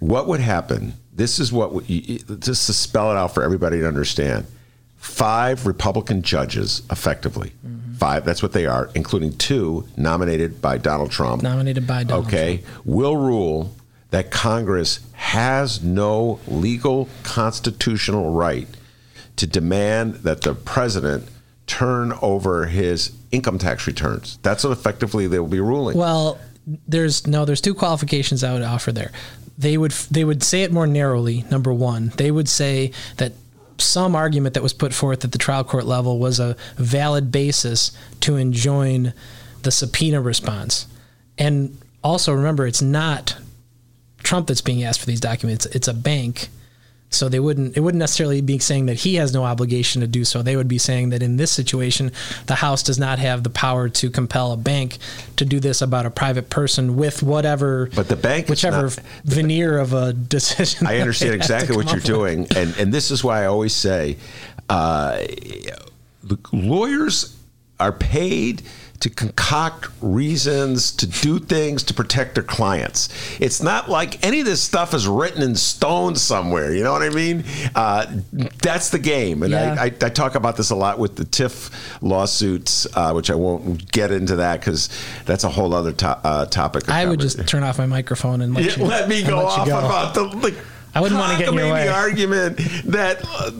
What 0.00 0.26
would 0.26 0.40
happen? 0.40 0.94
This 1.18 1.40
is 1.40 1.52
what, 1.52 1.74
we, 1.74 2.22
just 2.38 2.68
to 2.68 2.72
spell 2.72 3.10
it 3.10 3.16
out 3.16 3.34
for 3.34 3.42
everybody 3.42 3.80
to 3.80 3.88
understand. 3.88 4.46
Five 4.98 5.66
Republican 5.66 6.22
judges, 6.22 6.82
effectively, 6.92 7.52
mm-hmm. 7.66 7.94
five, 7.94 8.24
that's 8.24 8.40
what 8.40 8.52
they 8.52 8.66
are, 8.66 8.88
including 8.94 9.36
two 9.36 9.86
nominated 9.96 10.62
by 10.62 10.78
Donald 10.78 11.10
Trump. 11.10 11.42
Nominated 11.42 11.88
by 11.88 12.04
Donald 12.04 12.28
okay, 12.28 12.62
will 12.84 13.16
rule 13.16 13.74
that 14.10 14.30
Congress 14.30 15.00
has 15.14 15.82
no 15.82 16.38
legal 16.46 17.08
constitutional 17.24 18.30
right 18.30 18.68
to 19.34 19.46
demand 19.48 20.14
that 20.16 20.42
the 20.42 20.54
president 20.54 21.28
turn 21.66 22.12
over 22.22 22.66
his 22.66 23.12
income 23.32 23.58
tax 23.58 23.88
returns. 23.88 24.38
That's 24.42 24.62
what 24.62 24.70
effectively 24.70 25.26
they 25.26 25.40
will 25.40 25.48
be 25.48 25.60
ruling. 25.60 25.98
Well, 25.98 26.38
there's 26.86 27.26
no 27.26 27.44
there's 27.44 27.60
two 27.60 27.74
qualifications 27.74 28.44
I 28.44 28.52
would 28.52 28.62
offer 28.62 28.92
there. 28.92 29.12
They 29.56 29.76
would 29.76 29.92
they 30.10 30.24
would 30.24 30.42
say 30.42 30.62
it 30.62 30.72
more 30.72 30.86
narrowly. 30.86 31.44
Number 31.50 31.72
one, 31.72 32.12
they 32.16 32.30
would 32.30 32.48
say 32.48 32.92
that 33.16 33.32
some 33.78 34.14
argument 34.14 34.54
that 34.54 34.62
was 34.62 34.72
put 34.72 34.92
forth 34.92 35.24
at 35.24 35.32
the 35.32 35.38
trial 35.38 35.64
court 35.64 35.86
level 35.86 36.18
was 36.18 36.40
a 36.40 36.56
valid 36.76 37.30
basis 37.30 37.92
to 38.20 38.36
enjoin 38.36 39.12
the 39.62 39.70
subpoena 39.70 40.20
response. 40.20 40.86
And 41.38 41.78
also 42.02 42.32
remember, 42.32 42.66
it's 42.66 42.82
not 42.82 43.36
Trump 44.22 44.48
that's 44.48 44.60
being 44.60 44.82
asked 44.82 45.00
for 45.00 45.06
these 45.06 45.20
documents; 45.20 45.66
it's 45.66 45.88
a 45.88 45.94
bank. 45.94 46.48
So 47.10 47.28
they 47.30 47.40
wouldn't 47.40 47.74
it 47.76 47.80
wouldn't 47.80 47.98
necessarily 48.00 48.42
be 48.42 48.58
saying 48.58 48.86
that 48.86 48.96
he 48.96 49.14
has 49.14 49.32
no 49.32 49.42
obligation 49.44 50.02
to 50.02 50.06
do 50.06 50.24
so. 50.26 50.42
They 50.42 50.56
would 50.56 50.68
be 50.68 50.76
saying 50.76 51.08
that 51.10 51.22
in 51.22 51.38
this 51.38 51.50
situation, 51.50 52.12
the 52.46 52.54
House 52.56 52.82
does 52.82 52.98
not 52.98 53.18
have 53.18 53.42
the 53.44 53.50
power 53.50 53.88
to 53.88 54.10
compel 54.10 54.52
a 54.52 54.58
bank 54.58 54.98
to 55.36 55.46
do 55.46 55.58
this 55.58 55.80
about 55.80 56.04
a 56.04 56.10
private 56.10 56.50
person 56.50 56.96
with 56.96 57.22
whatever 57.22 57.88
But 57.94 58.08
the 58.08 58.16
bank 58.16 58.48
whichever 58.48 58.82
not- 58.82 58.98
veneer 59.24 59.78
of 59.78 59.94
a 59.94 60.12
decision. 60.12 60.86
I 60.86 60.98
understand 60.98 61.32
they 61.32 61.38
have 61.38 61.46
to 61.46 61.54
exactly 61.54 61.76
what 61.76 61.86
you're 61.86 61.94
with. 61.96 62.04
doing, 62.04 62.46
and 62.54 62.76
and 62.76 62.92
this 62.92 63.10
is 63.10 63.24
why 63.24 63.42
I 63.42 63.46
always 63.46 63.72
say, 63.74 64.18
uh, 64.68 65.18
the 66.22 66.36
lawyers 66.52 67.34
are 67.80 67.92
paid 67.92 68.62
to 69.00 69.08
concoct 69.10 69.86
reasons 70.00 70.90
to 70.90 71.06
do 71.06 71.38
things 71.38 71.84
to 71.84 71.94
protect 71.94 72.34
their 72.34 72.42
clients. 72.42 73.08
It's 73.40 73.62
not 73.62 73.88
like 73.88 74.24
any 74.26 74.40
of 74.40 74.46
this 74.46 74.60
stuff 74.60 74.92
is 74.92 75.06
written 75.06 75.40
in 75.40 75.54
stone 75.54 76.16
somewhere. 76.16 76.74
You 76.74 76.82
know 76.82 76.92
what 76.92 77.02
I 77.02 77.10
mean? 77.10 77.44
Uh, 77.76 78.06
that's 78.60 78.90
the 78.90 78.98
game, 78.98 79.42
and 79.44 79.52
Yeah. 79.52 79.76
I, 79.78 79.84
I, 79.84 79.86
I 79.86 79.90
talk 80.08 80.34
about 80.34 80.56
this 80.56 80.70
a 80.70 80.74
lot 80.74 80.98
with 80.98 81.14
the 81.14 81.24
TIF 81.24 81.70
lawsuits, 82.02 82.86
uh, 82.94 83.12
which 83.12 83.30
I 83.30 83.34
won't 83.36 83.90
get 83.92 84.10
into 84.10 84.36
that 84.36 84.60
because 84.60 84.88
that's 85.26 85.44
a 85.44 85.48
whole 85.48 85.74
other 85.74 85.92
to- 85.92 86.18
uh, 86.24 86.46
topic. 86.46 86.88
I 86.88 87.06
would 87.06 87.20
just 87.20 87.46
turn 87.46 87.62
off 87.62 87.78
my 87.78 87.86
microphone 87.86 88.40
and 88.40 88.52
let 88.54 88.64
Yeah, 88.64 88.76
you 88.78 88.84
let 88.84 89.08
me 89.08 89.22
go 89.22 89.46
off 89.46 89.66
go. 89.66 89.78
about 89.78 90.14
the, 90.14 90.26
the 90.28 90.56
I 90.94 91.00
wouldn't 91.00 91.20
wanna 91.20 91.38
get 91.38 91.48
in 91.48 91.54
your 91.54 91.72
way. 91.72 91.88
argument 91.88 92.56
that 92.86 93.22
uh, 93.24 93.50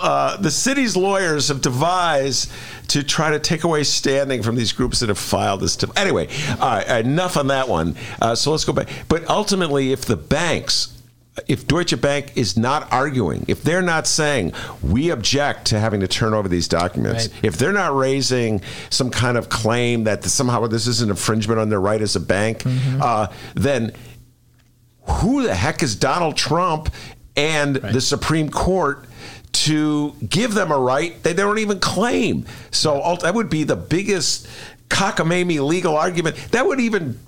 uh, 0.00 0.36
the 0.38 0.50
city's 0.50 0.96
lawyers 0.96 1.48
have 1.48 1.60
devised 1.60 2.50
to 2.88 3.02
try 3.02 3.30
to 3.30 3.38
take 3.38 3.64
away 3.64 3.82
standing 3.84 4.42
from 4.42 4.54
these 4.56 4.72
groups 4.72 5.00
that 5.00 5.08
have 5.08 5.18
filed 5.18 5.60
this. 5.60 5.76
To, 5.76 5.90
anyway, 5.96 6.28
right, 6.60 7.04
enough 7.04 7.36
on 7.36 7.48
that 7.48 7.68
one. 7.68 7.96
Uh, 8.22 8.34
so 8.34 8.50
let's 8.52 8.64
go 8.64 8.72
back. 8.72 8.88
But 9.08 9.28
ultimately, 9.28 9.92
if 9.92 10.04
the 10.04 10.16
banks 10.16 10.92
if 11.48 11.66
Deutsche 11.66 12.00
Bank 12.00 12.32
is 12.34 12.56
not 12.56 12.90
arguing, 12.90 13.44
if 13.46 13.62
they're 13.62 13.82
not 13.82 14.06
saying 14.06 14.54
we 14.82 15.10
object 15.10 15.66
to 15.66 15.78
having 15.78 16.00
to 16.00 16.08
turn 16.08 16.32
over 16.32 16.48
these 16.48 16.66
documents, 16.66 17.28
Right. 17.28 17.44
if 17.44 17.58
they're 17.58 17.74
not 17.74 17.94
raising 17.94 18.62
some 18.88 19.10
kind 19.10 19.36
of 19.36 19.50
claim 19.50 20.04
that 20.04 20.24
somehow 20.24 20.66
this 20.66 20.86
is 20.86 21.02
an 21.02 21.10
infringement 21.10 21.60
on 21.60 21.68
their 21.68 21.78
right 21.78 22.00
as 22.00 22.16
a 22.16 22.20
bank, 22.20 22.60
Mm-hmm. 22.62 23.02
uh, 23.02 23.26
then 23.54 23.92
who 25.08 25.42
the 25.42 25.54
heck 25.54 25.82
is 25.82 25.96
Donald 25.96 26.36
Trump 26.36 26.90
and 27.36 27.76
the 27.76 28.00
Supreme 28.00 28.48
Court 28.48 29.04
to 29.52 30.14
give 30.28 30.54
them 30.54 30.70
a 30.70 30.78
right 30.78 31.22
they 31.22 31.32
don't 31.32 31.58
even 31.58 31.80
claim? 31.80 32.46
So 32.70 33.16
that 33.22 33.34
would 33.34 33.50
be 33.50 33.64
the 33.64 33.76
biggest 33.76 34.48
cockamamie 34.88 35.60
legal 35.66 35.96
argument. 35.96 36.36
That 36.52 36.66
would 36.66 36.80
even 36.80 37.18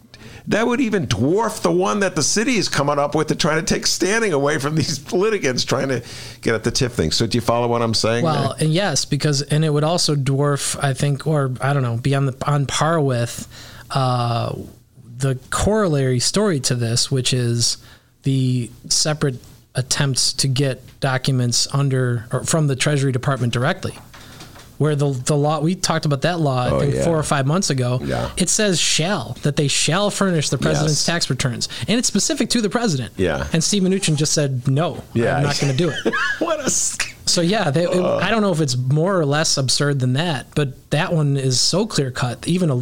that 0.48 0.66
would 0.66 0.80
even 0.80 1.06
dwarf 1.06 1.60
the 1.60 1.70
one 1.70 2.00
that 2.00 2.16
the 2.16 2.22
city 2.22 2.56
is 2.56 2.70
coming 2.70 2.98
up 2.98 3.14
with 3.14 3.28
to 3.28 3.36
try 3.36 3.56
to 3.56 3.62
take 3.62 3.86
standing 3.86 4.32
away 4.32 4.58
from 4.58 4.76
these 4.76 5.12
litigants 5.12 5.62
trying 5.62 5.88
to 5.88 6.02
get 6.40 6.54
at 6.54 6.64
the 6.64 6.72
TIF 6.72 6.92
thing. 6.92 7.10
So 7.10 7.26
do 7.26 7.36
you 7.36 7.42
follow 7.42 7.68
what 7.68 7.82
I'm 7.82 7.92
saying? 7.92 8.24
Well, 8.24 8.54
there? 8.54 8.64
and 8.64 8.72
yes, 8.72 9.04
because 9.04 9.42
and 9.42 9.62
it 9.62 9.70
would 9.70 9.84
also 9.84 10.16
dwarf, 10.16 10.82
I 10.82 10.94
think, 10.94 11.26
or 11.26 11.52
I 11.60 11.74
don't 11.74 11.82
know, 11.82 11.98
be 11.98 12.14
on 12.14 12.26
the 12.26 12.36
on 12.46 12.64
par 12.64 12.98
with 12.98 13.46
uh, 13.90 14.54
the 15.18 15.38
corollary 15.50 16.20
story 16.20 16.60
to 16.60 16.74
this, 16.74 17.10
which 17.10 17.32
is 17.32 17.78
the 18.22 18.70
separate 18.88 19.36
attempts 19.74 20.32
to 20.32 20.48
get 20.48 20.80
documents 21.00 21.68
under 21.72 22.24
or 22.32 22.42
from 22.44 22.66
the 22.66 22.76
Treasury 22.76 23.12
Department 23.12 23.52
directly. 23.52 23.96
where 24.78 24.94
the 24.94 25.10
the 25.10 25.36
law 25.36 25.58
we 25.58 25.74
talked 25.74 26.04
about 26.06 26.22
that 26.22 26.38
law 26.38 26.66
I 26.66 26.70
Oh, 26.70 26.78
think 26.80 26.94
yeah. 26.94 27.04
four 27.04 27.18
or 27.18 27.22
five 27.24 27.48
months 27.48 27.68
ago. 27.68 27.98
Yeah. 28.00 28.30
It 28.36 28.48
says 28.48 28.78
shall 28.78 29.36
that 29.42 29.56
they 29.56 29.66
shall 29.66 30.08
furnish 30.08 30.50
the 30.50 30.58
president's 30.58 31.00
Yes. 31.00 31.06
tax 31.06 31.30
returns, 31.30 31.68
and 31.88 31.98
it's 31.98 32.06
specific 32.06 32.48
to 32.50 32.60
the 32.60 32.70
president. 32.70 33.12
Yeah. 33.16 33.48
And 33.52 33.62
Steve 33.64 33.82
Mnuchin 33.82 34.14
just 34.14 34.32
said 34.32 34.68
no. 34.68 35.02
Yeah. 35.14 35.36
I'm 35.36 35.42
not 35.42 35.58
going 35.58 35.72
to 35.72 35.76
do 35.76 35.88
it. 35.90 36.14
what 36.38 36.60
a 36.64 36.70
So 36.70 37.40
yeah, 37.40 37.70
they, 37.72 37.84
it- 37.86 37.90
Uh. 37.90 38.18
I 38.18 38.30
don't 38.30 38.40
know 38.40 38.52
if 38.52 38.60
it's 38.60 38.76
more 38.76 39.18
or 39.18 39.26
less 39.26 39.56
absurd 39.56 39.98
than 39.98 40.12
that, 40.12 40.46
but 40.54 40.68
that 40.90 41.12
one 41.12 41.36
is 41.36 41.60
so 41.60 41.84
clear 41.84 42.12
cut. 42.12 42.46
Even 42.46 42.70
a, 42.70 42.80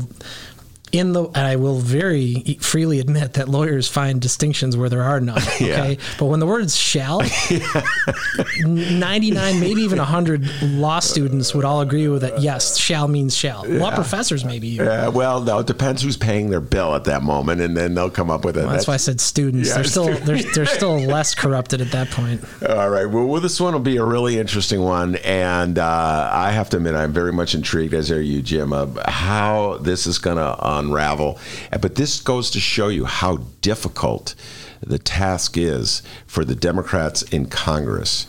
in 0.92 1.12
the, 1.12 1.24
and 1.24 1.38
I 1.38 1.56
will 1.56 1.78
very 1.78 2.58
freely 2.60 3.00
admit 3.00 3.34
that 3.34 3.48
lawyers 3.48 3.88
find 3.88 4.20
distinctions 4.20 4.76
where 4.76 4.88
there 4.88 5.02
are 5.02 5.20
none. 5.20 5.42
Yeah. 5.60 5.94
But 6.18 6.26
when 6.26 6.38
the 6.38 6.46
words 6.46 6.76
"shall," 6.76 7.22
ninety 8.60 9.30
nine, 9.30 9.58
maybe 9.58 9.80
even 9.82 9.98
hundred 9.98 10.48
law 10.62 11.00
students 11.00 11.54
would 11.54 11.64
all 11.64 11.80
agree 11.80 12.08
with 12.08 12.22
that. 12.22 12.40
Yes, 12.40 12.78
"shall" 12.78 13.08
means 13.08 13.34
"shall." 13.34 13.64
Law 13.66 13.94
professors 13.94 14.44
maybe. 14.44 14.68
Even. 14.68 14.86
Yeah, 14.86 15.08
well, 15.08 15.40
no, 15.40 15.58
it 15.60 15.66
depends 15.66 16.02
who's 16.02 16.16
paying 16.16 16.50
their 16.50 16.60
bill 16.60 16.94
at 16.94 17.04
that 17.04 17.22
moment, 17.22 17.60
and 17.62 17.76
then 17.76 17.94
they'll 17.94 18.10
come 18.10 18.30
up 18.30 18.44
with 18.44 18.56
it. 18.56 18.64
Well, 18.64 18.72
that's 18.72 18.86
why 18.86 18.94
I 18.94 18.98
said 18.98 19.20
students. 19.20 19.68
Yeah, 19.68 19.76
they're 19.76 19.84
still 19.84 20.14
they're, 20.18 20.42
they're 20.42 20.66
still 20.66 20.98
less 21.00 21.34
corrupted 21.34 21.80
at 21.80 21.90
that 21.92 22.10
point. 22.10 22.44
All 22.68 22.90
right. 22.90 23.06
Well, 23.06 23.26
well, 23.26 23.40
this 23.40 23.60
one 23.60 23.72
will 23.72 23.80
be 23.80 23.96
a 23.96 24.04
really 24.04 24.38
interesting 24.38 24.80
one, 24.82 25.16
and 25.16 25.78
uh, 25.78 26.30
I 26.32 26.50
have 26.52 26.68
to 26.70 26.76
admit, 26.76 26.94
I'm 26.94 27.12
very 27.12 27.32
much 27.32 27.54
intrigued, 27.54 27.94
as 27.94 28.10
are 28.10 28.20
you, 28.20 28.42
Jim, 28.42 28.72
of 28.72 28.98
how 29.06 29.78
this 29.80 30.06
is 30.06 30.18
going 30.18 30.36
to 30.36 30.66
unravel. 30.76 31.38
But 31.70 31.96
this 31.96 32.20
goes 32.20 32.50
to 32.52 32.60
show 32.60 32.88
you 32.88 33.04
how 33.04 33.38
difficult 33.60 34.34
the 34.80 34.98
task 34.98 35.56
is 35.56 36.02
for 36.26 36.44
the 36.44 36.54
Democrats 36.54 37.22
in 37.22 37.46
Congress. 37.46 38.26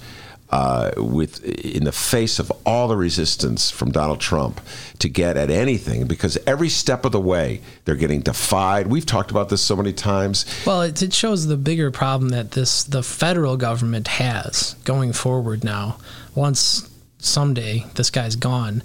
Uh, 0.49 0.91
with 0.95 1.43
in 1.43 1.83
the 1.83 1.91
face 1.91 2.39
of 2.39 2.49
all 2.65 2.87
the 2.87 2.95
resistance 2.95 3.69
from 3.69 3.91
Donald 3.91 4.21
Trump 4.21 4.61
to 4.97 5.09
get 5.09 5.35
at 5.35 5.49
anything, 5.49 6.07
because 6.07 6.37
every 6.47 6.69
step 6.69 7.03
of 7.03 7.11
the 7.11 7.19
way 7.19 7.59
they're 7.83 7.97
getting 7.97 8.21
defied. 8.21 8.87
We've 8.87 9.05
talked 9.05 9.29
about 9.29 9.49
this 9.49 9.61
so 9.61 9.75
many 9.75 9.91
times. 9.91 10.45
Well, 10.65 10.83
it, 10.83 11.01
it 11.01 11.11
shows 11.13 11.47
the 11.47 11.57
bigger 11.57 11.91
problem 11.91 12.29
that 12.29 12.51
this 12.51 12.85
the 12.85 13.03
federal 13.03 13.57
government 13.57 14.07
has 14.07 14.77
going 14.85 15.11
forward 15.11 15.65
now. 15.65 15.97
Once 16.33 16.89
someday 17.19 17.85
this 17.95 18.09
guy's 18.09 18.37
gone, 18.37 18.83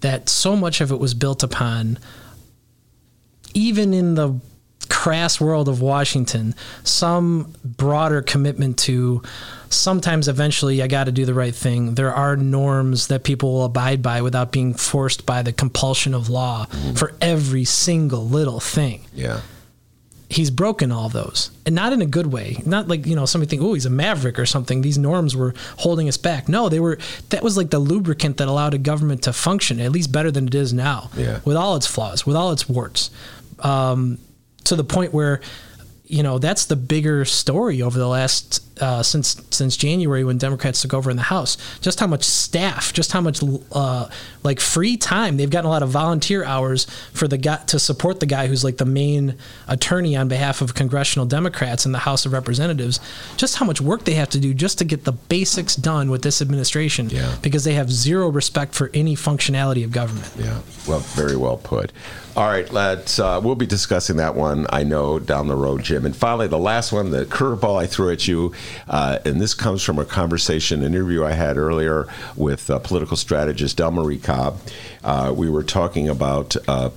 that 0.00 0.30
so 0.30 0.56
much 0.56 0.80
of 0.80 0.90
it 0.90 0.98
was 0.98 1.12
built 1.12 1.42
upon, 1.42 1.98
even 3.54 3.94
in 3.94 4.14
the 4.14 4.38
crass 4.88 5.40
world 5.40 5.68
of 5.68 5.80
Washington, 5.80 6.54
some 6.82 7.54
broader 7.64 8.20
commitment 8.22 8.78
to 8.78 9.22
sometimes 9.70 10.28
eventually 10.28 10.82
I 10.82 10.86
got 10.86 11.04
to 11.04 11.12
do 11.12 11.24
the 11.24 11.34
right 11.34 11.54
thing. 11.54 11.94
There 11.94 12.14
are 12.14 12.36
norms 12.36 13.08
that 13.08 13.24
people 13.24 13.52
will 13.52 13.64
abide 13.64 14.02
by 14.02 14.22
without 14.22 14.52
being 14.52 14.74
forced 14.74 15.26
by 15.26 15.42
the 15.42 15.52
compulsion 15.52 16.14
of 16.14 16.28
law 16.28 16.66
mm-hmm. 16.66 16.94
for 16.94 17.14
every 17.20 17.64
single 17.64 18.26
little 18.28 18.60
thing 18.60 19.00
Yeah. 19.14 19.40
he's 20.28 20.50
broken 20.50 20.90
all 20.92 21.08
those 21.08 21.50
and 21.66 21.74
not 21.74 21.92
in 21.92 22.02
a 22.02 22.06
good 22.06 22.26
way 22.26 22.56
not 22.66 22.88
like 22.88 23.06
you 23.06 23.14
know 23.16 23.26
somebody 23.26 23.48
think 23.50 23.62
oh 23.62 23.74
he's 23.74 23.86
a 23.86 23.90
maverick 23.90 24.38
or 24.38 24.46
something 24.46 24.80
these 24.82 24.98
norms 24.98 25.34
were 25.36 25.54
holding 25.78 26.08
us 26.08 26.16
back 26.16 26.48
no 26.48 26.68
they 26.68 26.80
were 26.80 26.98
that 27.30 27.42
was 27.42 27.56
like 27.56 27.70
the 27.70 27.78
lubricant 27.78 28.36
that 28.38 28.48
allowed 28.48 28.74
a 28.74 28.78
government 28.78 29.22
to 29.22 29.32
function 29.32 29.80
at 29.80 29.92
least 29.92 30.10
better 30.12 30.30
than 30.30 30.46
it 30.46 30.54
is 30.54 30.72
now 30.72 31.10
Yeah. 31.16 31.40
with 31.44 31.56
all 31.56 31.76
its 31.76 31.86
flaws 31.86 32.24
with 32.26 32.36
all 32.36 32.52
its 32.52 32.68
warts 32.68 33.10
um, 33.60 34.18
to 34.64 34.76
the 34.76 34.84
point 34.84 35.12
where 35.12 35.40
you 36.04 36.22
know 36.22 36.38
that's 36.38 36.66
the 36.66 36.76
bigger 36.76 37.24
story 37.24 37.82
over 37.82 37.98
the 37.98 38.08
last 38.08 38.73
uh, 38.80 39.02
since 39.02 39.40
since 39.50 39.76
January 39.76 40.24
when 40.24 40.38
Democrats 40.38 40.82
took 40.82 40.92
over 40.94 41.10
in 41.10 41.16
the 41.16 41.22
House. 41.24 41.56
Just 41.80 42.00
how 42.00 42.06
much 42.06 42.24
staff, 42.24 42.92
just 42.92 43.12
how 43.12 43.20
much 43.20 43.40
uh, 43.72 44.08
like 44.42 44.60
free 44.60 44.96
time 44.96 45.36
they've 45.36 45.50
gotten 45.50 45.66
a 45.66 45.70
lot 45.70 45.82
of 45.82 45.90
volunteer 45.90 46.44
hours 46.44 46.86
for 47.12 47.28
the 47.28 47.38
guy 47.38 47.56
to 47.66 47.78
support 47.78 48.20
the 48.20 48.26
guy 48.26 48.46
who's 48.46 48.64
like 48.64 48.76
the 48.78 48.84
main 48.84 49.36
attorney 49.68 50.16
on 50.16 50.28
behalf 50.28 50.60
of 50.60 50.74
congressional 50.74 51.26
Democrats 51.26 51.86
in 51.86 51.92
the 51.92 51.98
House 52.00 52.26
of 52.26 52.32
Representatives. 52.32 53.00
Just 53.36 53.56
how 53.56 53.66
much 53.66 53.80
work 53.80 54.04
they 54.04 54.14
have 54.14 54.30
to 54.30 54.40
do 54.40 54.52
just 54.54 54.78
to 54.78 54.84
get 54.84 55.04
the 55.04 55.12
basics 55.12 55.76
done 55.76 56.10
with 56.10 56.22
this 56.22 56.42
administration 56.42 57.08
Yeah. 57.10 57.34
because 57.42 57.64
they 57.64 57.74
have 57.74 57.90
zero 57.90 58.28
respect 58.28 58.74
for 58.74 58.90
any 58.94 59.14
functionality 59.16 59.84
of 59.84 59.92
government. 59.92 60.28
Yeah, 60.38 60.60
well, 60.88 61.00
very 61.00 61.36
well 61.36 61.56
put. 61.56 61.92
All 62.36 62.48
right, 62.48 62.68
let's. 62.72 63.20
Uh, 63.20 63.40
we'll 63.42 63.54
be 63.54 63.66
discussing 63.66 64.16
that 64.16 64.34
one. 64.34 64.66
I 64.70 64.82
know 64.82 65.20
down 65.20 65.46
the 65.46 65.54
road, 65.54 65.84
Jim. 65.84 66.04
And 66.04 66.16
finally, 66.16 66.48
the 66.48 66.58
last 66.58 66.90
one, 66.90 67.10
the 67.12 67.24
curveball 67.26 67.80
I 67.80 67.86
threw 67.86 68.10
at 68.10 68.26
you, 68.26 68.52
uh, 68.88 69.18
and 69.24 69.40
this 69.40 69.54
comes 69.54 69.82
from 69.82 69.98
a 69.98 70.04
conversation, 70.04 70.82
an 70.82 70.94
interview 70.94 71.24
I 71.24 71.32
had 71.32 71.56
earlier 71.56 72.06
with 72.36 72.70
uh, 72.70 72.78
political 72.78 73.16
strategist 73.16 73.78
Delmarie 73.78 74.22
Cobb. 74.22 74.60
Uh, 75.02 75.32
we 75.36 75.48
were 75.48 75.64
talking 75.64 76.08
about. 76.08 76.56
Uh, 76.68 76.90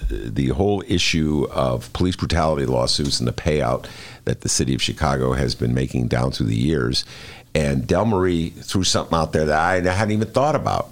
the 0.00 0.50
whole 0.50 0.80
issue 0.86 1.44
of 1.50 1.92
police 1.92 2.14
brutality 2.14 2.64
lawsuits 2.64 3.18
and 3.18 3.26
the 3.26 3.32
payout 3.32 3.86
that 4.24 4.42
the 4.42 4.48
city 4.48 4.76
of 4.76 4.80
Chicago 4.80 5.32
has 5.32 5.56
been 5.56 5.74
making 5.74 6.06
down 6.06 6.30
through 6.30 6.46
the 6.46 6.54
years. 6.54 7.04
And 7.52 7.82
Delmarie 7.82 8.52
threw 8.64 8.84
something 8.84 9.18
out 9.18 9.32
there 9.32 9.46
that 9.46 9.58
I 9.58 9.80
hadn't 9.92 10.12
even 10.12 10.28
thought 10.28 10.54
about. 10.54 10.90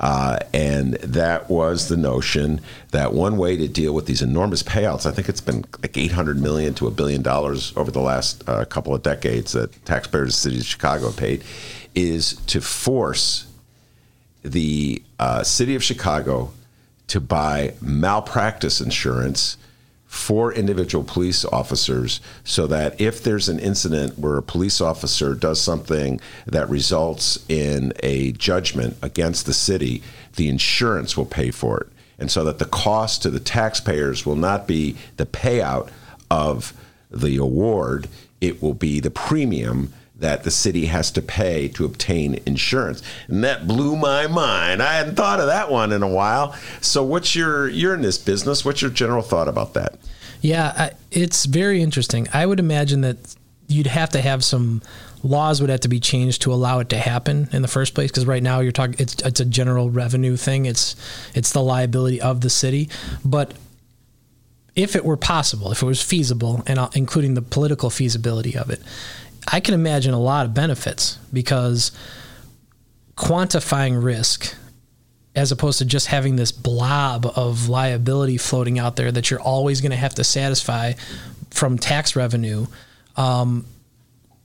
Uh, 0.00 0.38
and 0.54 0.94
that 0.94 1.50
was 1.50 1.88
the 1.88 1.96
notion 1.96 2.58
that 2.90 3.12
one 3.12 3.36
way 3.36 3.54
to 3.54 3.68
deal 3.68 3.94
with 3.94 4.06
these 4.06 4.22
enormous 4.22 4.62
payouts, 4.62 5.04
I 5.04 5.10
think 5.12 5.28
it's 5.28 5.42
been 5.42 5.64
like 5.82 5.96
800 5.96 6.40
million 6.40 6.72
to 6.74 6.86
a 6.86 6.90
billion 6.90 7.20
dollars 7.20 7.74
over 7.76 7.90
the 7.90 8.00
last 8.00 8.42
uh, 8.48 8.64
couple 8.64 8.94
of 8.94 9.02
decades 9.02 9.52
that 9.52 9.84
taxpayers 9.84 10.22
of 10.22 10.28
the 10.28 10.32
city 10.32 10.58
of 10.58 10.64
Chicago 10.64 11.12
paid, 11.12 11.44
is 11.94 12.36
to 12.46 12.62
force 12.62 13.46
the 14.42 15.02
uh, 15.18 15.42
city 15.42 15.74
of 15.74 15.84
Chicago 15.84 16.50
to 17.08 17.20
buy 17.20 17.74
malpractice 17.82 18.80
insurance 18.80 19.58
for 20.10 20.52
individual 20.52 21.04
police 21.04 21.44
officers 21.44 22.20
so 22.42 22.66
that 22.66 23.00
if 23.00 23.22
there's 23.22 23.48
an 23.48 23.60
incident 23.60 24.18
where 24.18 24.38
a 24.38 24.42
police 24.42 24.80
officer 24.80 25.36
does 25.36 25.60
something 25.60 26.20
that 26.46 26.68
results 26.68 27.38
in 27.48 27.92
a 28.02 28.32
judgment 28.32 28.96
against 29.02 29.46
the 29.46 29.54
city, 29.54 30.02
the 30.34 30.48
insurance 30.48 31.16
will 31.16 31.24
pay 31.24 31.52
for 31.52 31.78
it. 31.82 31.86
And 32.18 32.28
so 32.28 32.42
that 32.42 32.58
the 32.58 32.64
cost 32.64 33.22
to 33.22 33.30
the 33.30 33.38
taxpayers 33.38 34.26
will 34.26 34.34
not 34.34 34.66
be 34.66 34.96
the 35.16 35.26
payout 35.26 35.90
of 36.28 36.74
the 37.12 37.36
award, 37.36 38.08
it 38.40 38.60
will 38.60 38.74
be 38.74 38.98
the 38.98 39.12
premium 39.12 39.92
that 40.20 40.44
the 40.44 40.50
city 40.50 40.86
has 40.86 41.10
to 41.12 41.22
pay 41.22 41.68
to 41.68 41.84
obtain 41.84 42.40
insurance. 42.46 43.02
And 43.26 43.42
that 43.44 43.66
blew 43.66 43.96
my 43.96 44.26
mind. 44.26 44.82
I 44.82 44.94
hadn't 44.94 45.16
thought 45.16 45.40
of 45.40 45.46
that 45.46 45.70
one 45.70 45.92
in 45.92 46.02
a 46.02 46.08
while. 46.08 46.54
So 46.80 47.02
what's 47.02 47.34
your 47.34 47.68
you're 47.68 47.94
in 47.94 48.02
this 48.02 48.18
business, 48.18 48.64
what's 48.64 48.82
your 48.82 48.90
general 48.90 49.22
thought 49.22 49.48
about 49.48 49.74
that? 49.74 49.98
Yeah, 50.40 50.72
I, 50.76 50.90
it's 51.10 51.44
very 51.44 51.82
interesting. 51.82 52.28
I 52.32 52.46
would 52.46 52.60
imagine 52.60 53.02
that 53.02 53.36
you'd 53.66 53.86
have 53.86 54.10
to 54.10 54.20
have 54.20 54.42
some 54.42 54.82
laws 55.22 55.60
would 55.60 55.70
have 55.70 55.80
to 55.80 55.88
be 55.88 56.00
changed 56.00 56.42
to 56.42 56.52
allow 56.52 56.78
it 56.78 56.88
to 56.88 56.96
happen 56.96 57.48
in 57.52 57.62
the 57.62 57.68
first 57.68 57.94
place 57.94 58.10
because 58.10 58.24
right 58.24 58.42
now 58.42 58.60
you're 58.60 58.72
talking 58.72 58.96
it's 58.98 59.20
it's 59.22 59.40
a 59.40 59.44
general 59.44 59.90
revenue 59.90 60.36
thing. 60.36 60.66
It's 60.66 60.96
it's 61.34 61.52
the 61.52 61.62
liability 61.62 62.20
of 62.20 62.40
the 62.40 62.50
city, 62.50 62.88
but 63.24 63.52
if 64.76 64.96
it 64.96 65.04
were 65.04 65.16
possible, 65.16 65.72
if 65.72 65.82
it 65.82 65.86
was 65.86 66.00
feasible, 66.00 66.62
and 66.66 66.78
uh, 66.78 66.88
including 66.94 67.34
the 67.34 67.42
political 67.42 67.90
feasibility 67.90 68.56
of 68.56 68.70
it, 68.70 68.80
I 69.48 69.60
can 69.60 69.74
imagine 69.74 70.14
a 70.14 70.20
lot 70.20 70.46
of 70.46 70.54
benefits 70.54 71.18
because 71.32 71.92
quantifying 73.16 74.02
risk 74.02 74.54
as 75.34 75.52
opposed 75.52 75.78
to 75.78 75.84
just 75.84 76.08
having 76.08 76.36
this 76.36 76.50
blob 76.50 77.26
of 77.36 77.68
liability 77.68 78.36
floating 78.36 78.78
out 78.78 78.96
there 78.96 79.12
that 79.12 79.30
you're 79.30 79.40
always 79.40 79.80
going 79.80 79.90
to 79.90 79.96
have 79.96 80.14
to 80.14 80.24
satisfy 80.24 80.92
from 81.50 81.78
tax 81.78 82.16
revenue 82.16 82.66
um, 83.16 83.64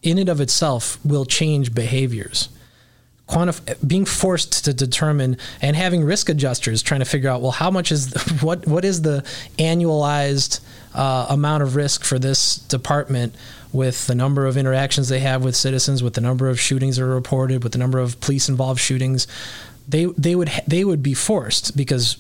in 0.04 0.20
and 0.20 0.30
of 0.30 0.40
itself 0.42 1.04
will 1.04 1.26
change 1.26 1.74
behaviors. 1.74 2.50
Quantif- 3.28 3.88
being 3.88 4.06
forced 4.06 4.66
to 4.66 4.74
determine 4.74 5.38
and 5.60 5.76
having 5.76 6.04
risk 6.04 6.30
adjusters 6.30 6.84
trying 6.84 7.00
to 7.00 7.06
figure 7.06 7.28
out 7.28 7.42
well 7.42 7.50
how 7.50 7.72
much 7.72 7.92
is 7.92 8.14
what 8.42 8.68
what 8.68 8.86
is 8.86 9.02
the 9.02 9.22
annualized 9.58 10.60
uh, 10.94 11.26
amount 11.30 11.64
of 11.64 11.76
risk 11.76 12.04
for 12.04 12.20
this 12.20 12.58
department 12.58 13.34
with 13.76 14.08
the 14.08 14.16
number 14.16 14.46
of 14.46 14.58
interactions 14.58 15.10
they 15.10 15.20
have 15.20 15.44
with 15.44 15.56
citizens 15.56 16.02
with 16.02 16.14
the 16.14 16.22
number 16.22 16.50
of 16.50 16.60
shootings 16.60 16.98
that 16.98 17.04
are 17.04 17.08
reported 17.08 17.64
with 17.64 17.74
the 17.74 17.78
number 17.78 18.00
of 18.00 18.20
police 18.22 18.50
involved 18.50 18.80
shootings 18.80 19.28
they 19.88 20.06
they 20.18 20.36
would 20.36 20.50
they 20.68 20.84
would 20.84 21.04
be 21.04 21.14
forced 21.14 21.76
because 21.76 22.18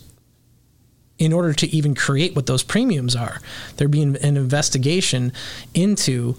in 1.17 1.31
order 1.31 1.53
to 1.53 1.67
even 1.67 1.95
create 1.95 2.35
what 2.35 2.45
those 2.45 2.63
premiums 2.63 3.15
are 3.15 3.39
there'd 3.77 3.91
be 3.91 4.01
an, 4.01 4.15
investigation 4.17 5.31
into 5.73 6.35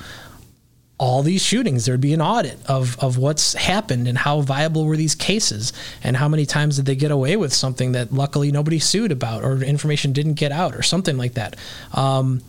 all 0.99 1.23
these 1.23 1.43
shootings. 1.43 1.85
There'd 1.85 2.01
be 2.01 2.15
an 2.15 2.23
audit 2.23 2.59
of, 2.67 2.99
of 3.03 3.19
what's 3.19 3.53
happened 3.53 4.09
and 4.09 4.17
how 4.17 4.41
viable 4.41 4.87
were 4.87 4.97
these 4.97 5.15
cases 5.15 5.73
and 6.03 6.17
how 6.17 6.29
many 6.29 6.47
times 6.47 6.77
did 6.77 6.87
they 6.87 6.97
get 6.97 7.11
away 7.11 7.37
with 7.37 7.53
something 7.53 7.93
that 7.93 8.13
luckily 8.13 8.51
nobody 8.51 8.79
sued 8.79 9.13
about 9.13 9.45
or 9.45 9.63
information 9.63 10.13
didn't 10.13 10.35
get 10.35 10.53
out 10.53 10.75
or 10.75 10.83
something 10.83 11.19
like 11.19 11.35
that. 11.35 11.57
Um, 11.93 12.43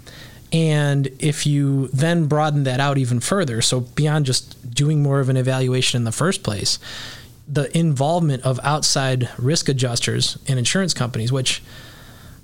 and 0.53 1.07
if 1.19 1.45
you 1.45 1.87
then 1.89 2.25
broaden 2.25 2.63
that 2.63 2.79
out 2.79 2.97
even 2.97 3.19
further 3.19 3.61
so 3.61 3.81
beyond 3.81 4.25
just 4.25 4.73
doing 4.73 5.03
more 5.03 5.19
of 5.19 5.29
an 5.29 5.37
evaluation 5.37 5.97
in 5.97 6.03
the 6.05 6.11
first 6.11 6.43
place 6.43 6.79
the 7.47 7.75
involvement 7.77 8.43
of 8.43 8.59
outside 8.63 9.29
risk 9.37 9.69
adjusters 9.69 10.37
and 10.47 10.59
insurance 10.59 10.93
companies, 10.93 11.31
which 11.31 11.63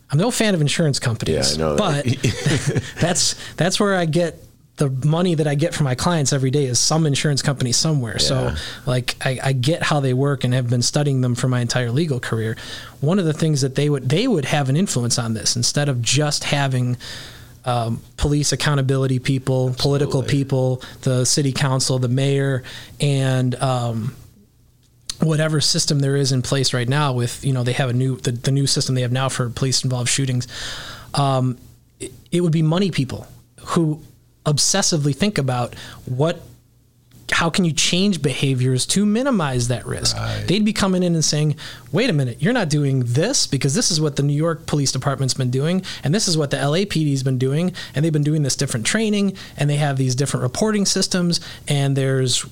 I'm 0.09 0.17
no 0.17 0.31
fan 0.31 0.53
of 0.53 0.61
insurance 0.61 0.99
companies, 0.99 1.57
Yeah, 1.57 1.75
but 1.77 2.05
that. 2.05 2.83
that's 2.99 3.53
that's 3.55 3.79
where 3.79 3.95
I 3.95 4.05
get 4.05 4.39
the 4.77 4.89
money 4.89 5.35
that 5.35 5.45
I 5.45 5.53
get 5.53 5.73
from 5.75 5.83
my 5.83 5.93
clients 5.93 6.33
every 6.33 6.49
day 6.49 6.65
is 6.65 6.79
some 6.79 7.05
insurance 7.05 7.43
company 7.43 7.71
somewhere. 7.71 8.17
So 8.17 8.55
like 8.87 9.15
I, 9.23 9.39
I 9.43 9.51
get 9.53 9.83
how 9.83 9.99
they 9.99 10.13
work 10.15 10.43
and 10.43 10.53
have 10.53 10.67
been 10.69 10.81
studying 10.81 11.21
them 11.21 11.35
for 11.35 11.47
my 11.47 11.59
entire 11.59 11.91
legal 11.91 12.19
career. 12.19 12.57
One 12.99 13.19
of 13.19 13.25
the 13.25 13.33
things 13.33 13.61
that 13.61 13.75
they 13.75 13.89
would 13.89 14.09
they 14.09 14.27
would 14.27 14.45
have 14.45 14.69
an 14.69 14.77
influence 14.77 15.19
on 15.19 15.33
this 15.33 15.55
instead 15.55 15.89
of 15.89 16.01
just 16.01 16.45
having 16.45 16.97
um, 17.65 18.01
police 18.17 18.51
accountability 18.51 19.19
people, 19.19 19.73
political 19.77 20.23
people, 20.23 20.81
the 21.01 21.25
city 21.25 21.51
council, 21.51 21.99
the 21.99 22.07
mayor, 22.07 22.63
and 22.99 23.55
um, 23.55 24.15
whatever 25.19 25.61
system 25.61 25.99
there 25.99 26.15
is 26.15 26.31
in 26.31 26.41
place 26.41 26.73
right 26.73 26.89
now 26.89 27.13
with 27.13 27.43
you 27.45 27.53
know 27.53 27.63
they 27.63 27.73
have 27.73 27.89
a 27.89 27.93
new 27.93 28.17
the, 28.17 28.31
the 28.31 28.51
new 28.51 28.67
system 28.67 28.95
they 28.95 29.01
have 29.01 29.11
now 29.11 29.29
for 29.29 29.49
police 29.49 29.83
involved 29.83 30.09
shootings 30.09 30.47
um, 31.13 31.57
it, 31.99 32.11
it 32.31 32.41
would 32.41 32.51
be 32.51 32.61
money 32.61 32.91
people 32.91 33.27
who 33.67 34.01
obsessively 34.45 35.15
think 35.15 35.37
about 35.37 35.75
what 36.05 36.41
how 37.33 37.49
can 37.49 37.65
you 37.65 37.73
change 37.73 38.21
behaviors 38.21 38.85
to 38.85 39.05
minimize 39.05 39.67
that 39.67 39.85
risk? 39.85 40.15
They'd 40.47 40.65
be 40.65 40.73
coming 40.73 41.03
in 41.03 41.15
and 41.15 41.25
saying 41.25 41.55
wait 41.93 42.09
a 42.09 42.13
minute 42.13 42.41
you're 42.41 42.53
not 42.53 42.69
doing 42.69 43.03
this 43.05 43.47
because 43.47 43.73
this 43.75 43.91
is 43.91 44.01
what 44.01 44.15
the 44.15 44.23
new 44.23 44.33
york 44.33 44.65
police 44.65 44.91
department's 44.91 45.33
been 45.33 45.51
doing 45.51 45.83
and 46.03 46.13
this 46.13 46.27
is 46.27 46.37
what 46.37 46.49
the 46.51 46.57
lapd's 46.57 47.23
been 47.23 47.37
doing 47.37 47.73
and 47.95 48.03
they've 48.03 48.11
been 48.11 48.23
doing 48.23 48.41
this 48.41 48.55
different 48.55 48.85
training 48.85 49.35
and 49.57 49.69
they 49.69 49.77
have 49.77 49.97
these 49.97 50.15
different 50.15 50.41
reporting 50.43 50.85
systems 50.85 51.39
and 51.67 51.95
there's 51.95 52.45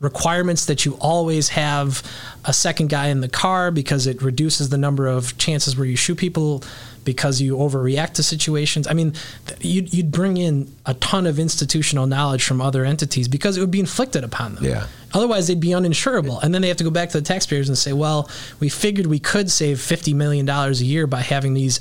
requirements 0.00 0.66
that 0.66 0.84
you 0.84 0.96
always 1.00 1.48
have 1.48 2.02
a 2.44 2.52
second 2.52 2.88
guy 2.88 3.08
in 3.08 3.20
the 3.20 3.28
car 3.28 3.70
because 3.70 4.06
it 4.06 4.22
reduces 4.22 4.68
the 4.68 4.78
number 4.78 5.08
of 5.08 5.36
chances 5.38 5.76
where 5.76 5.86
you 5.86 5.96
shoot 5.96 6.16
people 6.16 6.62
because 7.04 7.40
you 7.40 7.56
overreact 7.56 8.14
to 8.14 8.22
situations. 8.22 8.86
I 8.86 8.92
mean, 8.92 9.14
you'd, 9.60 9.92
you'd 9.92 10.10
bring 10.10 10.36
in 10.36 10.72
a 10.86 10.94
ton 10.94 11.26
of 11.26 11.38
institutional 11.38 12.06
knowledge 12.06 12.44
from 12.44 12.60
other 12.60 12.84
entities 12.84 13.28
because 13.28 13.56
it 13.56 13.60
would 13.60 13.70
be 13.70 13.80
inflicted 13.80 14.24
upon 14.24 14.54
them. 14.54 14.64
Yeah. 14.64 14.86
Otherwise, 15.14 15.48
they'd 15.48 15.60
be 15.60 15.68
uninsurable. 15.68 16.42
And 16.42 16.54
then 16.54 16.62
they 16.62 16.68
have 16.68 16.76
to 16.78 16.84
go 16.84 16.90
back 16.90 17.10
to 17.10 17.20
the 17.20 17.24
taxpayers 17.24 17.68
and 17.68 17.78
say, 17.78 17.92
well, 17.92 18.30
we 18.60 18.68
figured 18.68 19.06
we 19.06 19.18
could 19.18 19.50
save 19.50 19.78
$50 19.78 20.14
million 20.14 20.48
a 20.48 20.70
year 20.72 21.06
by 21.06 21.20
having 21.20 21.54
these. 21.54 21.80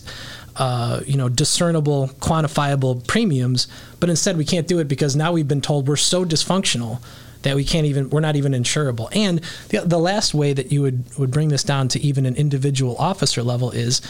Uh, 0.60 1.02
you 1.06 1.16
know, 1.16 1.30
discernible, 1.30 2.08
quantifiable 2.20 3.06
premiums, 3.06 3.68
but 4.00 4.10
instead 4.10 4.38
we 4.38 4.44
can't 4.44 4.68
do 4.68 4.80
it 4.80 4.88
because 4.88 5.16
now 5.16 5.32
we've 5.32 5.48
been 5.48 5.62
told 5.62 5.88
we're 5.88 5.96
so 5.96 6.26
dysfunctional 6.26 7.00
that 7.44 7.56
we 7.56 7.64
can't 7.64 7.86
even 7.86 8.10
we're 8.10 8.20
not 8.20 8.36
even 8.36 8.52
insurable. 8.52 9.08
And 9.16 9.42
the, 9.70 9.82
the 9.86 9.98
last 9.98 10.34
way 10.34 10.54
that 10.54 10.72
you 10.72 10.82
would 10.82 11.04
would 11.18 11.32
bring 11.32 11.50
this 11.50 11.64
down 11.64 11.88
to 11.90 12.00
even 12.00 12.26
an 12.26 12.36
individual 12.36 12.96
officer 12.98 13.44
level 13.44 13.72
is 13.72 14.02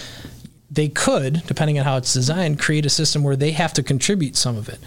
they 0.70 0.90
could, 0.90 1.44
depending 1.48 1.80
on 1.80 1.86
how 1.86 1.98
it's 1.98 2.14
designed, 2.14 2.60
create 2.60 2.86
a 2.86 2.90
system 2.90 3.24
where 3.24 3.36
they 3.36 3.52
have 3.52 3.74
to 3.74 3.84
contribute 3.84 4.36
some 4.36 4.58
of 4.58 4.68
it. 4.70 4.80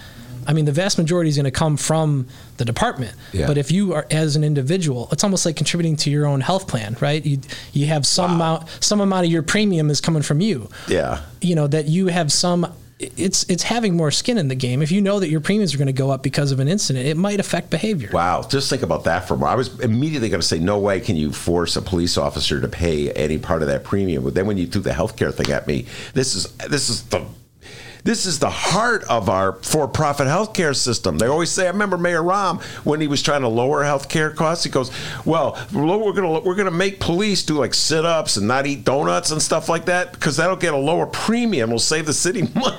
I 0.47 0.53
mean, 0.55 0.65
the 0.65 0.73
vast 0.73 0.97
majority 0.99 1.29
is 1.31 1.37
going 1.37 1.45
to 1.45 1.51
come 1.51 1.77
from 1.77 2.27
the 2.57 2.65
department. 2.65 3.15
Yeah. 3.33 3.47
But 3.47 3.59
if 3.59 3.71
you 3.71 3.93
are 3.95 4.07
as 4.11 4.37
an 4.37 4.43
individual, 4.43 5.09
it's 5.13 5.23
almost 5.23 5.45
like 5.47 5.55
contributing 5.55 5.97
to 5.97 6.11
your 6.11 6.27
own 6.27 6.41
health 6.41 6.67
plan, 6.67 6.97
right? 7.01 7.25
You 7.25 7.41
you 7.73 7.87
have 7.87 8.07
some 8.07 8.33
amount 8.33 8.69
some 8.81 9.01
amount 9.01 9.27
of 9.27 9.33
your 9.33 9.43
premium 9.43 9.91
is 9.91 10.01
coming 10.01 10.23
from 10.23 10.41
you 10.41 10.69
Yeah. 10.89 11.21
you 11.43 11.55
know 11.55 11.67
that 11.69 11.87
you 11.89 12.09
have 12.09 12.33
some 12.33 12.73
it's 13.17 13.49
it's 13.49 13.63
having 13.63 13.97
more 13.97 14.11
skin 14.11 14.37
in 14.37 14.49
the 14.49 14.55
game 14.55 14.83
if 14.83 14.93
you 14.93 15.01
know 15.01 15.21
that 15.21 15.31
your 15.31 15.41
premiums 15.41 15.75
are 15.75 15.79
going 15.79 15.87
to 15.87 15.93
go 15.93 16.11
up 16.11 16.23
because 16.23 16.53
of 16.53 16.61
an 16.61 16.69
incident 16.69 17.07
it 17.07 17.17
might 17.17 17.41
affect 17.41 17.71
behavior 17.71 18.11
Wow, 18.13 18.43
just 18.43 18.69
think 18.69 18.83
about 18.83 19.05
that 19.05 19.27
for 19.27 19.35
a 19.35 19.37
moment. 19.37 19.53
I 19.53 19.57
was 19.57 19.81
immediately 19.81 20.29
going 20.29 20.41
to 20.41 20.47
say, 20.47 20.59
no 20.59 20.79
way 20.79 21.01
can 21.01 21.17
you 21.17 21.33
force 21.33 21.77
a 21.77 21.83
police 21.83 22.17
officer 22.17 22.61
to 22.61 22.69
pay 22.69 23.11
any 23.13 23.39
part 23.39 23.63
of 23.63 23.69
that 23.69 23.85
premium. 23.85 24.25
But 24.25 24.35
then 24.35 24.47
when 24.47 24.59
you 24.59 24.67
threw 24.67 24.83
the 24.83 24.91
healthcare 24.91 25.33
thing 25.33 25.51
at 25.53 25.67
me, 25.67 25.87
this 26.15 26.35
is 26.35 26.47
this 26.69 26.89
is 26.89 27.05
the 27.05 27.25
this 28.03 28.25
is 28.25 28.39
the 28.39 28.51
heart 28.51 29.05
of 29.05 29.29
our 29.29 29.53
for-profit 29.53 30.27
healthcare 30.27 30.75
system. 30.75 31.19
They 31.19 31.27
always 31.27 31.51
say. 31.51 31.67
I 31.67 31.71
remember 31.71 31.99
Mayor 31.99 32.23
Rahm 32.23 32.63
when 32.85 33.01
he 33.01 33.07
was 33.07 33.23
trying 33.23 33.43
to 33.43 33.49
lower 33.49 33.83
healthcare 33.83 34.35
costs. 34.35 34.65
He 34.65 34.71
goes, 34.71 34.91
"Well, 35.25 35.59
we're 35.73 36.13
going 36.13 36.43
to 36.43 36.47
we're 36.47 36.57
to 36.57 36.71
make 36.71 36.99
police 36.99 37.43
do 37.43 37.59
like 37.59 37.75
sit-ups 37.75 38.37
and 38.39 38.49
not 38.49 38.67
eat 38.67 38.85
donuts 38.85 39.31
and 39.31 39.41
stuff 39.41 39.69
like 39.69 39.85
that 39.87 40.13
because 40.13 40.37
that'll 40.39 40.57
get 40.57 40.73
a 40.73 40.79
lower 40.79 41.07
premium. 41.07 41.71
We'll 41.71 41.79
save 41.79 42.07
the 42.07 42.15
city 42.15 42.43
money." 42.55 42.77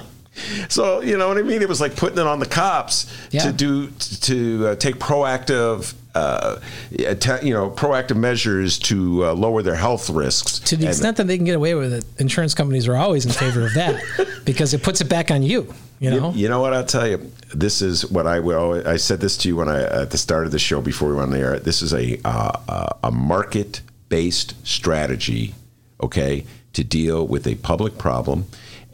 So 0.70 1.02
you 1.02 1.18
know 1.18 1.28
what 1.28 1.38
I 1.38 1.42
mean? 1.42 1.62
It 1.62 1.70
was 1.70 1.82
like 1.82 1.96
putting 1.96 2.18
it 2.18 2.26
on 2.28 2.40
the 2.40 2.46
cops 2.46 3.12
Yeah. 3.32 3.44
to 3.44 3.52
do 3.52 3.88
to 4.22 4.68
uh, 4.68 4.76
take 4.76 4.96
proactive, 4.96 5.94
uh, 6.16 6.58
atta- 7.06 7.40
you 7.44 7.54
know, 7.54 7.70
proactive 7.70 8.16
measures 8.16 8.80
to 8.80 9.26
uh, 9.26 9.34
lower 9.34 9.62
their 9.62 9.76
health 9.76 10.10
risks. 10.10 10.60
to 10.60 10.78
the 10.78 10.86
And- 10.86 10.90
extent 10.94 11.18
that 11.18 11.28
they 11.28 11.36
can 11.38 11.46
get 11.46 11.56
away 11.56 11.76
with 11.76 11.94
it 11.94 12.06
insurance 12.18 12.54
companies 12.54 12.88
are 12.88 12.96
always 12.96 13.26
in 13.26 13.32
favor 13.32 13.66
of 13.66 13.74
that 13.74 14.02
because 14.46 14.74
it 14.74 14.84
puts 14.84 15.02
it 15.02 15.10
back 15.10 15.32
on 15.32 15.44
you 15.44 15.74
you 16.00 16.10
know 16.10 16.32
You, 16.32 16.44
you 16.44 16.50
know 16.50 16.62
what 16.62 16.74
I'll 16.74 16.86
tell 16.86 17.08
you. 17.08 17.32
This 17.54 17.82
is 17.82 18.10
what 18.10 18.26
I 18.26 18.40
will. 18.40 18.88
I 18.88 18.96
said 18.98 19.20
this 19.20 19.36
to 19.38 19.50
you 19.50 19.58
when 19.58 19.68
I 19.68 19.84
at 19.84 20.12
the 20.12 20.18
start 20.18 20.46
of 20.46 20.52
the 20.54 20.60
show 20.60 20.80
before 20.82 21.10
we 21.10 21.16
went 21.16 21.26
on 21.28 21.38
the 21.38 21.40
air. 21.40 21.60
This 21.60 21.82
is 21.82 21.94
a 21.94 22.18
uh, 22.24 22.58
uh, 22.70 22.94
a 23.04 23.12
market 23.12 23.82
based 24.08 24.56
strategy, 24.66 25.54
okay, 26.02 26.46
to 26.74 26.84
deal 26.86 27.28
with 27.28 27.46
a 27.46 27.56
public 27.56 27.98
problem. 27.98 28.46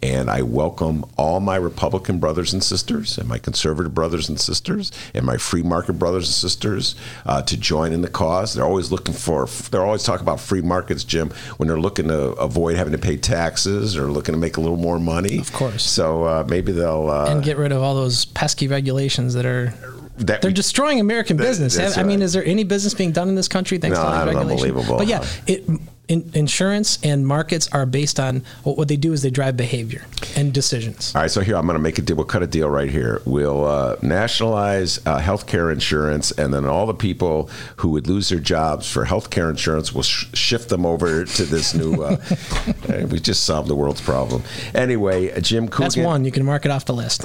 And 0.03 0.29
I 0.29 0.43
welcome 0.43 1.05
all 1.17 1.39
my 1.39 1.55
Republican 1.55 2.19
brothers 2.19 2.53
and 2.53 2.63
sisters, 2.63 3.17
and 3.17 3.27
my 3.27 3.39
conservative 3.39 3.95
brothers 3.95 4.29
and 4.29 4.39
sisters, 4.39 4.91
and 5.15 5.25
my 5.25 5.37
free 5.37 5.63
market 5.63 5.93
brothers 5.93 6.27
and 6.27 6.33
sisters 6.35 6.95
uh, 7.25 7.41
to 7.41 7.57
join 7.57 7.91
in 7.93 8.01
the 8.03 8.09
cause. 8.09 8.53
They're 8.53 8.63
always 8.65 8.91
looking 8.91 9.15
for. 9.15 9.47
They're 9.71 9.83
always 9.85 10.03
talking 10.03 10.21
about 10.21 10.39
free 10.39 10.61
markets, 10.61 11.03
Jim, 11.03 11.31
when 11.57 11.67
they're 11.67 11.79
looking 11.79 12.09
to 12.09 12.31
avoid 12.33 12.75
having 12.77 12.93
to 12.93 12.99
pay 12.99 13.17
taxes 13.17 13.97
or 13.97 14.11
looking 14.11 14.33
to 14.33 14.39
make 14.39 14.57
a 14.57 14.61
little 14.61 14.77
more 14.77 14.99
money. 14.99 15.39
Of 15.39 15.51
course. 15.51 15.83
So 15.83 16.23
uh, 16.25 16.45
maybe 16.47 16.71
they'll 16.73 17.09
uh, 17.09 17.31
and 17.31 17.43
get 17.43 17.57
rid 17.57 17.71
of 17.71 17.81
all 17.81 17.95
those 17.95 18.25
pesky 18.25 18.67
regulations 18.67 19.33
that 19.33 19.47
are 19.47 19.73
that 20.19 20.41
they're 20.43 20.49
we- 20.49 20.53
destroying 20.53 20.99
American 20.99 21.37
business. 21.37 21.75
that's 21.75 21.97
I 21.97 22.03
mean, 22.03 22.21
is 22.21 22.33
there 22.33 22.45
any 22.45 22.63
business 22.63 22.93
being 22.93 23.11
done 23.13 23.29
in 23.29 23.35
this 23.35 23.47
country 23.47 23.77
thanks 23.79 23.97
No, 23.97 24.03
to 24.03 24.09
I 24.09 24.25
these 24.25 24.25
don't 24.25 24.33
know, 24.33 24.39
regulations? 24.49 24.77
unbelievable. 24.77 24.97
But 24.99 25.07
yeah, 25.07 25.25
it, 25.47 25.81
in, 26.07 26.29
insurance 26.33 26.99
and 27.03 27.27
markets 27.27 27.67
are 27.71 27.85
based 27.85 28.19
on 28.19 28.43
what, 28.63 28.77
what 28.77 28.87
they 28.87 28.95
do 28.95 29.13
is 29.13 29.21
they 29.21 29.29
drive 29.29 29.57
behavior 29.57 30.05
and 30.35 30.53
decisions. 30.53 31.13
All 31.15 31.21
right, 31.21 31.31
so 31.31 31.41
here 31.41 31.55
I'm 31.55 31.65
going 31.65 31.77
to 31.77 31.83
make 31.83 31.97
a 31.97 32.01
deal. 32.01 32.15
We'll 32.15 32.25
cut 32.25 32.43
a 32.43 32.47
deal 32.47 32.69
right 32.69 32.89
here. 32.89 33.21
We'll 33.25 33.65
uh, 33.65 33.97
nationalize 34.01 35.05
uh, 35.05 35.19
healthcare 35.19 35.71
insurance, 35.71 36.31
and 36.31 36.53
then 36.53 36.65
all 36.65 36.85
the 36.85 36.93
people 36.93 37.49
who 37.77 37.89
would 37.89 38.07
lose 38.07 38.29
their 38.29 38.39
jobs 38.39 38.89
for 38.89 39.05
healthcare 39.05 39.49
insurance, 39.49 39.93
we'll 39.93 40.03
sh- 40.03 40.27
shift 40.33 40.69
them 40.69 40.85
over 40.85 41.25
to 41.25 41.45
this 41.45 41.73
new. 41.73 42.03
Uh, 42.03 42.17
uh, 42.89 43.07
we 43.07 43.19
just 43.19 43.43
solved 43.43 43.67
the 43.67 43.75
world's 43.75 44.01
problem. 44.01 44.43
Anyway, 44.73 45.39
Jim 45.41 45.67
Coogan. 45.67 45.85
That's 45.85 45.97
one 45.97 46.25
you 46.25 46.31
can 46.31 46.45
mark 46.45 46.65
it 46.65 46.71
off 46.71 46.85
the 46.85 46.93
list. 46.93 47.23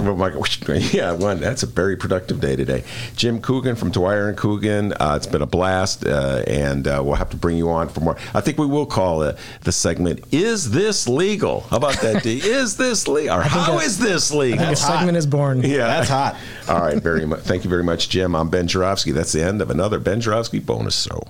Yeah, 0.93 1.13
one. 1.13 1.41
That's 1.41 1.63
a 1.63 1.67
very 1.67 1.97
productive 1.97 2.41
day 2.41 2.57
today. 2.57 2.85
Jim 3.17 3.41
Coogan 3.41 3.77
from 3.77 3.91
Dwyer 3.91 4.29
and 4.29 4.37
Coogan. 4.37 4.93
Uh, 4.95 5.15
it's 5.17 5.27
been 5.27 5.43
a 5.43 5.47
blast, 5.47 6.05
uh, 6.05 6.43
and 6.47 6.87
uh, 6.87 7.01
we'll 7.05 7.15
have 7.15 7.31
to 7.31 7.37
bring 7.37 7.57
you 7.57 7.71
on 7.71 7.89
for 7.89 8.01
more. 8.01 8.17
I 8.35 8.41
think 8.41 8.59
we 8.59 8.67
will 8.73 8.87
call 8.87 9.23
it 9.23 9.37
the 9.63 9.71
segment 9.73 10.25
"Is 10.33 10.71
this 10.71 11.07
legal?" 11.09 11.61
How 11.71 11.77
about 11.77 12.01
that, 12.01 12.23
D? 12.25 12.39
Is 12.43 12.77
this 12.77 13.07
legal? 13.07 13.39
Or 13.39 13.43
how 13.43 13.77
that- 13.77 13.85
is 13.87 13.99
this 13.99 14.33
legal? 14.33 14.65
A 14.67 14.75
segment 14.77 15.17
is 15.17 15.27
born. 15.27 15.63
Yeah, 15.63 15.87
That's 15.87 16.09
hot. 16.09 16.37
All 16.69 16.81
right, 16.81 17.01
very 17.01 17.25
much. 17.27 17.41
Thank 17.41 17.63
you 17.65 17.71
very 17.71 17.85
much, 17.85 18.09
Jim. 18.09 18.35
I'm 18.35 18.49
Ben 18.49 18.67
Joravsky. 18.67 19.13
That's 19.13 19.33
the 19.33 19.43
end 19.45 19.63
of 19.63 19.71
another 19.71 19.99
Ben 20.01 20.21
Joravsky 20.21 20.59
bonus 20.59 21.03
show. 21.03 21.23